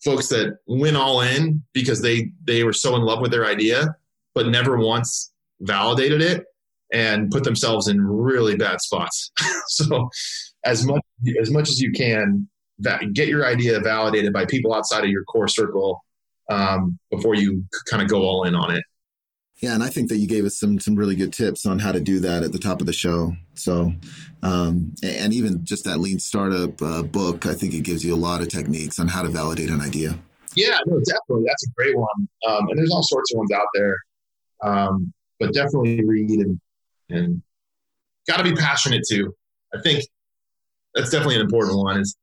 folks 0.07 0.29
that 0.29 0.57
went 0.67 0.95
all 0.95 1.19
in 1.19 1.61
because 1.73 2.01
they 2.01 2.31
they 2.45 2.63
were 2.63 2.71
so 2.73 2.95
in 2.95 3.01
love 3.01 3.19
with 3.19 3.29
their 3.29 3.45
idea, 3.45 3.93
but 4.33 4.47
never 4.47 4.77
once 4.77 5.33
validated 5.59 6.21
it 6.21 6.45
and 6.93 7.29
put 7.29 7.43
themselves 7.43 7.89
in 7.89 7.99
really 7.99 8.55
bad 8.55 8.79
spots. 8.79 9.31
so 9.67 10.09
as 10.63 10.85
much 10.85 11.01
as 11.41 11.51
much 11.51 11.67
as 11.67 11.81
you 11.81 11.91
can, 11.91 12.47
that 12.79 13.01
get 13.13 13.27
your 13.27 13.45
idea 13.45 13.79
validated 13.81 14.31
by 14.31 14.45
people 14.45 14.73
outside 14.73 15.03
of 15.03 15.09
your 15.09 15.25
core 15.25 15.49
circle 15.49 16.01
um, 16.49 16.97
before 17.11 17.35
you 17.35 17.63
kind 17.89 18.01
of 18.01 18.07
go 18.07 18.21
all 18.21 18.45
in 18.45 18.55
on 18.55 18.71
it. 18.73 18.83
Yeah, 19.59 19.73
and 19.73 19.83
I 19.83 19.89
think 19.89 20.09
that 20.09 20.17
you 20.17 20.27
gave 20.27 20.45
us 20.45 20.59
some 20.59 20.79
some 20.79 20.95
really 20.95 21.15
good 21.15 21.33
tips 21.33 21.65
on 21.65 21.79
how 21.79 21.91
to 21.91 21.99
do 21.99 22.19
that 22.19 22.43
at 22.43 22.51
the 22.51 22.59
top 22.59 22.79
of 22.79 22.85
the 22.85 22.93
show. 22.93 23.33
So, 23.55 23.91
um, 24.43 24.93
and 25.03 25.33
even 25.33 25.65
just 25.65 25.83
that 25.85 25.99
lean 25.99 26.19
startup 26.19 26.79
uh, 26.81 27.01
book, 27.01 27.47
I 27.47 27.55
think 27.55 27.73
it 27.73 27.81
gives 27.81 28.05
you 28.05 28.13
a 28.13 28.17
lot 28.17 28.41
of 28.41 28.49
techniques 28.49 28.99
on 28.99 29.07
how 29.07 29.23
to 29.23 29.29
validate 29.29 29.69
an 29.69 29.81
idea. 29.81 30.17
Yeah, 30.55 30.77
no, 30.85 30.99
definitely. 30.99 31.45
That's 31.47 31.67
a 31.67 31.71
great 31.75 31.97
one. 31.97 32.27
Um, 32.47 32.67
and 32.69 32.77
there's 32.77 32.91
all 32.91 33.03
sorts 33.03 33.33
of 33.33 33.39
ones 33.39 33.51
out 33.51 33.67
there. 33.73 33.97
Um, 34.63 35.13
but 35.39 35.53
definitely 35.53 36.03
read 36.03 36.29
and, 36.39 36.59
and 37.09 37.41
got 38.27 38.37
to 38.37 38.43
be 38.43 38.53
passionate 38.53 39.03
too. 39.09 39.35
I 39.73 39.81
think 39.81 40.03
that's 40.93 41.09
definitely 41.09 41.35
an 41.35 41.41
important 41.41 41.77
one. 41.77 41.99
Is 41.99 42.15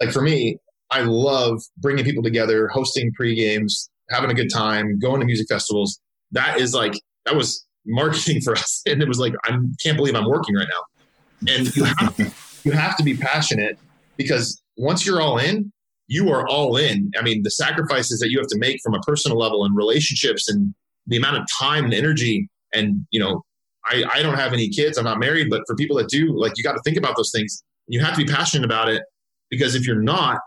like 0.00 0.12
for 0.12 0.22
me, 0.22 0.58
I 0.90 1.00
love 1.00 1.62
bringing 1.78 2.04
people 2.04 2.22
together, 2.22 2.68
hosting 2.68 3.12
pre 3.12 3.34
games, 3.34 3.90
having 4.10 4.30
a 4.30 4.34
good 4.34 4.50
time, 4.52 4.98
going 4.98 5.20
to 5.20 5.26
music 5.26 5.46
festivals. 5.48 6.00
That 6.32 6.60
is 6.60 6.74
like 6.74 6.94
that 7.24 7.36
was 7.36 7.66
marketing 7.86 8.40
for 8.40 8.52
us, 8.52 8.82
and 8.86 9.02
it 9.02 9.08
was 9.08 9.18
like 9.18 9.34
I 9.44 9.56
can't 9.82 9.96
believe 9.96 10.14
I'm 10.14 10.28
working 10.28 10.54
right 10.54 10.68
now. 10.68 11.54
And 11.54 11.76
you 11.76 11.84
have 11.84 12.60
you 12.64 12.72
have 12.72 12.96
to 12.96 13.02
be 13.02 13.16
passionate 13.16 13.78
because 14.16 14.62
once 14.76 15.04
you're 15.04 15.20
all 15.20 15.38
in, 15.38 15.72
you 16.06 16.30
are 16.30 16.46
all 16.48 16.76
in. 16.76 17.10
I 17.18 17.22
mean, 17.22 17.42
the 17.42 17.50
sacrifices 17.50 18.20
that 18.20 18.30
you 18.30 18.38
have 18.38 18.46
to 18.48 18.58
make 18.58 18.80
from 18.82 18.94
a 18.94 19.00
personal 19.00 19.38
level 19.38 19.64
and 19.64 19.76
relationships 19.76 20.48
and 20.48 20.74
the 21.06 21.16
amount 21.16 21.36
of 21.36 21.46
time 21.58 21.84
and 21.84 21.94
energy 21.94 22.48
and 22.72 23.06
you 23.10 23.20
know 23.20 23.42
I, 23.84 24.04
I 24.12 24.22
don't 24.22 24.36
have 24.36 24.52
any 24.52 24.68
kids. 24.68 24.96
I'm 24.96 25.04
not 25.04 25.18
married. 25.18 25.48
But 25.50 25.62
for 25.66 25.74
people 25.74 25.96
that 25.96 26.08
do 26.08 26.38
like 26.38 26.52
you 26.56 26.62
got 26.62 26.74
to 26.74 26.82
think 26.84 26.96
about 26.96 27.16
those 27.16 27.32
things. 27.34 27.62
You 27.88 28.00
have 28.00 28.16
to 28.16 28.24
be 28.24 28.32
passionate 28.32 28.64
about 28.64 28.88
it 28.88 29.02
because 29.50 29.74
if 29.74 29.86
you're 29.86 30.00
not 30.00 30.38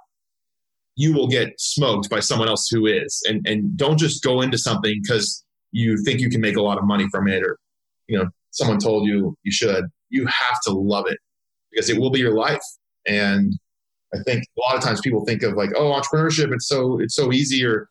you 0.95 1.13
will 1.13 1.27
get 1.27 1.49
smoked 1.59 2.09
by 2.09 2.19
someone 2.19 2.47
else 2.47 2.67
who 2.69 2.85
is. 2.85 3.21
And 3.27 3.45
and 3.47 3.75
don't 3.77 3.97
just 3.97 4.23
go 4.23 4.41
into 4.41 4.57
something 4.57 4.99
because 5.01 5.43
you 5.75 5.97
think 6.03 6.19
you 6.19 6.29
can 6.29 6.41
make 6.41 6.55
a 6.55 6.61
lot 6.61 6.77
of 6.77 6.85
money 6.85 7.07
from 7.11 7.27
it 7.27 7.43
or 7.43 7.57
you 8.07 8.17
know 8.17 8.27
someone 8.51 8.79
told 8.79 9.05
you 9.05 9.35
you 9.43 9.51
should 9.51 9.85
you 10.09 10.25
have 10.25 10.59
to 10.65 10.71
love 10.71 11.05
it 11.07 11.17
because 11.71 11.89
it 11.89 11.99
will 11.99 12.09
be 12.09 12.19
your 12.19 12.33
life 12.33 12.63
and 13.07 13.53
i 14.13 14.17
think 14.25 14.45
a 14.57 14.61
lot 14.61 14.77
of 14.77 14.81
times 14.81 15.01
people 15.01 15.25
think 15.25 15.43
of 15.43 15.53
like 15.53 15.71
oh 15.75 15.91
entrepreneurship 15.91 16.53
it's 16.53 16.67
so 16.67 16.99
it's 16.99 17.15
so 17.15 17.31
easy 17.31 17.65
or 17.65 17.89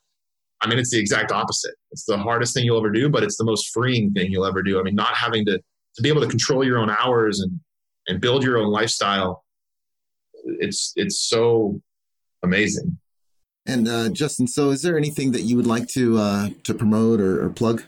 I 0.65 0.67
mean, 0.67 0.79
it's 0.79 0.91
the 0.91 0.99
exact 0.99 1.31
opposite. 1.31 1.75
It's 1.91 2.07
the 2.07 2.17
hardest 2.17 2.55
thing 2.55 2.65
you'll 2.65 2.79
ever 2.79 2.91
do, 2.91 3.11
but 3.11 3.23
it's 3.23 3.37
the 3.37 3.45
most 3.45 3.69
freeing 3.75 4.13
thing 4.13 4.33
you'll 4.33 4.47
ever 4.47 4.63
do. 4.63 4.81
I 4.81 4.83
mean, 4.83 4.95
not 4.95 5.15
having 5.15 5.45
to 5.45 5.59
to 5.59 6.03
be 6.03 6.09
able 6.09 6.23
to 6.23 6.27
control 6.27 6.65
your 6.65 6.79
own 6.79 6.91
hours 6.91 7.41
and 7.41 7.61
and 8.09 8.19
build 8.19 8.43
your 8.43 8.57
own 8.57 8.69
lifestyle. 8.69 9.45
It's 10.61 10.95
it's 10.97 11.29
so 11.29 11.83
amazing. 12.43 12.99
And 13.67 13.89
uh, 13.89 14.11
Justin, 14.11 14.47
so 14.47 14.71
is 14.71 14.83
there 14.83 14.99
anything 14.99 15.33
that 15.33 15.43
you 15.43 15.57
would 15.57 15.67
like 15.67 15.89
to 15.89 16.19
uh, 16.19 16.49
to 16.65 16.75
promote 16.75 17.21
or, 17.21 17.45
or 17.45 17.51
plug? 17.51 17.83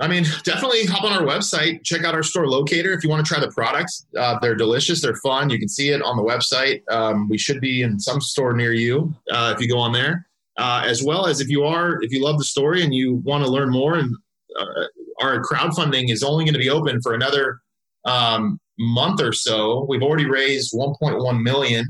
I 0.00 0.08
mean, 0.08 0.24
definitely 0.42 0.84
hop 0.86 1.04
on 1.04 1.12
our 1.12 1.22
website, 1.22 1.84
check 1.84 2.04
out 2.04 2.14
our 2.14 2.24
store 2.24 2.48
locator 2.48 2.92
if 2.92 3.04
you 3.04 3.08
want 3.08 3.24
to 3.24 3.32
try 3.32 3.40
the 3.40 3.52
products. 3.52 4.04
Uh, 4.18 4.38
they're 4.40 4.56
delicious, 4.56 5.00
they're 5.00 5.16
fun. 5.16 5.50
You 5.50 5.58
can 5.58 5.68
see 5.68 5.90
it 5.90 6.02
on 6.02 6.16
the 6.16 6.22
website. 6.22 6.82
Um, 6.90 7.28
we 7.28 7.38
should 7.38 7.60
be 7.60 7.82
in 7.82 8.00
some 8.00 8.20
store 8.20 8.54
near 8.54 8.72
you 8.72 9.14
uh, 9.30 9.54
if 9.56 9.62
you 9.62 9.72
go 9.72 9.78
on 9.78 9.92
there 9.92 10.26
uh, 10.56 10.82
as 10.84 11.02
well 11.02 11.26
as 11.26 11.40
if 11.40 11.48
you 11.48 11.64
are 11.64 12.02
if 12.02 12.12
you 12.12 12.22
love 12.22 12.38
the 12.38 12.44
story 12.44 12.82
and 12.82 12.94
you 12.94 13.16
want 13.16 13.44
to 13.44 13.50
learn 13.50 13.70
more 13.70 13.96
and 13.96 14.14
uh, 14.58 14.84
our 15.20 15.42
crowdfunding 15.42 16.10
is 16.10 16.22
only 16.22 16.44
going 16.44 16.54
to 16.54 16.60
be 16.60 16.70
open 16.70 17.00
for 17.02 17.14
another 17.14 17.60
um, 18.04 18.60
month 18.78 19.20
or 19.20 19.32
so 19.32 19.84
we've 19.88 20.02
already 20.02 20.26
raised 20.26 20.72
1.1 20.72 21.42
million 21.42 21.86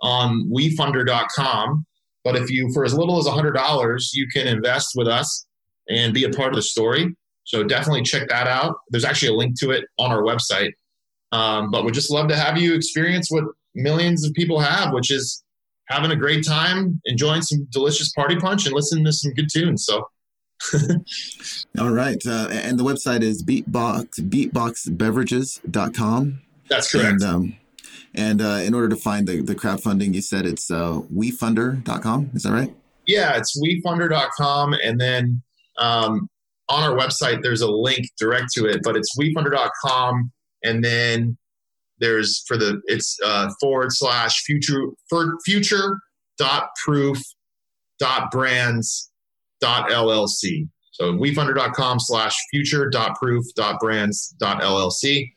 on 0.00 0.48
wefunder.com 0.50 1.86
but 2.24 2.36
if 2.36 2.50
you 2.50 2.70
for 2.72 2.84
as 2.84 2.94
little 2.94 3.18
as 3.18 3.26
$100 3.26 4.08
you 4.12 4.28
can 4.28 4.46
invest 4.46 4.92
with 4.94 5.08
us 5.08 5.46
and 5.88 6.14
be 6.14 6.24
a 6.24 6.30
part 6.30 6.50
of 6.50 6.56
the 6.56 6.62
story 6.62 7.14
so 7.44 7.64
definitely 7.64 8.02
check 8.02 8.28
that 8.28 8.46
out 8.46 8.76
there's 8.90 9.04
actually 9.04 9.28
a 9.28 9.36
link 9.36 9.58
to 9.58 9.70
it 9.70 9.84
on 9.98 10.10
our 10.10 10.22
website 10.22 10.72
um, 11.32 11.70
but 11.70 11.84
we'd 11.84 11.94
just 11.94 12.10
love 12.10 12.28
to 12.28 12.36
have 12.36 12.58
you 12.58 12.74
experience 12.74 13.30
what 13.30 13.44
millions 13.74 14.26
of 14.26 14.32
people 14.34 14.58
have 14.58 14.92
which 14.92 15.10
is 15.10 15.42
having 15.92 16.10
a 16.10 16.16
great 16.16 16.44
time, 16.44 17.00
enjoying 17.04 17.42
some 17.42 17.68
delicious 17.70 18.10
party 18.12 18.34
punch, 18.36 18.66
and 18.66 18.74
listening 18.74 19.04
to 19.04 19.12
some 19.12 19.32
good 19.34 19.48
tunes. 19.52 19.86
So. 19.86 20.08
All 21.78 21.90
right. 21.90 22.20
Uh, 22.24 22.48
and 22.50 22.78
the 22.78 22.84
website 22.84 23.22
is 23.22 23.42
beatbox, 23.42 24.20
beatboxbeverages.com. 24.20 26.40
That's 26.68 26.92
correct. 26.92 27.08
And, 27.08 27.24
um, 27.24 27.56
and 28.14 28.42
uh, 28.42 28.60
in 28.62 28.74
order 28.74 28.88
to 28.88 28.96
find 28.96 29.26
the, 29.26 29.40
the 29.40 29.54
crowdfunding, 29.54 30.14
you 30.14 30.20
said 30.22 30.46
it's 30.46 30.70
uh, 30.70 31.00
wefunder.com. 31.12 32.30
Is 32.34 32.42
that 32.42 32.52
right? 32.52 32.74
Yeah, 33.06 33.36
it's 33.36 33.58
wefunder.com. 33.58 34.74
And 34.84 35.00
then 35.00 35.42
um, 35.78 36.28
on 36.68 36.82
our 36.82 36.96
website, 36.96 37.42
there's 37.42 37.62
a 37.62 37.70
link 37.70 38.06
direct 38.18 38.52
to 38.54 38.66
it, 38.66 38.80
but 38.82 38.96
it's 38.96 39.16
wefunder.com. 39.18 40.30
And 40.64 40.84
then 40.84 41.36
there's 41.98 42.42
for 42.46 42.56
the 42.56 42.80
it's 42.86 43.18
uh, 43.24 43.50
forward 43.60 43.92
slash 43.92 44.42
future 44.42 44.86
for 45.08 45.38
future 45.44 45.98
dot 46.36 46.68
proof 46.84 47.18
dot 47.98 48.30
brands 48.30 49.10
dot 49.60 49.88
llc. 49.88 50.68
So 50.92 51.14
wefunder.com 51.14 52.00
slash 52.00 52.36
future 52.50 52.90
dot 52.90 53.16
proof 53.16 53.44
dot 53.54 53.80
brands 53.80 54.34
dot 54.38 54.60
llc. 54.60 55.30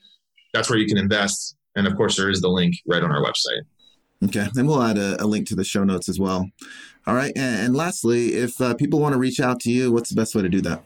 That's 0.54 0.70
where 0.70 0.80
you 0.80 0.88
can 0.88 0.98
invest. 0.98 1.55
And 1.76 1.88
of 1.88 1.96
course, 1.96 2.16
there 2.18 2.30
is 2.30 2.42
the 2.42 2.50
link 2.50 2.76
right 2.86 3.04
on 3.04 3.12
our 3.12 3.24
website. 3.24 3.64
Okay. 4.24 4.48
And 4.56 4.68
we'll 4.68 4.82
add 4.82 4.98
a, 4.98 5.22
a 5.22 5.26
link 5.26 5.48
to 5.50 5.56
the 5.56 5.64
show 5.64 5.84
notes 5.84 6.08
as 6.08 6.20
well. 6.20 6.50
All 7.06 7.14
right. 7.14 7.34
And, 7.36 7.66
and 7.66 7.76
lastly, 7.76 8.36
if 8.36 8.60
uh, 8.62 8.74
people 8.76 9.00
want 9.00 9.14
to 9.14 9.20
reach 9.20 9.40
out 9.40 9.60
to 9.62 9.72
you, 9.72 9.92
what's 9.92 10.10
the 10.10 10.16
best 10.16 10.36
way 10.36 10.42
to 10.42 10.50
do 10.50 10.62
that? 10.62 10.84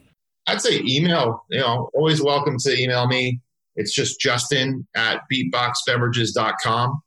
I'd 0.48 0.62
say 0.62 0.82
email. 0.84 1.46
You 1.50 1.60
know, 1.60 1.90
always 1.94 2.22
welcome 2.22 2.58
to 2.60 2.82
email 2.82 3.08
me. 3.08 3.40
It's 3.76 3.94
just 3.94 4.20
Justin 4.20 4.86
at 4.96 5.22
beatboxbeverages.com. 5.32 7.02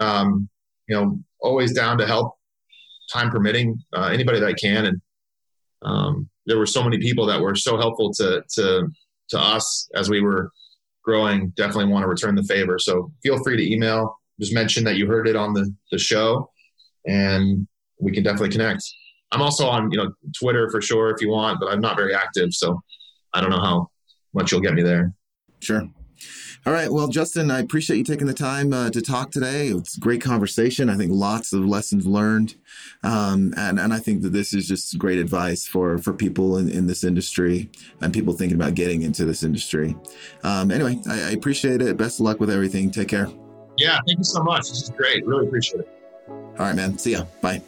Um, 0.00 0.48
you 0.88 0.96
know, 0.96 1.18
always 1.40 1.72
down 1.72 1.98
to 1.98 2.06
help, 2.06 2.36
time 3.12 3.30
permitting, 3.30 3.82
uh, 3.92 4.10
anybody 4.12 4.40
that 4.40 4.48
I 4.48 4.54
can. 4.54 4.86
And 4.86 5.00
um, 5.82 6.28
there 6.46 6.58
were 6.58 6.66
so 6.66 6.82
many 6.82 6.98
people 6.98 7.26
that 7.26 7.40
were 7.40 7.54
so 7.54 7.76
helpful 7.76 8.12
to 8.14 8.42
to 8.54 8.88
to 9.30 9.38
us 9.38 9.88
as 9.94 10.08
we 10.08 10.20
were 10.20 10.50
growing. 11.04 11.50
Definitely 11.50 11.92
want 11.92 12.02
to 12.02 12.08
return 12.08 12.34
the 12.34 12.42
favor. 12.42 12.78
So 12.78 13.12
feel 13.22 13.42
free 13.42 13.56
to 13.56 13.72
email. 13.72 14.18
Just 14.40 14.54
mention 14.54 14.84
that 14.84 14.96
you 14.96 15.06
heard 15.06 15.28
it 15.28 15.36
on 15.36 15.52
the 15.52 15.72
the 15.92 15.98
show, 15.98 16.50
and 17.06 17.66
we 18.00 18.10
can 18.10 18.24
definitely 18.24 18.50
connect. 18.50 18.82
I'm 19.30 19.42
also 19.42 19.66
on 19.66 19.90
you 19.92 19.98
know 19.98 20.12
Twitter 20.38 20.70
for 20.70 20.80
sure 20.80 21.10
if 21.10 21.20
you 21.20 21.28
want, 21.28 21.60
but 21.60 21.68
I'm 21.68 21.80
not 21.80 21.96
very 21.96 22.14
active, 22.14 22.52
so 22.52 22.80
I 23.32 23.40
don't 23.40 23.50
know 23.50 23.60
how 23.60 23.90
much 24.32 24.50
you'll 24.50 24.60
get 24.60 24.74
me 24.74 24.82
there. 24.82 25.12
Sure. 25.60 25.88
All 26.66 26.72
right. 26.72 26.90
Well, 26.90 27.08
Justin, 27.08 27.50
I 27.50 27.58
appreciate 27.58 27.98
you 27.98 28.04
taking 28.04 28.26
the 28.26 28.32
time 28.32 28.72
uh, 28.72 28.88
to 28.88 29.02
talk 29.02 29.30
today. 29.30 29.68
It's 29.68 29.98
a 29.98 30.00
great 30.00 30.22
conversation. 30.22 30.88
I 30.88 30.96
think 30.96 31.12
lots 31.12 31.52
of 31.52 31.66
lessons 31.66 32.06
learned. 32.06 32.54
Um, 33.02 33.52
and, 33.58 33.78
and 33.78 33.92
I 33.92 33.98
think 33.98 34.22
that 34.22 34.30
this 34.30 34.54
is 34.54 34.66
just 34.66 34.96
great 34.96 35.18
advice 35.18 35.66
for, 35.66 35.98
for 35.98 36.14
people 36.14 36.56
in, 36.56 36.70
in 36.70 36.86
this 36.86 37.04
industry 37.04 37.68
and 38.00 38.14
people 38.14 38.32
thinking 38.32 38.56
about 38.56 38.74
getting 38.74 39.02
into 39.02 39.26
this 39.26 39.42
industry. 39.42 39.94
Um, 40.42 40.70
anyway, 40.70 40.98
I, 41.06 41.24
I 41.24 41.30
appreciate 41.32 41.82
it. 41.82 41.98
Best 41.98 42.18
of 42.18 42.24
luck 42.24 42.40
with 42.40 42.48
everything. 42.48 42.90
Take 42.90 43.08
care. 43.08 43.28
Yeah. 43.76 43.98
Thank 44.06 44.18
you 44.18 44.24
so 44.24 44.42
much. 44.42 44.70
This 44.70 44.84
is 44.84 44.90
great. 44.90 45.26
Really 45.26 45.46
appreciate 45.46 45.80
it. 45.80 45.88
All 46.28 46.54
right, 46.60 46.74
man. 46.74 46.96
See 46.96 47.12
ya. 47.12 47.26
Bye. 47.42 47.60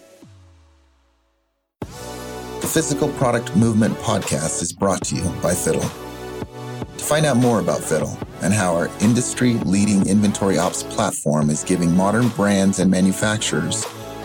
The 1.80 2.72
Physical 2.72 3.10
Product 3.10 3.54
Movement 3.56 3.94
Podcast 3.98 4.62
is 4.62 4.72
brought 4.72 5.04
to 5.04 5.16
you 5.16 5.28
by 5.42 5.52
Fiddle. 5.52 5.82
To 5.82 7.04
find 7.04 7.26
out 7.26 7.36
more 7.36 7.60
about 7.60 7.80
Fiddle 7.82 8.18
and 8.42 8.52
how 8.52 8.74
our 8.74 8.88
industry 9.00 9.54
leading 9.64 10.06
inventory 10.08 10.58
ops 10.58 10.82
platform 10.82 11.50
is 11.50 11.64
giving 11.64 11.94
modern 11.96 12.28
brands 12.30 12.78
and 12.78 12.90
manufacturers 12.90 13.84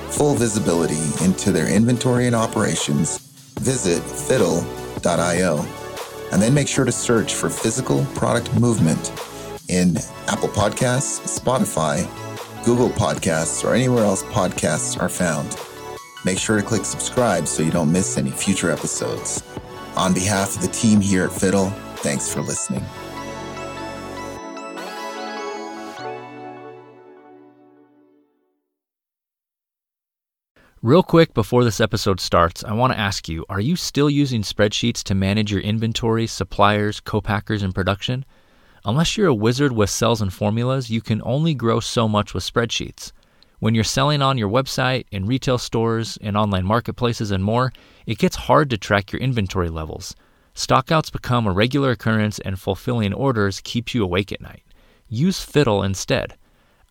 full 0.09 0.35
visibility 0.35 1.01
into 1.23 1.51
their 1.51 1.67
inventory 1.67 2.27
and 2.27 2.35
operations, 2.35 3.17
visit 3.59 4.01
fiddle.io. 4.01 5.65
And 6.31 6.41
then 6.41 6.53
make 6.53 6.67
sure 6.67 6.85
to 6.85 6.91
search 6.91 7.33
for 7.33 7.49
physical 7.49 8.05
product 8.15 8.53
movement 8.59 9.11
in 9.69 9.97
Apple 10.27 10.49
Podcasts, 10.49 11.39
Spotify, 11.39 12.05
Google 12.65 12.89
Podcasts, 12.89 13.63
or 13.63 13.73
anywhere 13.73 14.03
else 14.03 14.23
podcasts 14.23 15.01
are 15.01 15.09
found. 15.09 15.57
Make 16.25 16.37
sure 16.37 16.57
to 16.57 16.65
click 16.65 16.85
subscribe 16.85 17.47
so 17.47 17.63
you 17.63 17.71
don't 17.71 17.91
miss 17.91 18.17
any 18.17 18.31
future 18.31 18.69
episodes. 18.71 19.43
On 19.95 20.13
behalf 20.13 20.55
of 20.55 20.61
the 20.61 20.67
team 20.67 21.01
here 21.01 21.25
at 21.25 21.31
Fiddle, 21.31 21.73
Thanks 22.01 22.33
for 22.33 22.41
listening. 22.41 22.83
Real 30.83 31.03
quick 31.03 31.35
before 31.35 31.63
this 31.63 31.79
episode 31.79 32.19
starts, 32.19 32.63
I 32.63 32.73
want 32.73 32.91
to 32.91 32.97
ask 32.97 33.29
you 33.29 33.45
are 33.47 33.59
you 33.59 33.75
still 33.75 34.09
using 34.09 34.41
spreadsheets 34.41 35.03
to 35.03 35.13
manage 35.13 35.51
your 35.51 35.61
inventory, 35.61 36.25
suppliers, 36.25 36.99
co-packers, 36.99 37.61
and 37.61 37.75
production? 37.75 38.25
Unless 38.83 39.15
you're 39.15 39.27
a 39.27 39.33
wizard 39.35 39.73
with 39.73 39.91
cells 39.91 40.23
and 40.23 40.33
formulas, 40.33 40.89
you 40.89 40.99
can 40.99 41.21
only 41.23 41.53
grow 41.53 41.81
so 41.81 42.07
much 42.07 42.33
with 42.33 42.43
spreadsheets. 42.43 43.11
When 43.59 43.75
you're 43.75 43.83
selling 43.83 44.23
on 44.23 44.39
your 44.39 44.49
website, 44.49 45.05
in 45.11 45.27
retail 45.27 45.59
stores, 45.59 46.17
in 46.17 46.35
online 46.35 46.65
marketplaces, 46.65 47.29
and 47.29 47.43
more, 47.43 47.71
it 48.07 48.17
gets 48.17 48.35
hard 48.35 48.71
to 48.71 48.77
track 48.79 49.11
your 49.11 49.21
inventory 49.21 49.69
levels. 49.69 50.15
Stockouts 50.55 51.11
become 51.11 51.45
a 51.45 51.51
regular 51.51 51.91
occurrence 51.91 52.39
and 52.39 52.59
fulfilling 52.59 53.13
orders 53.13 53.61
keeps 53.63 53.93
you 53.93 54.03
awake 54.03 54.31
at 54.31 54.41
night. 54.41 54.63
Use 55.07 55.41
Fiddle 55.43 55.83
instead. 55.83 56.37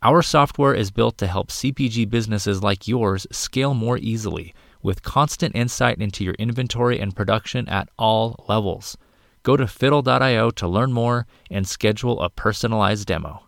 Our 0.02 0.22
software 0.22 0.72
is 0.72 0.90
built 0.90 1.18
to 1.18 1.26
help 1.26 1.50
CPG 1.50 2.08
businesses 2.08 2.62
like 2.62 2.88
yours 2.88 3.26
scale 3.30 3.74
more 3.74 3.98
easily 3.98 4.54
with 4.82 5.02
constant 5.02 5.54
insight 5.54 5.98
into 6.00 6.24
your 6.24 6.32
inventory 6.38 6.98
and 6.98 7.14
production 7.14 7.68
at 7.68 7.90
all 7.98 8.42
levels. 8.48 8.96
Go 9.42 9.58
to 9.58 9.66
fiddle.io 9.66 10.50
to 10.52 10.68
learn 10.68 10.92
more 10.92 11.26
and 11.50 11.68
schedule 11.68 12.22
a 12.22 12.30
personalized 12.30 13.08
demo. 13.08 13.42